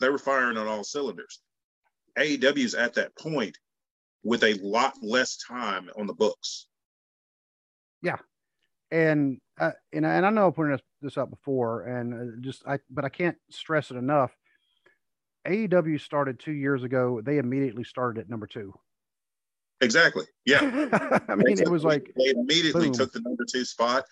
they 0.00 0.08
were 0.08 0.18
firing 0.18 0.56
on 0.56 0.66
all 0.66 0.84
cylinders. 0.84 1.40
AEW's 2.18 2.74
at 2.74 2.94
that 2.94 3.16
point 3.16 3.56
with 4.22 4.42
a 4.42 4.54
lot 4.54 4.94
less 5.02 5.36
time 5.36 5.88
on 5.96 6.06
the 6.06 6.14
books. 6.14 6.66
Yeah, 8.02 8.18
and 8.90 9.38
uh, 9.58 9.72
and 9.92 10.06
and 10.06 10.26
I 10.26 10.30
know 10.30 10.48
I 10.48 10.50
pointed 10.50 10.80
this 11.00 11.18
out 11.18 11.30
before, 11.30 11.82
and 11.82 12.14
uh, 12.14 12.36
just 12.40 12.66
I 12.66 12.78
but 12.90 13.04
I 13.04 13.08
can't 13.08 13.36
stress 13.50 13.90
it 13.90 13.96
enough. 13.96 14.36
AEW 15.46 16.00
started 16.00 16.40
two 16.40 16.52
years 16.52 16.82
ago. 16.82 17.20
They 17.22 17.38
immediately 17.38 17.84
started 17.84 18.20
at 18.20 18.28
number 18.28 18.46
two. 18.46 18.74
Exactly. 19.80 20.24
Yeah. 20.44 20.60
I 21.28 21.34
mean, 21.34 21.60
it 21.60 21.70
was 21.70 21.84
like 21.84 22.12
they 22.16 22.30
immediately 22.30 22.86
boom. 22.86 22.92
took 22.92 23.12
the 23.12 23.20
number 23.20 23.44
two 23.44 23.64
spot. 23.64 24.04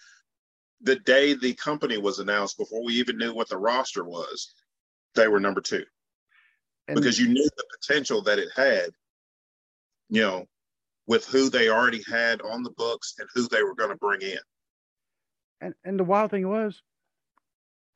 The 0.83 0.97
day 0.97 1.35
the 1.35 1.55
company 1.55 1.97
was 1.97 2.19
announced, 2.19 2.59
before 2.59 2.85
we 2.85 2.95
even 2.95 3.17
knew 3.17 3.35
what 3.35 3.49
the 3.49 3.57
roster 3.57 4.05
was, 4.05 4.53
they 5.15 5.29
were 5.29 5.41
number 5.41 5.61
two 5.63 5.85
and 6.89 6.97
because 6.97 7.19
you 7.19 7.29
knew 7.29 7.49
the 7.57 7.65
potential 7.81 8.23
that 8.23 8.39
it 8.39 8.49
had, 8.55 8.91
you 10.11 10.23
know, 10.23 10.47
with 11.07 11.27
who 11.27 11.49
they 11.49 11.69
already 11.69 12.03
had 12.11 12.43
on 12.43 12.63
the 12.63 12.71
books 12.71 13.15
and 13.19 13.29
who 13.35 13.49
they 13.49 13.63
were 13.63 13.75
going 13.75 13.91
to 13.91 13.97
bring 13.97 14.23
in. 14.23 14.39
And 15.61 15.75
and 15.85 15.99
the 15.99 16.05
wild 16.05 16.31
thing 16.31 16.49
was, 16.49 16.83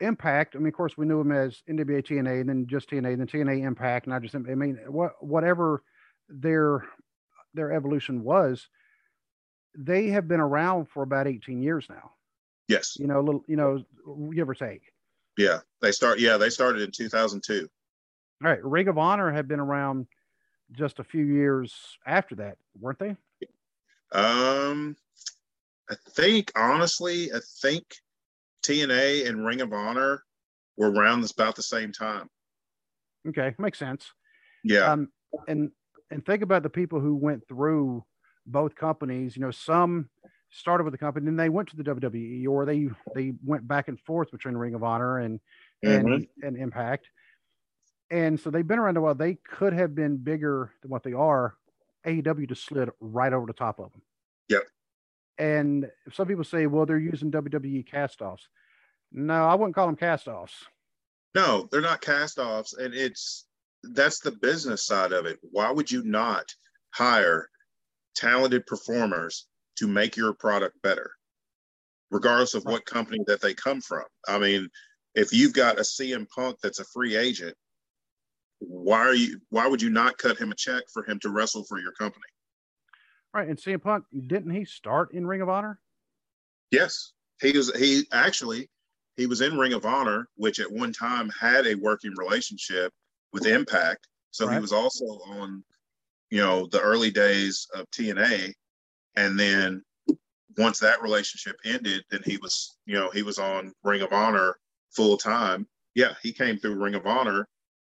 Impact. 0.00 0.54
I 0.54 0.58
mean, 0.58 0.68
of 0.68 0.74
course, 0.74 0.96
we 0.96 1.06
knew 1.06 1.18
them 1.18 1.32
as 1.32 1.62
NWA 1.68 2.02
TNA, 2.02 2.40
and 2.40 2.48
then 2.48 2.66
just 2.66 2.88
TNA, 2.88 3.12
and 3.12 3.20
then 3.20 3.26
TNA 3.26 3.64
Impact, 3.64 4.06
and 4.06 4.14
I 4.14 4.20
just, 4.20 4.34
I 4.34 4.38
mean, 4.38 4.78
what 4.86 5.22
whatever 5.22 5.82
their 6.28 6.84
their 7.58 7.72
evolution 7.72 8.22
was, 8.22 8.68
they 9.76 10.08
have 10.08 10.28
been 10.28 10.40
around 10.40 10.88
for 10.88 11.02
about 11.02 11.26
18 11.26 11.60
years 11.60 11.86
now. 11.90 12.12
Yes. 12.68 12.96
You 12.98 13.06
know, 13.06 13.18
a 13.18 13.22
little, 13.22 13.44
you 13.46 13.56
know, 13.56 13.84
give 14.34 14.48
or 14.48 14.54
take. 14.54 14.82
Yeah. 15.36 15.58
They 15.82 15.92
start, 15.92 16.20
yeah, 16.20 16.36
they 16.36 16.50
started 16.50 16.82
in 16.82 16.90
2002. 16.90 17.68
All 18.42 18.50
right. 18.50 18.64
Ring 18.64 18.88
of 18.88 18.98
Honor 18.98 19.32
had 19.32 19.48
been 19.48 19.60
around 19.60 20.06
just 20.72 20.98
a 20.98 21.04
few 21.04 21.24
years 21.24 21.74
after 22.06 22.36
that, 22.36 22.58
weren't 22.78 22.98
they? 22.98 23.16
Um, 24.12 24.96
I 25.90 25.94
think, 26.10 26.52
honestly, 26.54 27.32
I 27.32 27.40
think 27.60 27.84
TNA 28.62 29.28
and 29.28 29.44
Ring 29.44 29.60
of 29.60 29.72
Honor 29.72 30.22
were 30.76 30.90
around 30.90 31.28
about 31.30 31.56
the 31.56 31.62
same 31.62 31.92
time. 31.92 32.28
Okay. 33.28 33.54
Makes 33.58 33.78
sense. 33.78 34.12
Yeah. 34.62 34.92
Um, 34.92 35.08
and 35.46 35.70
and 36.10 36.24
think 36.24 36.42
about 36.42 36.62
the 36.62 36.70
people 36.70 37.00
who 37.00 37.14
went 37.14 37.46
through 37.48 38.04
both 38.46 38.74
companies. 38.74 39.36
You 39.36 39.42
know, 39.42 39.50
some 39.50 40.08
started 40.50 40.84
with 40.84 40.92
the 40.92 40.98
company 40.98 41.28
and 41.28 41.38
they 41.38 41.48
went 41.48 41.68
to 41.68 41.76
the 41.76 41.84
WWE, 41.84 42.48
or 42.48 42.64
they 42.64 42.88
they 43.14 43.32
went 43.44 43.66
back 43.68 43.88
and 43.88 44.00
forth 44.00 44.30
between 44.30 44.56
Ring 44.56 44.74
of 44.74 44.82
Honor 44.82 45.18
and 45.18 45.40
mm-hmm. 45.84 46.12
and 46.12 46.26
and 46.42 46.56
Impact. 46.56 47.08
And 48.10 48.40
so 48.40 48.50
they've 48.50 48.66
been 48.66 48.78
around 48.78 48.96
a 48.96 49.00
while. 49.00 49.14
They 49.14 49.34
could 49.34 49.74
have 49.74 49.94
been 49.94 50.16
bigger 50.16 50.72
than 50.80 50.90
what 50.90 51.02
they 51.02 51.12
are. 51.12 51.54
AEW 52.06 52.48
just 52.48 52.64
slid 52.64 52.88
right 53.00 53.32
over 53.32 53.46
the 53.46 53.52
top 53.52 53.78
of 53.78 53.92
them. 53.92 54.02
Yep. 54.48 54.62
And 55.36 55.90
some 56.12 56.26
people 56.26 56.44
say, 56.44 56.66
well, 56.66 56.86
they're 56.86 56.98
using 56.98 57.30
WWE 57.30 57.86
cast-offs. 57.86 58.48
No, 59.12 59.46
I 59.46 59.54
wouldn't 59.54 59.74
call 59.74 59.86
them 59.86 59.96
cast-offs. 59.96 60.64
No, 61.34 61.68
they're 61.70 61.82
not 61.82 62.00
cast-offs, 62.00 62.72
and 62.72 62.94
it's 62.94 63.44
that's 63.94 64.20
the 64.20 64.32
business 64.32 64.86
side 64.86 65.12
of 65.12 65.26
it. 65.26 65.38
Why 65.42 65.70
would 65.70 65.90
you 65.90 66.02
not 66.04 66.44
hire 66.90 67.48
talented 68.14 68.66
performers 68.66 69.46
to 69.78 69.86
make 69.86 70.16
your 70.16 70.32
product 70.32 70.80
better, 70.82 71.10
regardless 72.10 72.54
of 72.54 72.64
what 72.64 72.84
company 72.84 73.20
that 73.26 73.40
they 73.40 73.54
come 73.54 73.80
from? 73.80 74.04
I 74.26 74.38
mean, 74.38 74.68
if 75.14 75.32
you've 75.32 75.52
got 75.52 75.78
a 75.78 75.82
CM 75.82 76.28
Punk 76.28 76.58
that's 76.62 76.80
a 76.80 76.84
free 76.84 77.16
agent, 77.16 77.54
why 78.60 78.98
are 78.98 79.14
you? 79.14 79.40
Why 79.50 79.66
would 79.66 79.80
you 79.80 79.90
not 79.90 80.18
cut 80.18 80.38
him 80.38 80.50
a 80.50 80.54
check 80.56 80.82
for 80.92 81.04
him 81.04 81.20
to 81.20 81.30
wrestle 81.30 81.64
for 81.64 81.78
your 81.78 81.92
company? 81.92 82.24
Right, 83.32 83.48
and 83.48 83.58
CM 83.58 83.82
Punk 83.82 84.04
didn't 84.26 84.50
he 84.50 84.64
start 84.64 85.12
in 85.14 85.26
Ring 85.26 85.42
of 85.42 85.48
Honor? 85.48 85.78
Yes, 86.70 87.12
he 87.40 87.52
was. 87.52 87.74
He 87.76 88.04
actually 88.12 88.68
he 89.16 89.26
was 89.26 89.40
in 89.40 89.56
Ring 89.56 89.72
of 89.72 89.84
Honor, 89.86 90.28
which 90.36 90.58
at 90.60 90.70
one 90.70 90.92
time 90.92 91.30
had 91.40 91.66
a 91.66 91.74
working 91.76 92.12
relationship 92.16 92.92
with 93.32 93.46
Impact. 93.46 94.06
So 94.30 94.46
right. 94.46 94.54
he 94.54 94.60
was 94.60 94.72
also 94.72 95.04
on, 95.04 95.64
you 96.30 96.40
know, 96.40 96.66
the 96.70 96.80
early 96.80 97.10
days 97.10 97.66
of 97.74 97.90
TNA. 97.90 98.52
And 99.16 99.38
then 99.38 99.82
once 100.56 100.78
that 100.80 101.02
relationship 101.02 101.56
ended, 101.64 102.02
then 102.10 102.20
he 102.24 102.36
was, 102.36 102.76
you 102.86 102.94
know, 102.94 103.10
he 103.10 103.22
was 103.22 103.38
on 103.38 103.72
Ring 103.82 104.02
of 104.02 104.12
Honor 104.12 104.56
full 104.90 105.16
time. 105.16 105.66
Yeah, 105.94 106.14
he 106.22 106.32
came 106.32 106.58
through 106.58 106.74
Ring 106.74 106.94
of 106.94 107.06
Honor, 107.06 107.46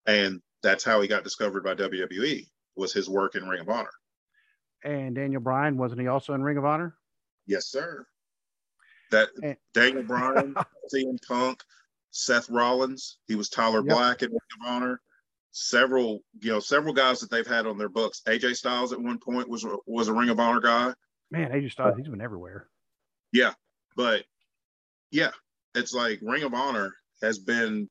and 0.06 0.42
that's 0.64 0.84
how 0.84 1.02
he 1.02 1.08
got 1.08 1.24
discovered 1.24 1.64
by 1.64 1.76
WWE 1.76 2.46
was 2.76 2.94
his 2.94 3.10
work 3.10 3.36
in 3.36 3.48
Ring 3.48 3.62
of 3.62 3.70
Honor. 3.70 3.90
And 4.84 5.16
Daniel 5.16 5.42
Bryan 5.42 5.78
wasn't 5.78 6.02
he 6.02 6.08
also 6.08 6.34
in 6.34 6.42
Ring 6.42 6.58
of 6.58 6.66
Honor? 6.66 6.96
Yes, 7.46 7.68
sir. 7.68 8.06
That 9.12 9.30
and- 9.44 9.58
Daniel 9.74 10.04
Bryan, 10.04 10.56
CM 10.94 11.18
Punk, 11.28 11.64
Seth 12.12 12.50
Rollins. 12.50 13.18
He 13.28 13.36
was 13.36 13.50
Tyler 13.50 13.80
yep. 13.80 13.96
Black 13.96 14.22
in 14.22 14.30
Ring 14.30 14.40
of 14.62 14.68
Honor 14.68 15.02
several, 15.52 16.22
you 16.42 16.52
know, 16.52 16.60
several 16.60 16.94
guys 16.94 17.20
that 17.20 17.32
they've 17.32 17.48
had 17.48 17.66
on 17.66 17.78
their 17.78 17.90
books. 17.90 18.22
AJ 18.28 18.56
Styles 18.56 18.94
at 18.94 19.02
one 19.02 19.20
point 19.20 19.50
was 19.50 19.66
was 19.86 20.08
a 20.08 20.14
Ring 20.14 20.30
of 20.30 20.40
Honor 20.40 20.60
guy. 20.60 20.94
Man, 21.32 21.52
AJ 21.52 21.72
Styles, 21.72 21.98
he's 21.98 22.08
been 22.08 22.22
everywhere. 22.22 22.68
Yeah, 23.32 23.54
but 23.96 24.24
yeah, 25.12 25.32
it's 25.76 25.94
like 25.94 26.20
Ring 26.22 26.44
of 26.44 26.54
Honor 26.54 26.94
has 27.22 27.40
been 27.40 27.90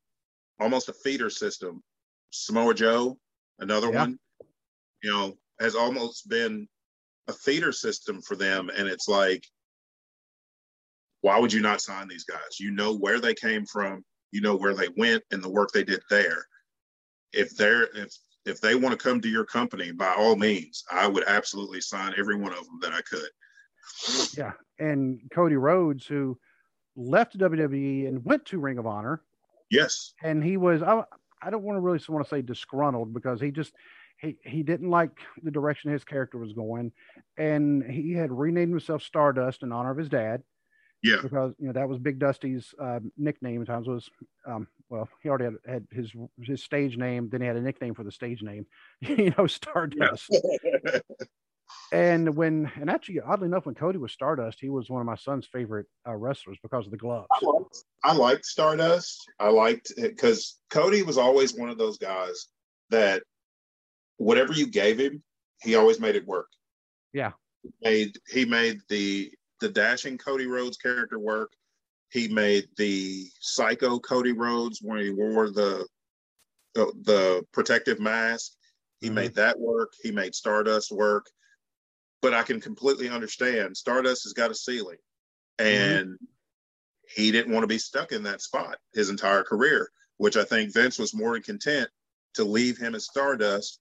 almost 0.61 0.89
a 0.89 0.93
feeder 0.93 1.31
system. 1.31 1.83
Samoa 2.31 2.75
Joe, 2.75 3.19
another 3.59 3.91
yeah. 3.93 4.01
one, 4.01 4.19
you 5.03 5.11
know, 5.11 5.35
has 5.61 5.75
almost 5.75 6.29
been 6.29 6.69
a 7.29 7.33
feeder 7.33 7.73
system 7.73 8.21
for 8.23 8.37
them. 8.37 8.71
And 8.77 8.89
it's 8.89 9.09
like, 9.09 9.45
why 11.21 11.39
would 11.39 11.53
you 11.53 11.61
not 11.61 11.81
sign 11.81 12.09
these 12.09 12.25
guys? 12.25 12.61
You 12.61 12.71
know 12.71 12.95
where 12.95 13.21
they 13.21 13.35
came 13.35 13.65
from, 13.67 14.05
you 14.33 14.41
know 14.41 14.57
where 14.57 14.75
they 14.75 14.89
went 14.97 15.23
and 15.31 15.43
the 15.43 15.49
work 15.49 15.71
they 15.73 15.85
did 15.85 16.01
there 16.11 16.45
if 17.33 17.57
they're 17.57 17.85
if 17.97 18.17
if 18.47 18.61
they 18.61 18.75
want 18.75 18.99
to 18.99 19.03
come 19.03 19.21
to 19.21 19.29
your 19.29 19.45
company, 19.45 19.93
by 19.93 20.15
all 20.15 20.37
means, 20.37 20.85
I 20.91 21.07
would 21.07 21.25
absolutely 21.27 21.81
sign 21.81 22.15
every 22.17 22.37
one 22.37 22.53
of 22.53 22.65
them 22.65 22.79
that 22.83 22.93
I 22.93 23.03
could. 23.03 23.29
Yeah, 24.37 24.53
and 24.79 25.21
Cody 25.33 25.57
Rhodes, 25.57 26.07
who 26.07 26.39
left 26.97 27.39
WWE 27.39 28.09
and 28.09 28.25
went 28.25 28.45
to 28.47 28.59
Ring 28.59 28.79
of 28.79 28.87
Honor. 28.87 29.23
Yes, 29.71 30.15
and 30.23 30.43
he 30.43 30.57
was. 30.57 30.83
I, 30.83 31.05
I 31.43 31.51
don't 31.51 31.63
want 31.63 31.77
to 31.77 31.81
really 31.81 32.01
want 32.09 32.25
to 32.25 32.29
say 32.29 32.43
disgruntled 32.43 33.13
because 33.13 33.41
he 33.41 33.51
just 33.51 33.73
he 34.19 34.37
he 34.43 34.63
didn't 34.63 34.91
like 34.91 35.11
the 35.43 35.51
direction 35.51 35.91
his 35.91 36.05
character 36.05 36.39
was 36.39 36.53
going, 36.53 36.93
and 37.37 37.83
he 37.83 38.13
had 38.13 38.33
renamed 38.33 38.73
himself 38.73 39.03
Stardust 39.03 39.63
in 39.63 39.73
honor 39.73 39.91
of 39.91 39.99
his 39.99 40.09
dad. 40.09 40.43
Yeah, 41.03 41.19
because 41.23 41.55
you 41.59 41.67
know 41.67 41.73
that 41.75 41.89
was 41.89 41.99
Big 41.99 42.19
Dusty's 42.19 42.75
uh, 42.81 43.01
nickname. 43.17 43.65
Times 43.65 43.87
was 43.87 44.09
um, 44.47 44.67
well, 44.91 45.09
he 45.23 45.29
already 45.29 45.45
had, 45.45 45.55
had, 45.67 45.87
his 45.91 46.13
his 46.43 46.63
stage 46.63 46.97
name. 46.97 47.29
Then 47.29 47.41
he 47.41 47.47
had 47.47 47.57
a 47.57 47.61
nickname 47.61 47.95
for 47.95 48.05
the 48.05 48.13
stage 48.13 48.43
name, 48.43 48.67
you 49.01 49.33
know, 49.37 49.47
Stardust. 49.47 50.37
and 51.93 52.35
when 52.35 52.71
and 52.81 52.91
actually, 52.91 53.21
oddly 53.21 53.47
enough, 53.47 53.67
when 53.67 53.75
Cody 53.75 53.99
was 53.99 54.13
Stardust, 54.13 54.59
he 54.61 54.69
was 54.69 54.89
one 54.89 55.01
of 55.01 55.07
my 55.07 55.17
son's 55.17 55.47
favorite 55.47 55.87
uh, 56.07 56.15
wrestlers 56.15 56.59
because 56.63 56.87
of 56.87 56.91
the 56.91 56.99
gloves. 56.99 57.27
I 57.31 57.45
liked, 57.45 57.85
I 58.05 58.13
liked 58.15 58.45
Stardust. 58.45 59.25
I 59.39 59.49
liked 59.49 59.93
it 59.97 60.17
because 60.17 60.59
Cody 60.71 61.03
was 61.03 61.19
always 61.19 61.55
one 61.55 61.69
of 61.69 61.79
those 61.79 61.99
guys 61.99 62.49
that 62.91 63.23
whatever 64.17 64.53
you 64.53 64.67
gave 64.67 64.99
him, 64.99 65.23
he 65.63 65.75
always 65.75 66.01
made 66.01 66.17
it 66.17 66.27
work. 66.27 66.49
Yeah. 67.13 67.33
He 67.63 67.71
made 67.83 68.19
he 68.29 68.45
made 68.45 68.81
the 68.89 69.31
the 69.61 69.69
dashing 69.69 70.19
Cody 70.19 70.47
Rhodes 70.47 70.77
character 70.77 71.19
work. 71.19 71.53
He 72.11 72.29
made 72.29 72.69
the 72.77 73.27
psycho 73.41 73.99
Cody 73.99 74.33
Rhodes 74.33 74.81
when 74.83 74.99
he 74.99 75.11
wore 75.11 75.51
the 75.51 75.87
the, 76.75 76.93
the 77.03 77.47
protective 77.53 77.99
mask. 77.99 78.53
He 79.01 79.07
mm-hmm. 79.07 79.15
made 79.15 79.35
that 79.35 79.59
work. 79.59 79.93
He 80.03 80.11
made 80.11 80.35
Stardust 80.35 80.93
work. 80.93 81.27
But 82.21 82.35
I 82.35 82.43
can 82.43 82.61
completely 82.61 83.09
understand 83.09 83.77
Stardust 83.77 84.25
has 84.25 84.33
got 84.33 84.51
a 84.51 84.55
ceiling. 84.55 84.99
Mm-hmm. 85.59 85.97
And 85.97 86.07
mm-hmm. 86.07 86.25
he 87.17 87.31
didn't 87.31 87.53
want 87.53 87.65
to 87.65 87.69
be 87.69 87.79
stuck 87.79 88.13
in 88.13 88.23
that 88.25 88.43
spot 88.43 88.77
his 88.95 89.11
entire 89.11 89.43
career, 89.43 89.89
which 90.19 90.37
I 90.37 90.45
think 90.45 90.73
Vince 90.73 90.99
was 90.99 91.15
more 91.15 91.35
than 91.35 91.43
content 91.43 91.89
to 92.35 92.45
leave 92.45 92.79
him 92.79 92.95
as 92.95 93.07
Stardust 93.07 93.81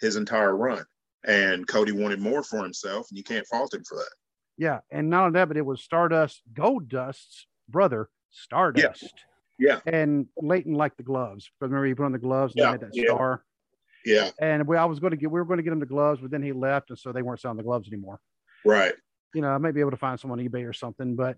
his 0.00 0.16
entire 0.16 0.56
run. 0.56 0.84
And 1.26 1.66
Cody 1.66 1.92
wanted 1.92 2.20
more 2.20 2.44
for 2.44 2.62
himself, 2.62 3.08
and 3.10 3.18
you 3.18 3.24
can't 3.24 3.46
fault 3.46 3.74
him 3.74 3.82
for 3.84 3.96
that. 3.96 4.12
Yeah, 4.56 4.80
and 4.90 5.10
not 5.10 5.26
only 5.26 5.38
that, 5.38 5.48
but 5.48 5.56
it 5.56 5.66
was 5.66 5.82
Stardust, 5.82 6.42
Goldust's 6.52 7.46
brother, 7.68 8.08
Stardust. 8.30 9.14
Yeah. 9.58 9.80
yeah. 9.84 9.92
And 9.92 10.26
Leyton 10.36 10.74
liked 10.74 10.96
the 10.96 11.02
gloves. 11.02 11.50
Remember, 11.60 11.86
he 11.86 11.94
put 11.94 12.04
on 12.04 12.12
the 12.12 12.18
gloves 12.18 12.54
and 12.54 12.62
yeah. 12.62 12.70
had 12.70 12.80
that 12.80 12.94
star. 12.94 13.44
Yeah. 14.04 14.30
And 14.40 14.66
we, 14.66 14.76
I 14.76 14.84
was 14.84 15.00
going 15.00 15.10
to 15.10 15.16
get, 15.16 15.30
we 15.30 15.40
were 15.40 15.44
going 15.44 15.58
to 15.58 15.62
get 15.62 15.72
him 15.72 15.80
the 15.80 15.86
gloves, 15.86 16.20
but 16.20 16.30
then 16.30 16.42
he 16.42 16.52
left, 16.52 16.90
and 16.90 16.98
so 16.98 17.12
they 17.12 17.22
weren't 17.22 17.40
selling 17.40 17.56
the 17.56 17.62
gloves 17.62 17.88
anymore. 17.88 18.20
Right. 18.64 18.94
You 19.34 19.42
know, 19.42 19.48
I 19.48 19.58
may 19.58 19.72
be 19.72 19.80
able 19.80 19.90
to 19.90 19.96
find 19.96 20.18
someone 20.18 20.40
on 20.40 20.46
eBay 20.46 20.66
or 20.66 20.72
something, 20.72 21.14
but, 21.14 21.36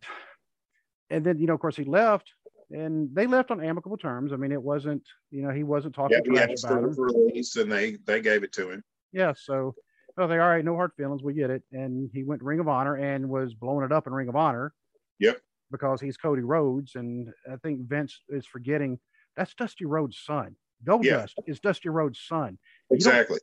and 1.08 1.24
then 1.24 1.38
you 1.38 1.46
know, 1.46 1.54
of 1.54 1.60
course, 1.60 1.76
he 1.76 1.84
left, 1.84 2.30
and 2.70 3.08
they 3.12 3.26
left 3.26 3.50
on 3.50 3.64
amicable 3.64 3.96
terms. 3.96 4.32
I 4.32 4.36
mean, 4.36 4.52
it 4.52 4.62
wasn't, 4.62 5.02
you 5.30 5.42
know, 5.42 5.50
he 5.50 5.64
wasn't 5.64 5.94
talking 5.94 6.20
yeah, 6.24 6.46
trash 6.46 6.62
about 6.62 6.84
him. 6.84 6.94
Release 6.96 7.56
and 7.56 7.72
they 7.72 7.96
they 8.06 8.20
gave 8.20 8.44
it 8.44 8.52
to 8.52 8.70
him. 8.70 8.84
Yeah, 9.12 9.32
so 9.36 9.74
I 10.16 10.22
was 10.22 10.30
like, 10.30 10.40
all 10.40 10.48
right, 10.48 10.64
no 10.64 10.76
hard 10.76 10.92
feelings, 10.96 11.22
we 11.22 11.34
get 11.34 11.50
it. 11.50 11.64
And 11.72 12.10
he 12.12 12.22
went 12.22 12.42
Ring 12.42 12.60
of 12.60 12.68
Honor 12.68 12.94
and 12.94 13.28
was 13.28 13.54
blowing 13.54 13.84
it 13.84 13.90
up 13.90 14.06
in 14.06 14.12
Ring 14.12 14.28
of 14.28 14.36
Honor. 14.36 14.72
Yep. 15.18 15.40
Because 15.70 16.00
he's 16.00 16.16
Cody 16.16 16.42
Rhodes, 16.42 16.96
and 16.96 17.28
I 17.50 17.56
think 17.56 17.88
Vince 17.88 18.20
is 18.28 18.46
forgetting 18.46 18.98
that's 19.36 19.54
Dusty 19.54 19.84
Rhodes' 19.84 20.18
son. 20.24 20.56
Goldust 20.84 21.04
yeah. 21.04 21.26
is 21.46 21.60
Dusty 21.60 21.88
Rhodes' 21.88 22.20
son. 22.26 22.58
Exactly. 22.90 23.38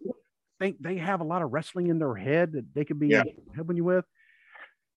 think 0.59 0.77
they 0.79 0.97
have 0.97 1.21
a 1.21 1.23
lot 1.23 1.41
of 1.41 1.51
wrestling 1.51 1.87
in 1.87 1.99
their 1.99 2.15
head 2.15 2.53
that 2.53 2.65
they 2.73 2.83
could 2.83 2.99
be 2.99 3.09
yeah. 3.09 3.23
helping 3.55 3.77
you 3.77 3.83
with. 3.83 4.05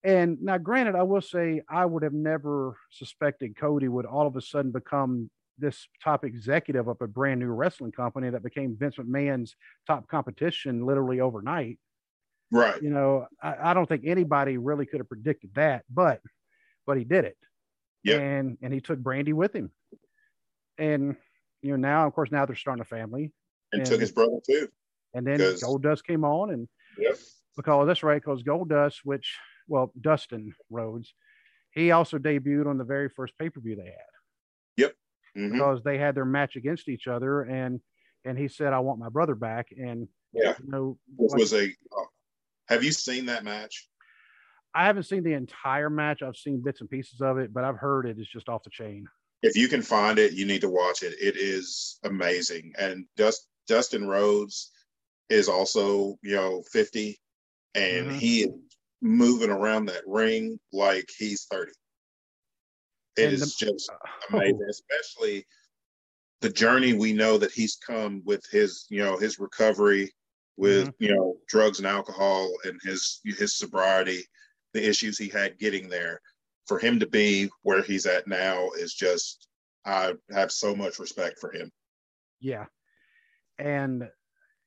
And 0.03 0.39
now, 0.41 0.57
granted, 0.57 0.95
I 0.95 1.03
will 1.03 1.21
say 1.21 1.63
I 1.69 1.85
would 1.85 2.03
have 2.03 2.15
never 2.15 2.77
suspected 2.91 3.57
Cody 3.57 3.89
would 3.89 4.07
all 4.07 4.27
of 4.27 4.37
a 4.37 4.41
sudden 4.41 4.73
become 4.73 5.31
this 5.59 5.87
top 6.03 6.25
executive 6.25 6.89
of 6.89 6.97
a 7.03 7.07
brand 7.07 7.41
new 7.41 7.49
wrestling 7.49 7.93
company 7.93 8.31
that 8.31 8.43
became 8.43 8.77
Vince 8.79 8.97
McMahon's 8.97 9.57
top 9.87 10.09
competition 10.09 10.87
literally 10.87 11.21
overnight. 11.21 11.79
Right. 12.51 12.83
You 12.83 12.91
know, 12.91 13.27
I, 13.43 13.71
I 13.71 13.75
don't 13.75 13.87
think 13.87 14.05
anybody 14.07 14.57
really 14.57 14.87
could 14.87 15.01
have 15.01 15.09
predicted 15.09 15.51
that, 15.55 15.85
but 15.91 16.21
but 16.87 16.97
he 16.97 17.05
did 17.05 17.25
it. 17.25 17.37
Yeah. 18.03 18.17
And 18.17 18.59
and 18.63 18.73
he 18.73 18.81
took 18.81 18.99
Brandi 18.99 19.33
with 19.33 19.55
him. 19.55 19.71
And 20.79 21.17
you 21.63 21.71
know, 21.71 21.77
now 21.77 22.07
of 22.07 22.15
course 22.15 22.31
now 22.31 22.47
they're 22.47 22.57
starting 22.57 22.83
a 22.83 22.85
family. 22.85 23.33
And, 23.73 23.83
and 23.83 23.91
took 23.91 24.01
his 24.01 24.13
brother 24.13 24.39
too. 24.45 24.69
And 25.15 25.27
then 25.27 25.39
Goldust 25.39 26.05
came 26.05 26.25
on 26.25 26.51
and 26.51 26.69
yep. 26.99 27.17
because 27.57 27.87
that's 27.87 28.03
right, 28.03 28.21
because 28.23 28.43
Goldust, 28.43 28.99
which 29.05 29.37
well, 29.69 29.93
Dustin 30.01 30.55
Rhodes, 30.71 31.15
he 31.73 31.91
also 31.91 32.19
debuted 32.19 32.67
on 32.67 32.79
the 32.79 32.85
very 32.85 33.09
first 33.09 33.35
pay-per-view 33.39 33.77
they 33.77 33.85
had. 33.85 33.95
Yep 34.77 34.93
mm-hmm. 35.37 35.53
because 35.53 35.83
they 35.83 35.99
had 35.99 36.15
their 36.15 36.25
match 36.25 36.57
against 36.57 36.89
each 36.89 37.07
other, 37.07 37.43
and 37.43 37.81
and 38.25 38.39
he 38.39 38.49
said, 38.49 38.73
"I 38.73 38.81
want 38.81 38.99
my 38.99 39.09
brother 39.09 39.35
back." 39.35 39.69
And 39.77 40.09
yeah, 40.33 40.55
you 40.63 40.71
know, 40.71 40.99
like, 41.19 41.41
was 41.41 41.53
a. 41.53 41.65
Uh, 41.67 42.05
have 42.69 42.85
you 42.85 42.93
seen 42.93 43.27
that 43.27 43.45
match? 43.45 43.89
I 44.75 44.87
haven't 44.87 45.05
seen 45.05 45.23
the 45.23 45.33
entire 45.33 45.91
match. 45.91 46.23
I've 46.23 46.37
seen 46.37 46.63
bits 46.63 46.81
and 46.81 46.91
pieces 46.91 47.21
of 47.21 47.39
it, 47.39 47.53
but 47.53 47.65
I've 47.65 47.77
heard 47.77 48.07
it 48.07 48.19
is 48.19 48.29
just 48.29 48.49
off 48.49 48.63
the 48.63 48.71
chain. 48.71 49.07
If 49.43 49.57
you 49.57 49.69
can 49.69 49.83
find 49.83 50.19
it, 50.19 50.33
you 50.33 50.47
need 50.47 50.61
to 50.61 50.69
watch 50.69 51.03
it. 51.03 51.15
It 51.21 51.37
is 51.37 51.99
amazing. 52.05 52.73
And 52.79 53.07
Dust, 53.17 53.49
Dustin 53.67 54.07
Rhodes 54.07 54.71
is 55.29 55.49
also, 55.49 56.17
you 56.23 56.37
know, 56.37 56.63
50 56.71 57.19
and 57.75 58.07
mm-hmm. 58.09 58.19
he 58.19 58.43
is 58.43 58.51
moving 59.01 59.51
around 59.51 59.87
that 59.87 60.03
ring 60.07 60.59
like 60.73 61.09
he's 61.17 61.47
30. 61.51 61.73
It 63.17 63.25
and 63.25 63.33
is 63.33 63.57
the, 63.57 63.67
just 63.67 63.91
uh, 63.91 63.95
amazing, 64.37 64.61
oh. 64.63 64.71
especially 64.71 65.47
the 66.41 66.51
journey 66.51 66.93
we 66.93 67.13
know 67.13 67.39
that 67.39 67.53
he's 67.53 67.77
come 67.77 68.23
with 68.25 68.43
his, 68.51 68.87
you 68.89 69.03
know, 69.03 69.17
his 69.17 69.39
recovery 69.39 70.13
with, 70.57 70.89
mm-hmm. 70.89 71.05
you 71.05 71.15
know, 71.15 71.37
drugs 71.49 71.79
and 71.79 71.87
alcohol 71.87 72.51
and 72.65 72.79
his 72.83 73.21
his 73.25 73.57
sobriety, 73.57 74.23
the 74.73 74.87
issues 74.87 75.19
he 75.19 75.29
had 75.29 75.59
getting 75.59 75.89
there. 75.89 76.21
For 76.67 76.79
him 76.79 77.01
to 77.01 77.07
be 77.07 77.51
where 77.63 77.83
he's 77.83 78.07
at 78.07 78.29
now 78.29 78.71
is 78.79 78.95
just 78.95 79.49
I 79.85 80.15
have 80.31 80.53
so 80.53 80.75
much 80.75 80.99
respect 80.99 81.41
for 81.41 81.51
him. 81.53 81.71
Yeah. 82.41 82.67
And 83.59 84.09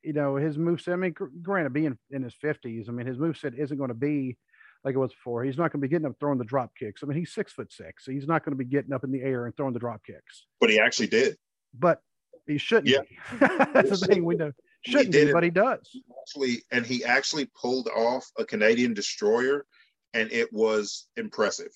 you 0.03 0.13
know, 0.13 0.35
his 0.35 0.57
moveset, 0.57 0.93
I 0.93 0.97
mean, 0.97 1.15
granted, 1.41 1.71
being 1.71 1.97
in 2.11 2.23
his 2.23 2.35
50s, 2.43 2.89
I 2.89 2.91
mean, 2.91 3.07
his 3.07 3.17
moveset 3.17 3.57
isn't 3.57 3.77
going 3.77 3.87
to 3.87 3.93
be 3.93 4.37
like 4.83 4.95
it 4.95 4.99
was 4.99 5.13
before. 5.13 5.43
He's 5.45 5.57
not 5.57 5.71
going 5.71 5.81
to 5.81 5.87
be 5.87 5.87
getting 5.87 6.05
up 6.05 6.15
throwing 6.19 6.37
the 6.37 6.43
drop 6.43 6.71
kicks. 6.77 7.01
I 7.01 7.05
mean, 7.05 7.17
he's 7.17 7.33
six 7.33 7.53
foot 7.53 7.71
six. 7.71 8.05
So 8.05 8.11
he's 8.11 8.27
not 8.27 8.43
going 8.43 8.51
to 8.51 8.61
be 8.61 8.69
getting 8.69 8.93
up 8.93 9.03
in 9.03 9.11
the 9.11 9.21
air 9.21 9.45
and 9.45 9.55
throwing 9.55 9.73
the 9.73 9.79
drop 9.79 10.03
kicks. 10.05 10.45
But 10.59 10.69
he 10.69 10.79
actually 10.79 11.07
did. 11.07 11.37
But 11.73 12.01
he 12.47 12.57
shouldn't. 12.57 12.87
Yeah. 12.87 13.01
That's 13.73 14.01
the 14.01 14.07
thing 14.07 14.25
we 14.25 14.35
know. 14.35 14.51
Shouldn't 14.85 15.13
he 15.13 15.25
be, 15.25 15.31
but 15.31 15.43
he 15.43 15.49
does. 15.49 15.89
Actually, 16.21 16.63
and 16.71 16.85
he 16.85 17.05
actually 17.05 17.49
pulled 17.59 17.87
off 17.87 18.29
a 18.37 18.43
Canadian 18.43 18.93
destroyer, 18.93 19.65
and 20.13 20.31
it 20.31 20.51
was 20.51 21.07
impressive. 21.17 21.71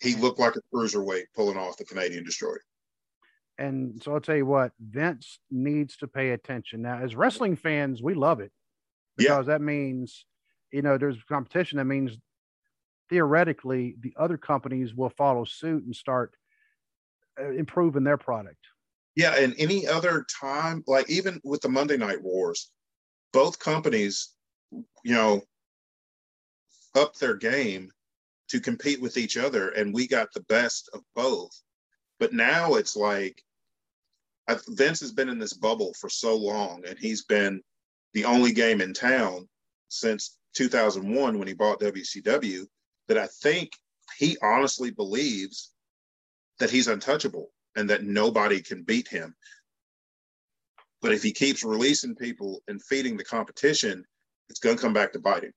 He 0.00 0.14
looked 0.14 0.38
like 0.38 0.54
a 0.56 0.60
cruiserweight 0.74 1.24
pulling 1.34 1.56
off 1.56 1.76
the 1.76 1.84
Canadian 1.84 2.24
destroyer. 2.24 2.62
And 3.58 4.00
so 4.02 4.14
I'll 4.14 4.20
tell 4.20 4.36
you 4.36 4.46
what, 4.46 4.72
Vince 4.78 5.40
needs 5.50 5.96
to 5.96 6.06
pay 6.06 6.30
attention. 6.30 6.82
Now, 6.82 6.98
as 6.98 7.16
wrestling 7.16 7.56
fans, 7.56 8.00
we 8.00 8.14
love 8.14 8.38
it 8.38 8.52
because 9.16 9.46
yeah. 9.46 9.54
that 9.54 9.60
means 9.60 10.24
you 10.72 10.82
know, 10.82 10.98
there's 10.98 11.16
competition. 11.24 11.78
That 11.78 11.84
means 11.84 12.16
theoretically 13.10 13.96
the 14.00 14.12
other 14.18 14.36
companies 14.36 14.94
will 14.94 15.10
follow 15.10 15.44
suit 15.44 15.84
and 15.84 15.94
start 15.94 16.34
uh, 17.40 17.50
improving 17.50 18.04
their 18.04 18.18
product. 18.18 18.58
Yeah, 19.16 19.34
and 19.36 19.54
any 19.58 19.86
other 19.86 20.24
time, 20.40 20.84
like 20.86 21.10
even 21.10 21.40
with 21.42 21.60
the 21.60 21.68
Monday 21.68 21.96
Night 21.96 22.22
Wars, 22.22 22.70
both 23.32 23.58
companies, 23.58 24.34
you 24.70 25.14
know, 25.14 25.42
up 26.98 27.16
their 27.16 27.36
game 27.36 27.90
to 28.48 28.60
compete 28.60 29.00
with 29.00 29.16
each 29.16 29.36
other, 29.36 29.70
and 29.70 29.94
we 29.94 30.06
got 30.06 30.32
the 30.32 30.42
best 30.42 30.90
of 30.92 31.02
both. 31.14 31.52
But 32.18 32.32
now 32.32 32.74
it's 32.74 32.96
like 32.96 33.42
Vince 34.68 35.00
has 35.00 35.12
been 35.12 35.28
in 35.28 35.38
this 35.38 35.52
bubble 35.52 35.94
for 35.94 36.08
so 36.08 36.36
long, 36.36 36.82
and 36.86 36.98
he's 36.98 37.24
been 37.24 37.62
the 38.14 38.24
only 38.24 38.52
game 38.52 38.80
in 38.80 38.94
town 38.94 39.48
since 39.88 40.38
2001 40.54 41.38
when 41.38 41.48
he 41.48 41.54
bought 41.54 41.80
WCW 41.80 42.66
that 43.06 43.18
I 43.18 43.28
think 43.42 43.70
he 44.18 44.36
honestly 44.42 44.90
believes 44.90 45.72
that 46.58 46.70
he's 46.70 46.88
untouchable 46.88 47.50
and 47.76 47.88
that 47.90 48.02
nobody 48.02 48.60
can 48.60 48.82
beat 48.82 49.08
him. 49.08 49.34
But 51.00 51.12
if 51.12 51.22
he 51.22 51.32
keeps 51.32 51.62
releasing 51.62 52.16
people 52.16 52.60
and 52.66 52.82
feeding 52.82 53.16
the 53.16 53.24
competition, 53.24 54.04
it's 54.48 54.58
going 54.58 54.76
to 54.76 54.82
come 54.82 54.92
back 54.92 55.12
to 55.12 55.20
bite 55.20 55.44
him. 55.44 55.52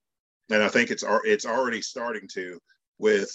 And 0.50 0.62
I 0.62 0.68
think 0.68 0.90
it's 0.90 1.04
it's 1.24 1.46
already 1.46 1.82
starting 1.82 2.28
to 2.34 2.58
with 2.98 3.30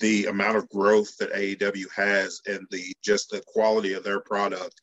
the 0.00 0.26
amount 0.26 0.56
of 0.56 0.68
growth 0.70 1.16
that 1.18 1.32
AEW 1.32 1.86
has 1.94 2.40
and 2.46 2.66
the 2.70 2.92
just 3.04 3.30
the 3.30 3.42
quality 3.46 3.92
of 3.92 4.02
their 4.02 4.20
product, 4.20 4.74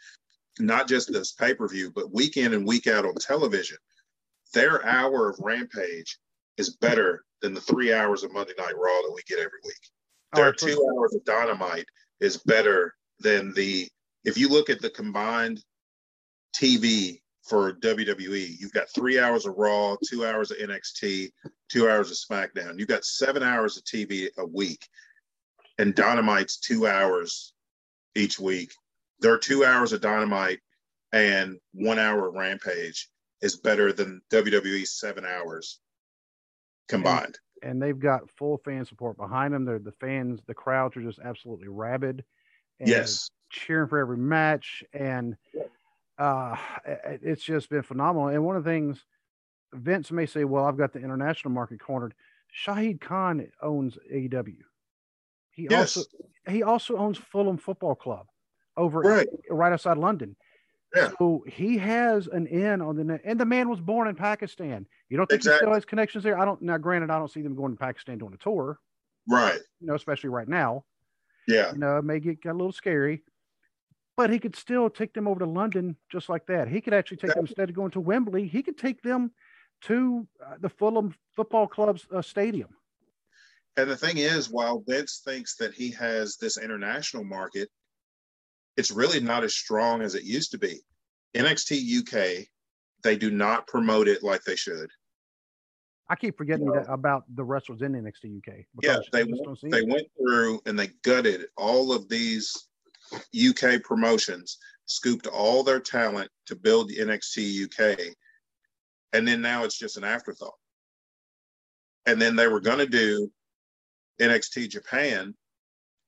not 0.59 0.87
just 0.87 1.11
this 1.11 1.33
pay 1.33 1.53
per 1.53 1.67
view, 1.67 1.91
but 1.93 2.13
week 2.13 2.37
in 2.37 2.53
and 2.53 2.65
week 2.65 2.87
out 2.87 3.05
on 3.05 3.15
television 3.15 3.77
their 4.53 4.85
hour 4.85 5.29
of 5.29 5.39
Rampage 5.39 6.19
is 6.57 6.75
better 6.77 7.23
than 7.41 7.53
the 7.53 7.61
three 7.61 7.93
hours 7.93 8.23
of 8.23 8.33
Monday 8.33 8.53
Night 8.57 8.75
Raw 8.75 9.01
that 9.01 9.13
we 9.13 9.21
get 9.27 9.39
every 9.39 9.59
week. 9.63 9.89
Oh, 10.33 10.41
their 10.41 10.49
oh, 10.49 10.51
two 10.51 10.95
hours 10.97 11.15
of 11.15 11.23
Dynamite 11.25 11.87
is 12.19 12.37
better 12.37 12.93
than 13.19 13.53
the. 13.53 13.87
If 14.23 14.37
you 14.37 14.49
look 14.49 14.69
at 14.69 14.81
the 14.81 14.89
combined 14.89 15.63
TV 16.55 17.20
for 17.43 17.73
WWE, 17.73 18.59
you've 18.59 18.73
got 18.73 18.89
three 18.89 19.19
hours 19.19 19.45
of 19.45 19.55
Raw, 19.57 19.95
two 20.07 20.25
hours 20.25 20.51
of 20.51 20.57
NXT, 20.57 21.31
two 21.69 21.89
hours 21.89 22.11
of 22.11 22.17
SmackDown. 22.17 22.77
You've 22.77 22.87
got 22.87 23.05
seven 23.05 23.43
hours 23.43 23.77
of 23.77 23.83
TV 23.83 24.29
a 24.37 24.45
week, 24.45 24.87
and 25.77 25.95
Dynamite's 25.95 26.57
two 26.57 26.87
hours 26.87 27.53
each 28.15 28.39
week. 28.39 28.71
There 29.19 29.33
are 29.33 29.37
two 29.37 29.65
hours 29.65 29.93
of 29.93 30.01
Dynamite 30.01 30.59
and 31.11 31.57
one 31.73 31.99
hour 31.99 32.27
of 32.27 32.35
Rampage 32.35 33.09
is 33.41 33.57
better 33.57 33.91
than 33.91 34.21
WWE's 34.31 34.91
seven 34.91 35.25
hours 35.25 35.79
combined. 36.87 37.37
And, 37.61 37.71
and 37.71 37.81
they've 37.81 37.99
got 37.99 38.29
full 38.29 38.57
fan 38.63 38.85
support 38.85 39.17
behind 39.17 39.53
them. 39.53 39.65
They're 39.65 39.79
the 39.79 39.91
fans, 39.93 40.41
the 40.47 40.53
crowds 40.53 40.95
are 40.97 41.03
just 41.03 41.19
absolutely 41.23 41.67
rabid. 41.67 42.23
yes. 42.79 43.29
Cheering 43.49 43.89
for 43.89 43.99
every 43.99 44.17
match. 44.17 44.83
And 44.93 45.35
uh, 46.21 46.55
it's 46.85 47.43
just 47.43 47.69
been 47.69 47.81
phenomenal. 47.81 48.27
And 48.27 48.43
one 48.43 48.55
of 48.55 48.63
the 48.63 48.69
things 48.69 49.05
Vince 49.73 50.11
may 50.11 50.27
say, 50.27 50.43
well, 50.43 50.65
I've 50.65 50.77
got 50.77 50.93
the 50.93 50.99
international 50.99 51.51
market 51.51 51.79
cornered. 51.79 52.13
Shahid 52.65 53.01
Khan 53.01 53.47
owns 53.61 53.97
AEW. 54.13 54.57
He 55.51 55.67
yes. 55.69 55.97
also 55.97 56.09
he 56.47 56.63
also 56.63 56.97
owns 56.97 57.17
Fulham 57.17 57.57
Football 57.57 57.95
Club 57.95 58.27
over 58.77 58.99
right, 58.99 59.27
right 59.49 59.73
outside 59.73 59.97
London. 59.97 60.35
Yeah. 60.95 61.11
So 61.17 61.43
he 61.47 61.77
has 61.77 62.27
an 62.27 62.47
in 62.47 62.81
on 62.81 62.95
the. 62.95 63.19
And 63.23 63.39
the 63.39 63.45
man 63.45 63.69
was 63.69 63.79
born 63.79 64.07
in 64.07 64.15
Pakistan. 64.15 64.85
You 65.09 65.17
don't 65.17 65.27
think 65.27 65.39
exactly. 65.39 65.55
he 65.55 65.59
still 65.59 65.73
has 65.73 65.85
connections 65.85 66.23
there? 66.23 66.37
I 66.37 66.45
don't 66.45 66.61
now 66.61 66.77
granted, 66.77 67.09
I 67.09 67.17
don't 67.17 67.31
see 67.31 67.41
them 67.41 67.55
going 67.55 67.71
to 67.71 67.77
Pakistan 67.77 68.17
doing 68.17 68.33
a 68.33 68.37
tour. 68.37 68.79
Right. 69.27 69.59
You 69.79 69.87
know, 69.87 69.95
especially 69.95 70.29
right 70.29 70.47
now. 70.47 70.83
Yeah. 71.47 71.71
You 71.71 71.79
know, 71.79 71.97
it 71.97 72.03
may 72.03 72.19
get, 72.19 72.41
get 72.41 72.51
a 72.51 72.53
little 72.57 72.71
scary. 72.71 73.23
But 74.21 74.29
he 74.29 74.37
could 74.37 74.55
still 74.55 74.87
take 74.87 75.15
them 75.15 75.27
over 75.27 75.39
to 75.39 75.47
London 75.47 75.95
just 76.11 76.29
like 76.29 76.45
that. 76.45 76.67
He 76.67 76.79
could 76.79 76.93
actually 76.93 77.17
take 77.17 77.33
them 77.33 77.47
instead 77.47 77.69
of 77.69 77.75
going 77.75 77.89
to 77.89 77.99
Wembley, 77.99 78.45
he 78.45 78.61
could 78.61 78.77
take 78.77 79.01
them 79.01 79.31
to 79.85 80.27
uh, 80.45 80.57
the 80.59 80.69
Fulham 80.69 81.15
Football 81.35 81.65
Club's 81.65 82.05
uh, 82.13 82.21
stadium. 82.21 82.69
And 83.77 83.89
the 83.89 83.97
thing 83.97 84.17
is, 84.17 84.47
while 84.47 84.83
Vince 84.87 85.23
thinks 85.25 85.55
that 85.55 85.73
he 85.73 85.89
has 85.93 86.37
this 86.37 86.59
international 86.59 87.23
market, 87.23 87.69
it's 88.77 88.91
really 88.91 89.19
not 89.19 89.43
as 89.43 89.55
strong 89.55 90.03
as 90.03 90.13
it 90.13 90.23
used 90.23 90.51
to 90.51 90.59
be. 90.59 90.81
NXT 91.35 92.01
UK, 92.01 92.45
they 93.03 93.17
do 93.17 93.31
not 93.31 93.65
promote 93.65 94.07
it 94.07 94.21
like 94.21 94.43
they 94.43 94.55
should. 94.55 94.91
I 96.09 96.15
keep 96.15 96.37
forgetting 96.37 96.67
you 96.67 96.75
know, 96.75 96.85
about 96.87 97.23
the 97.33 97.43
wrestlers 97.43 97.81
in 97.81 97.93
NXT 97.93 98.37
UK. 98.37 98.65
Yeah, 98.83 98.97
they 99.11 99.23
they 99.23 99.81
went 99.81 100.05
through 100.15 100.61
and 100.67 100.77
they 100.77 100.89
gutted 101.03 101.47
all 101.57 101.91
of 101.91 102.07
these 102.07 102.67
UK 103.13 103.81
promotions, 103.83 104.57
scooped 104.85 105.27
all 105.27 105.63
their 105.63 105.79
talent 105.79 106.29
to 106.47 106.55
build 106.55 106.91
NXT 106.91 107.65
UK, 107.65 107.99
and 109.13 109.27
then 109.27 109.41
now 109.41 109.63
it's 109.63 109.77
just 109.77 109.97
an 109.97 110.03
afterthought. 110.03 110.53
And 112.05 112.21
then 112.21 112.35
they 112.35 112.47
were 112.47 112.61
going 112.61 112.79
to 112.79 112.87
do 112.87 113.31
NXT 114.19 114.69
Japan. 114.69 115.35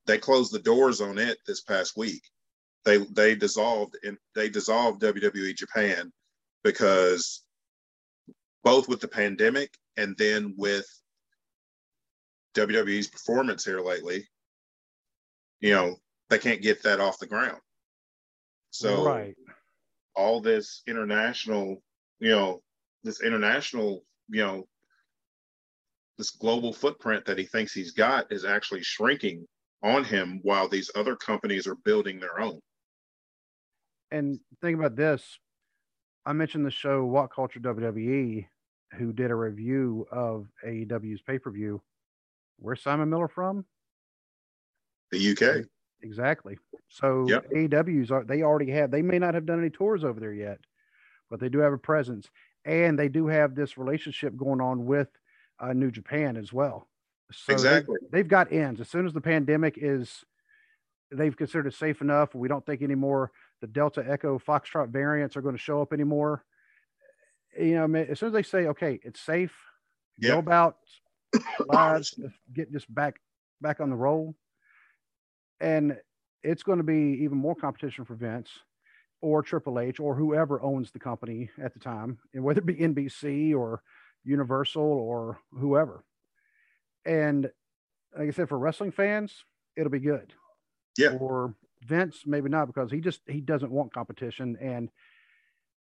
They 0.06 0.18
closed 0.18 0.51
the 0.51 0.60
doors 0.60 1.01
on 1.01 1.18
it 1.18 1.38
this 1.45 1.62
past 1.62 1.95
week 1.95 2.24
they 2.86 2.97
they 2.97 3.36
dissolved 3.36 3.97
and 4.04 4.18
they 4.36 4.49
dissolved 4.49 5.01
WWE 5.01 5.56
Japan 5.56 6.12
because 6.64 7.43
both 8.64 8.88
with 8.88 8.99
the 8.99 9.08
pandemic 9.08 9.74
and 9.97 10.16
then 10.18 10.54
with 10.58 10.86
WWE's 12.56 13.08
performance 13.08 13.66
here 13.66 13.82
lately, 13.82 14.28
you 15.60 15.74
know, 15.74 15.95
they 16.30 16.39
can't 16.39 16.61
get 16.61 16.84
that 16.84 16.99
off 16.99 17.19
the 17.19 17.28
ground. 17.28 17.59
So 18.71 19.05
right. 19.05 19.36
all 20.15 20.41
this 20.41 20.82
international, 20.88 21.82
you 22.19 22.30
know, 22.30 22.61
this 23.03 23.21
international, 23.21 24.03
you 24.30 24.41
know, 24.41 24.67
this 26.17 26.32
global 26.32 26.74
footprint 26.74 27.26
that 27.26 27.38
he 27.38 27.45
thinks 27.45 27.74
he's 27.74 27.91
got 27.91 28.32
is 28.32 28.45
actually 28.45 28.84
shrinking 28.84 29.45
on 29.84 30.03
him 30.03 30.39
while 30.43 30.67
these 30.67 30.89
other 30.95 31.15
companies 31.15 31.67
are 31.67 31.76
building 31.76 32.19
their 32.19 32.39
own 32.39 32.59
and 34.13 34.39
think 34.61 34.78
about 34.78 34.95
this. 34.95 35.39
I 36.26 36.32
mentioned 36.32 36.65
the 36.65 36.71
show 36.71 37.05
WhatCulture 37.05 37.59
WWE, 37.59 38.45
who 38.93 39.11
did 39.11 39.32
a 39.32 39.36
review 39.36 40.07
of 40.11 40.47
AEW's 40.65 41.21
pay 41.21 41.39
per 41.39 41.51
view. 41.51 41.82
Where's 42.59 42.82
Simon 42.82 43.09
Miller 43.09 43.28
from? 43.28 43.65
The 45.11 45.32
UK. 45.32 45.65
Exactly. 46.04 46.58
So 46.89 47.26
yep. 47.28 47.49
AEW's 47.49 48.12
are 48.12 48.24
they 48.24 48.43
already 48.43 48.70
have. 48.72 48.91
They 48.91 49.01
may 49.01 49.18
not 49.18 49.34
have 49.34 49.45
done 49.45 49.60
any 49.60 49.70
tours 49.70 50.04
over 50.04 50.20
there 50.20 50.34
yet, 50.34 50.60
but 51.30 51.39
they 51.39 51.49
do 51.49 51.60
have 51.60 51.74
a 51.74 51.78
presence, 51.78 52.30
and 52.66 52.99
they 52.99 53.10
do 53.10 53.28
have 53.28 53.56
this 53.56 53.78
relationship 53.78 54.36
going 54.36 54.62
on 54.62 54.86
with 54.86 55.08
uh, 55.60 55.74
New 55.74 55.89
Japan 55.89 56.38
as 56.38 56.51
well. 56.51 56.88
So 57.32 57.54
exactly. 57.54 57.97
They, 58.12 58.20
they've 58.20 58.28
got 58.28 58.51
ends. 58.51 58.82
As 58.82 58.89
soon 58.89 59.06
as 59.06 59.14
the 59.14 59.22
pandemic 59.22 59.78
is, 59.78 60.24
they've 61.10 61.36
considered 61.36 61.68
it 61.68 61.74
safe 61.74 62.01
enough. 62.01 62.36
We 62.36 62.47
don't 62.47 62.66
think 62.66 62.82
anymore 62.82 63.32
the 63.62 63.68
Delta 63.68 64.06
Echo 64.06 64.38
Foxtrot 64.38 64.89
variants 64.89 65.38
are 65.38 65.41
going 65.41 65.56
to 65.56 65.62
show 65.62 65.82
up 65.82 65.93
anymore. 65.93 66.43
You 67.58 67.76
know, 67.88 67.95
as 67.95 68.20
soon 68.20 68.28
as 68.28 68.34
they 68.34 68.43
say, 68.43 68.66
okay, 68.68 68.99
it's 69.04 69.22
safe, 69.22 69.56
yep. 70.18 70.34
go 70.34 70.39
about 70.39 70.78
lives, 71.68 72.20
get 72.51 72.74
this 72.74 72.84
back 72.86 73.22
back 73.62 73.80
on 73.80 73.89
the 73.89 73.95
roll, 73.95 74.36
and 75.64 75.97
it's 76.43 76.61
going 76.61 76.78
to 76.78 76.84
be 76.84 77.20
even 77.24 77.38
more 77.38 77.55
competition 77.55 78.03
for 78.03 78.16
Vince 78.16 78.49
or 79.22 79.41
Triple 79.41 79.80
H 79.80 79.99
or 79.99 80.14
whoever 80.14 80.61
owns 80.61 80.91
the 80.91 80.99
company 80.99 81.49
at 81.61 81.74
the 81.74 81.80
time, 81.80 82.20
and 82.34 82.43
whether 82.43 82.59
it 82.59 82.66
be 82.66 82.76
NBC 82.76 83.55
or 83.55 83.82
Universal 84.26 84.84
or 84.84 85.39
whoever. 85.51 86.03
And 87.05 87.49
like 88.18 88.28
I 88.28 88.32
said, 88.32 88.49
for 88.49 88.59
wrestling 88.59 88.91
fans, 88.91 89.45
it'll 89.78 89.89
be 89.89 89.99
good. 89.99 90.34
Yeah. 90.97 91.18
For 91.18 91.55
Vince, 91.86 92.24
maybe 92.26 92.49
not 92.49 92.68
because 92.68 92.91
he 92.91 92.99
just 92.99 93.22
he 93.26 93.39
doesn't 93.39 93.72
want 93.72 93.93
competition 93.93 94.57
and 94.61 94.89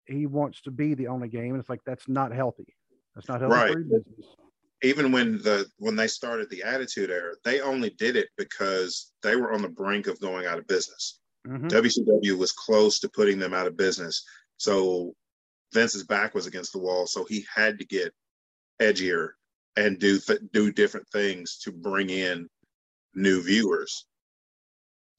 he 0.06 0.26
wants 0.26 0.62
to 0.62 0.72
be 0.72 0.94
the 0.94 1.08
only 1.08 1.30
game. 1.30 1.52
And 1.52 1.60
it's 1.60 1.70
like 1.70 1.84
that's 1.86 2.08
not 2.08 2.34
healthy. 2.34 2.76
That's 3.16 3.28
not 3.30 3.40
healthy 3.40 3.56
right. 3.56 3.74
for 3.74 3.80
business. 3.80 4.36
Even 4.82 5.12
when 5.12 5.34
the 5.40 5.66
when 5.78 5.96
they 5.96 6.08
started 6.08 6.50
the 6.50 6.64
Attitude 6.64 7.10
Era, 7.10 7.34
they 7.44 7.62
only 7.62 7.90
did 7.92 8.16
it 8.16 8.30
because 8.38 9.12
they 9.24 9.36
were 9.36 9.52
on 9.52 9.62
the 9.62 9.70
brink 9.70 10.08
of 10.08 10.20
going 10.22 10.46
out 10.46 10.58
of 10.58 10.68
business. 10.68 11.20
Mm-hmm. 11.48 11.68
WCW 11.68 12.38
was 12.38 12.52
close 12.52 13.00
to 13.00 13.10
putting 13.10 13.40
them 13.40 13.54
out 13.54 13.68
of 13.68 13.78
business. 13.78 14.24
So 14.58 15.14
Vince's 15.74 16.04
back 16.04 16.34
was 16.34 16.48
against 16.48 16.74
the 16.74 16.80
wall, 16.80 17.08
so 17.08 17.26
he 17.26 17.46
had 17.54 17.80
to 17.80 17.86
get 17.86 18.14
edgier 18.82 19.30
and 19.76 20.00
do 20.00 20.20
th- 20.20 20.42
do 20.52 20.72
different 20.72 21.08
things 21.10 21.58
to 21.64 21.72
bring 21.72 22.10
in 22.10 22.50
new 23.16 23.42
viewers 23.42 24.06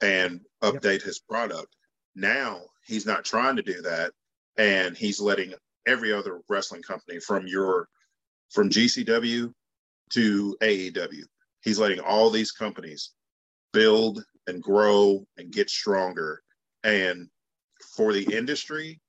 and 0.02 0.40
update 0.62 1.00
yep. 1.00 1.02
his 1.02 1.20
product. 1.20 1.74
Now 2.14 2.62
he's 2.86 3.06
not 3.06 3.24
trying 3.24 3.56
to 3.56 3.62
do 3.62 3.82
that, 3.82 4.12
and 4.56 4.96
he's 4.96 5.20
letting 5.20 5.54
every 5.86 6.12
other 6.12 6.40
wrestling 6.48 6.82
company 6.82 7.20
from 7.20 7.46
your 7.46 7.88
from 8.50 8.70
GCW 8.70 9.52
to 10.10 10.56
AEW. 10.60 11.22
He's 11.62 11.78
letting 11.78 12.00
all 12.00 12.30
these 12.30 12.52
companies 12.52 13.12
build 13.72 14.24
and 14.46 14.62
grow 14.62 15.26
and 15.36 15.52
get 15.52 15.70
stronger. 15.70 16.42
And 16.82 17.28
for 17.96 18.12
the 18.12 18.36
industry, 18.36 19.00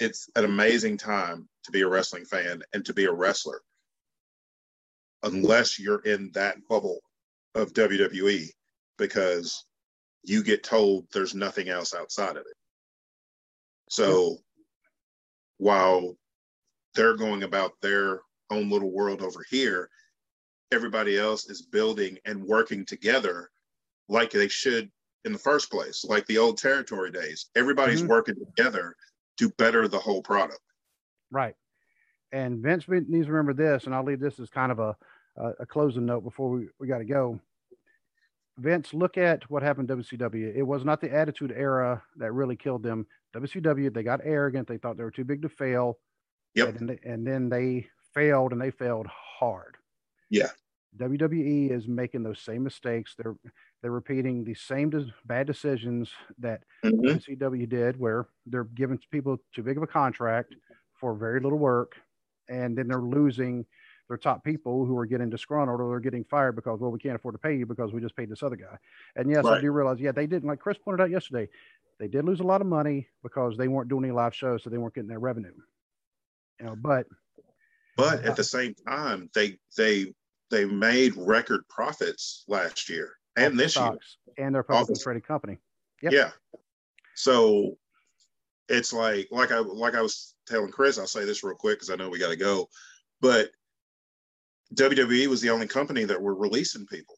it's 0.00 0.28
an 0.36 0.44
amazing 0.44 0.96
time 0.96 1.48
to 1.64 1.70
be 1.70 1.82
a 1.82 1.88
wrestling 1.88 2.24
fan 2.24 2.62
and 2.72 2.84
to 2.84 2.94
be 2.94 3.04
a 3.04 3.12
wrestler. 3.12 3.60
Unless 5.22 5.78
you're 5.78 6.00
in 6.00 6.30
that 6.34 6.56
bubble 6.68 7.00
of 7.54 7.72
WWE, 7.72 8.48
because 8.96 9.64
you 10.22 10.42
get 10.42 10.62
told 10.62 11.06
there's 11.12 11.34
nothing 11.34 11.68
else 11.68 11.94
outside 11.94 12.36
of 12.36 12.46
it. 12.46 12.56
So 13.90 14.38
while 15.58 16.16
they're 16.94 17.16
going 17.16 17.42
about 17.42 17.72
their 17.82 18.20
own 18.50 18.70
little 18.70 18.90
world 18.90 19.22
over 19.22 19.44
here, 19.50 19.90
everybody 20.72 21.18
else 21.18 21.48
is 21.48 21.62
building 21.62 22.18
and 22.24 22.42
working 22.42 22.84
together 22.84 23.50
like 24.08 24.30
they 24.30 24.48
should 24.48 24.90
in 25.24 25.32
the 25.32 25.38
first 25.38 25.70
place, 25.70 26.04
like 26.04 26.26
the 26.26 26.38
old 26.38 26.58
territory 26.58 27.10
days. 27.10 27.46
Everybody's 27.56 28.00
mm-hmm. 28.00 28.10
working 28.10 28.34
together 28.36 28.94
to 29.38 29.50
better 29.50 29.88
the 29.88 29.98
whole 29.98 30.22
product. 30.22 30.60
Right. 31.30 31.54
And 32.32 32.62
Vince 32.62 32.86
needs 32.88 33.26
to 33.26 33.32
remember 33.32 33.54
this, 33.54 33.84
and 33.84 33.94
I'll 33.94 34.04
leave 34.04 34.20
this 34.20 34.38
as 34.38 34.50
kind 34.50 34.72
of 34.72 34.78
a, 34.78 34.96
a 35.60 35.66
closing 35.66 36.06
note 36.06 36.24
before 36.24 36.50
we, 36.50 36.68
we 36.78 36.86
got 36.86 36.98
to 36.98 37.04
go. 37.04 37.40
Vince, 38.58 38.92
look 38.92 39.16
at 39.16 39.48
what 39.50 39.62
happened 39.62 39.88
to 39.88 39.96
WCW. 39.96 40.54
It 40.54 40.62
was 40.62 40.84
not 40.84 41.00
the 41.00 41.12
attitude 41.12 41.52
era 41.56 42.02
that 42.16 42.32
really 42.32 42.56
killed 42.56 42.82
them. 42.82 43.06
WCW, 43.34 43.92
they 43.92 44.02
got 44.02 44.20
arrogant. 44.24 44.66
They 44.66 44.78
thought 44.78 44.96
they 44.96 45.04
were 45.04 45.10
too 45.10 45.24
big 45.24 45.42
to 45.42 45.48
fail. 45.48 45.98
Yep. 46.54 46.80
And, 46.80 46.88
they, 46.88 46.98
and 47.04 47.26
then 47.26 47.48
they 47.48 47.86
failed 48.14 48.52
and 48.52 48.60
they 48.60 48.70
failed 48.70 49.06
hard. 49.06 49.76
Yeah. 50.30 50.48
WWE 50.96 51.70
is 51.70 51.86
making 51.86 52.22
those 52.22 52.40
same 52.40 52.62
mistakes. 52.64 53.14
They're 53.16 53.36
they're 53.82 53.90
repeating 53.92 54.44
the 54.44 54.54
same 54.54 54.90
des- 54.90 55.12
bad 55.24 55.46
decisions 55.46 56.10
that 56.38 56.62
mm-hmm. 56.84 57.06
WCW 57.06 57.68
did, 57.68 57.98
where 57.98 58.26
they're 58.46 58.64
giving 58.64 58.98
people 59.10 59.38
too 59.54 59.62
big 59.62 59.76
of 59.76 59.82
a 59.82 59.86
contract 59.86 60.54
for 60.98 61.14
very 61.14 61.40
little 61.40 61.58
work, 61.58 61.94
and 62.48 62.76
then 62.76 62.88
they're 62.88 63.00
losing 63.00 63.64
their 64.08 64.16
top 64.16 64.42
people 64.42 64.84
who 64.84 64.96
are 64.98 65.06
getting 65.06 65.30
disgruntled 65.30 65.80
or 65.80 65.90
they're 65.90 66.00
getting 66.00 66.24
fired 66.24 66.56
because 66.56 66.80
well 66.80 66.90
we 66.90 66.98
can't 66.98 67.14
afford 67.14 67.34
to 67.34 67.38
pay 67.38 67.54
you 67.54 67.66
because 67.66 67.92
we 67.92 68.00
just 68.00 68.16
paid 68.16 68.30
this 68.30 68.42
other 68.42 68.56
guy 68.56 68.76
and 69.16 69.30
yes 69.30 69.44
right. 69.44 69.58
i 69.58 69.60
do 69.60 69.70
realize 69.70 70.00
yeah 70.00 70.12
they 70.12 70.26
didn't 70.26 70.48
like 70.48 70.58
chris 70.58 70.78
pointed 70.78 71.02
out 71.02 71.10
yesterday 71.10 71.46
they 72.00 72.08
did 72.08 72.24
lose 72.24 72.40
a 72.40 72.44
lot 72.44 72.60
of 72.60 72.66
money 72.66 73.06
because 73.22 73.56
they 73.56 73.68
weren't 73.68 73.88
doing 73.88 74.04
any 74.04 74.12
live 74.12 74.34
shows 74.34 74.62
so 74.62 74.70
they 74.70 74.78
weren't 74.78 74.94
getting 74.94 75.10
their 75.10 75.18
revenue 75.18 75.52
you 76.58 76.66
know 76.66 76.74
but 76.74 77.06
but 77.98 78.24
at 78.24 78.34
the 78.36 78.44
same 78.44 78.74
time 78.86 79.28
they 79.34 79.58
they 79.76 80.14
they 80.50 80.64
made 80.64 81.12
record 81.16 81.60
profits 81.68 82.44
last 82.48 82.88
year 82.88 83.12
and 83.36 83.58
this 83.58 83.76
year 83.76 83.98
and 84.38 84.54
they're 84.54 84.62
publicly 84.62 84.96
traded 84.96 85.26
company 85.26 85.58
yep. 86.00 86.12
yeah 86.12 86.30
so 87.14 87.76
it's 88.68 88.92
like 88.92 89.28
like 89.30 89.50
I 89.50 89.58
like 89.58 89.94
I 89.94 90.02
was 90.02 90.34
telling 90.46 90.70
Chris. 90.70 90.98
I'll 90.98 91.06
say 91.06 91.24
this 91.24 91.42
real 91.42 91.56
quick 91.56 91.76
because 91.78 91.90
I 91.90 91.96
know 91.96 92.08
we 92.08 92.18
got 92.18 92.28
to 92.28 92.36
go, 92.36 92.68
but 93.20 93.50
WWE 94.74 95.26
was 95.26 95.40
the 95.40 95.50
only 95.50 95.66
company 95.66 96.04
that 96.04 96.20
were 96.20 96.34
releasing 96.34 96.86
people. 96.86 97.16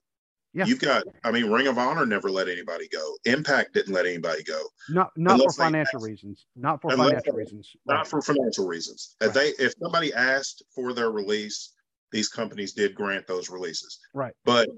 Yeah. 0.52 0.64
You've 0.64 0.80
got, 0.80 1.04
I 1.22 1.30
mean, 1.30 1.48
Ring 1.48 1.68
of 1.68 1.78
Honor 1.78 2.04
never 2.04 2.28
let 2.28 2.48
anybody 2.48 2.88
go. 2.88 3.14
Impact 3.24 3.72
didn't 3.72 3.94
let 3.94 4.04
anybody 4.04 4.42
go. 4.42 4.60
Not 4.88 5.10
not 5.16 5.38
for 5.38 5.52
financial 5.52 6.00
reasons. 6.00 6.46
Not 6.56 6.82
for 6.82 6.90
financial 6.90 7.34
reasons. 7.34 7.70
Not 7.86 7.94
right. 7.94 8.06
for 8.06 8.20
financial 8.20 8.66
reasons. 8.66 9.16
Right. 9.20 9.28
If 9.28 9.34
they 9.34 9.64
if 9.64 9.74
somebody 9.80 10.12
asked 10.12 10.64
for 10.74 10.92
their 10.92 11.12
release, 11.12 11.72
these 12.10 12.28
companies 12.28 12.72
did 12.72 12.96
grant 12.96 13.28
those 13.28 13.48
releases. 13.48 14.00
Right. 14.12 14.32
But 14.44 14.68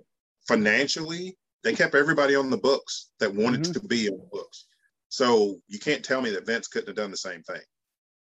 financially, 0.46 1.38
they 1.64 1.72
kept 1.74 1.94
everybody 1.94 2.34
on 2.34 2.50
the 2.50 2.58
books 2.58 3.10
that 3.18 3.34
wanted 3.34 3.62
mm-hmm. 3.62 3.72
to 3.72 3.80
be 3.80 4.10
on 4.10 4.18
the 4.18 4.28
books. 4.30 4.66
So 5.08 5.56
you 5.68 5.78
can't 5.78 6.04
tell 6.04 6.20
me 6.20 6.30
that 6.30 6.44
Vince 6.44 6.68
couldn't 6.68 6.88
have 6.88 6.96
done 6.96 7.10
the 7.10 7.16
same 7.16 7.42
thing. 7.44 7.60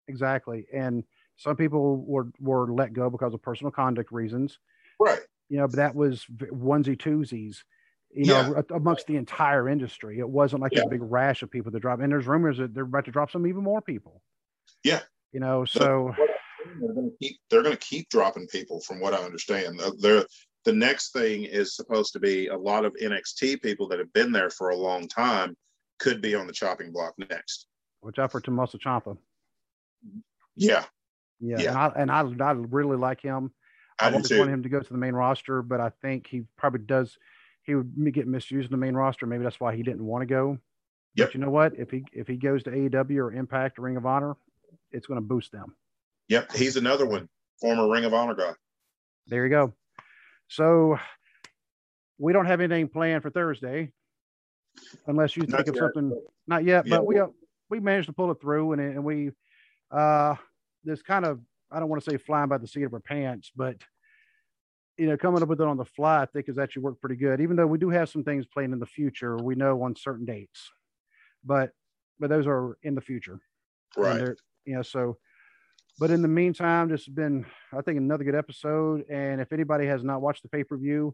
Exactly. 0.09 0.65
And 0.73 1.05
some 1.37 1.55
people 1.55 2.03
were 2.05 2.27
were 2.41 2.69
let 2.69 2.91
go 2.91 3.09
because 3.09 3.33
of 3.33 3.41
personal 3.41 3.71
conduct 3.71 4.11
reasons. 4.11 4.59
Right 4.99 5.21
you 5.49 5.57
know, 5.57 5.67
but 5.67 5.77
that 5.77 5.95
was 5.95 6.25
onesie 6.29 6.97
twosies, 6.97 7.57
you 8.11 8.31
yeah. 8.31 8.49
know, 8.49 8.63
amongst 8.73 9.07
the 9.07 9.17
entire 9.17 9.67
industry. 9.67 10.19
It 10.19 10.29
wasn't 10.29 10.61
like 10.61 10.73
yeah. 10.73 10.83
a 10.83 10.89
big 10.89 11.01
rash 11.01 11.41
of 11.41 11.51
people 11.51 11.71
to 11.71 11.79
drop. 11.79 11.99
And 11.99 12.11
there's 12.11 12.27
rumors 12.27 12.57
that 12.57 12.73
they're 12.73 12.83
about 12.83 13.05
to 13.05 13.11
drop 13.11 13.31
some 13.31 13.47
even 13.47 13.63
more 13.63 13.81
people. 13.81 14.21
Yeah. 14.83 15.01
You 15.31 15.39
know, 15.39 15.65
so 15.65 16.13
they're 16.79 16.93
going 16.93 17.11
to 17.11 17.17
keep 17.21 17.37
they're 17.49 17.63
going 17.63 17.75
to 17.75 17.85
keep 17.85 18.09
dropping 18.09 18.47
people, 18.47 18.79
from 18.81 18.99
what 18.99 19.13
I 19.13 19.17
understand. 19.17 19.81
They're 19.99 20.25
the 20.65 20.73
next 20.73 21.13
thing 21.13 21.43
is 21.43 21.75
supposed 21.75 22.13
to 22.13 22.19
be 22.19 22.47
a 22.47 22.57
lot 22.57 22.85
of 22.85 22.93
NXT 23.01 23.61
people 23.61 23.87
that 23.89 23.99
have 23.99 24.11
been 24.13 24.31
there 24.31 24.49
for 24.49 24.69
a 24.69 24.75
long 24.75 25.07
time 25.07 25.55
could 25.99 26.21
be 26.21 26.35
on 26.35 26.47
the 26.47 26.53
chopping 26.53 26.91
block 26.91 27.13
next. 27.17 27.67
Watch 28.01 28.19
out 28.19 28.31
for 28.31 28.41
Tommaso 28.41 28.77
Ciampa. 28.77 29.17
Yeah. 30.55 30.85
Yeah. 31.39 31.59
yeah. 31.59 31.89
And 31.95 32.11
I 32.11 32.21
and 32.23 32.39
I 32.41 32.45
I 32.45 32.51
really 32.53 32.97
like 32.97 33.21
him. 33.21 33.51
I, 33.99 34.07
I 34.07 34.11
always 34.11 34.31
want 34.31 34.49
him 34.49 34.63
to 34.63 34.69
go 34.69 34.79
to 34.79 34.91
the 34.91 34.97
main 34.97 35.13
roster, 35.13 35.61
but 35.61 35.79
I 35.79 35.91
think 36.01 36.27
he 36.27 36.43
probably 36.57 36.81
does. 36.81 37.17
He 37.63 37.75
would 37.75 38.13
get 38.13 38.27
misused 38.27 38.67
in 38.67 38.71
the 38.71 38.77
main 38.77 38.95
roster. 38.95 39.25
Maybe 39.25 39.43
that's 39.43 39.59
why 39.59 39.75
he 39.75 39.83
didn't 39.83 40.05
want 40.05 40.21
to 40.21 40.25
go. 40.25 40.57
Yep. 41.15 41.27
But 41.27 41.33
you 41.33 41.39
know 41.41 41.49
what? 41.49 41.73
If 41.77 41.91
he 41.91 42.03
if 42.13 42.27
he 42.27 42.35
goes 42.35 42.63
to 42.63 42.71
AEW 42.71 43.17
or 43.17 43.33
Impact 43.33 43.77
or 43.77 43.83
Ring 43.83 43.97
of 43.97 44.05
Honor, 44.05 44.35
it's 44.91 45.07
going 45.07 45.19
to 45.19 45.25
boost 45.25 45.51
them. 45.51 45.75
Yep, 46.29 46.55
he's 46.55 46.77
another 46.77 47.05
one, 47.05 47.27
former 47.59 47.89
Ring 47.89 48.05
of 48.05 48.13
Honor 48.13 48.35
guy. 48.35 48.53
There 49.27 49.43
you 49.43 49.49
go. 49.49 49.73
So 50.47 50.97
we 52.17 52.33
don't 52.33 52.45
have 52.45 52.59
anything 52.61 52.87
planned 52.87 53.23
for 53.23 53.29
Thursday, 53.29 53.91
unless 55.07 55.35
you 55.35 55.43
think 55.43 55.67
of 55.67 55.75
something. 55.75 56.13
Not 56.47 56.63
yet, 56.63 56.85
yeah. 56.85 56.97
but 56.97 57.05
we 57.05 57.19
uh, 57.19 57.27
we 57.69 57.79
managed 57.79 58.07
to 58.07 58.13
pull 58.13 58.31
it 58.31 58.39
through, 58.39 58.73
and 58.73 58.81
and 58.81 59.03
we 59.03 59.31
uh, 59.91 60.35
this 60.83 61.01
kind 61.01 61.25
of 61.25 61.39
I 61.71 61.79
don't 61.79 61.89
want 61.89 62.03
to 62.03 62.09
say 62.09 62.17
flying 62.17 62.49
by 62.49 62.57
the 62.57 62.67
seat 62.67 62.83
of 62.83 62.93
our 62.93 62.99
pants, 62.99 63.51
but 63.55 63.77
you 64.97 65.07
know, 65.07 65.15
coming 65.15 65.41
up 65.41 65.47
with 65.47 65.61
it 65.61 65.67
on 65.67 65.77
the 65.77 65.85
fly, 65.85 66.21
I 66.21 66.25
think 66.25 66.47
has 66.47 66.57
actually 66.57 66.83
worked 66.83 66.99
pretty 66.99 67.15
good. 67.15 67.39
Even 67.39 67.55
though 67.55 67.67
we 67.67 67.77
do 67.77 67.89
have 67.89 68.09
some 68.09 68.23
things 68.23 68.45
planned 68.45 68.73
in 68.73 68.79
the 68.79 68.85
future, 68.85 69.37
we 69.37 69.55
know 69.55 69.81
on 69.81 69.95
certain 69.95 70.25
dates, 70.25 70.69
but 71.43 71.71
but 72.19 72.29
those 72.29 72.47
are 72.47 72.77
in 72.83 72.95
the 72.95 73.01
future, 73.01 73.39
right? 73.97 74.21
You 74.65 74.75
know, 74.75 74.81
so. 74.81 75.17
But 75.99 76.11
in 76.11 76.21
the 76.21 76.29
meantime, 76.29 76.87
this 76.87 77.05
has 77.05 77.13
been, 77.13 77.45
I 77.73 77.81
think, 77.81 77.97
another 77.97 78.23
good 78.23 78.35
episode. 78.35 79.03
And 79.09 79.41
if 79.41 79.51
anybody 79.51 79.85
has 79.87 80.01
not 80.01 80.21
watched 80.21 80.43
the 80.43 80.47
pay 80.47 80.63
per 80.63 80.77
view, 80.77 81.13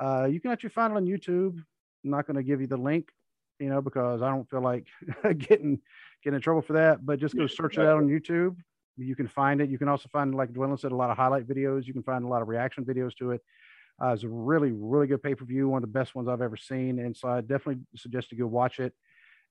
uh, 0.00 0.26
you 0.30 0.40
can 0.40 0.50
actually 0.50 0.70
find 0.70 0.94
it 0.94 0.96
on 0.96 1.04
YouTube. 1.04 1.58
I'm 2.02 2.10
not 2.10 2.26
going 2.26 2.36
to 2.38 2.42
give 2.42 2.62
you 2.62 2.66
the 2.66 2.78
link, 2.78 3.10
you 3.58 3.68
know, 3.68 3.82
because 3.82 4.22
I 4.22 4.30
don't 4.30 4.48
feel 4.48 4.62
like 4.62 4.86
getting 5.22 5.80
getting 6.24 6.36
in 6.36 6.40
trouble 6.40 6.62
for 6.62 6.72
that. 6.74 7.04
But 7.04 7.18
just 7.18 7.36
go 7.36 7.46
search 7.46 7.76
it 7.76 7.84
out 7.84 7.98
on 7.98 8.08
YouTube 8.08 8.56
you 8.96 9.16
can 9.16 9.28
find 9.28 9.60
it. 9.60 9.70
You 9.70 9.78
can 9.78 9.88
also 9.88 10.08
find, 10.12 10.34
like 10.34 10.52
Dwayne 10.52 10.78
said, 10.78 10.92
a 10.92 10.96
lot 10.96 11.10
of 11.10 11.16
highlight 11.16 11.46
videos. 11.46 11.86
You 11.86 11.92
can 11.92 12.02
find 12.02 12.24
a 12.24 12.28
lot 12.28 12.42
of 12.42 12.48
reaction 12.48 12.84
videos 12.84 13.14
to 13.16 13.32
it. 13.32 13.40
Uh, 14.02 14.08
it's 14.08 14.24
a 14.24 14.28
really, 14.28 14.72
really 14.72 15.06
good 15.06 15.22
pay 15.22 15.34
per 15.34 15.44
view, 15.44 15.68
one 15.68 15.82
of 15.82 15.92
the 15.92 15.98
best 15.98 16.14
ones 16.14 16.28
I've 16.28 16.42
ever 16.42 16.56
seen. 16.56 16.98
And 16.98 17.16
so 17.16 17.28
I 17.28 17.40
definitely 17.40 17.82
suggest 17.96 18.32
you 18.32 18.38
go 18.38 18.46
watch 18.46 18.80
it. 18.80 18.92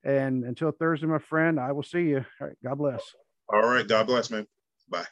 And 0.04 0.44
until 0.44 0.72
Thursday, 0.72 1.06
my 1.06 1.20
friend, 1.20 1.60
I 1.60 1.72
will 1.72 1.84
see 1.84 2.02
you. 2.02 2.26
All 2.42 2.48
right. 2.48 2.58
God 2.64 2.78
bless. 2.78 3.02
All 3.54 3.68
right. 3.68 3.88
God 3.88 4.08
bless, 4.08 4.30
man. 4.30 4.48
Bye. 4.90 5.06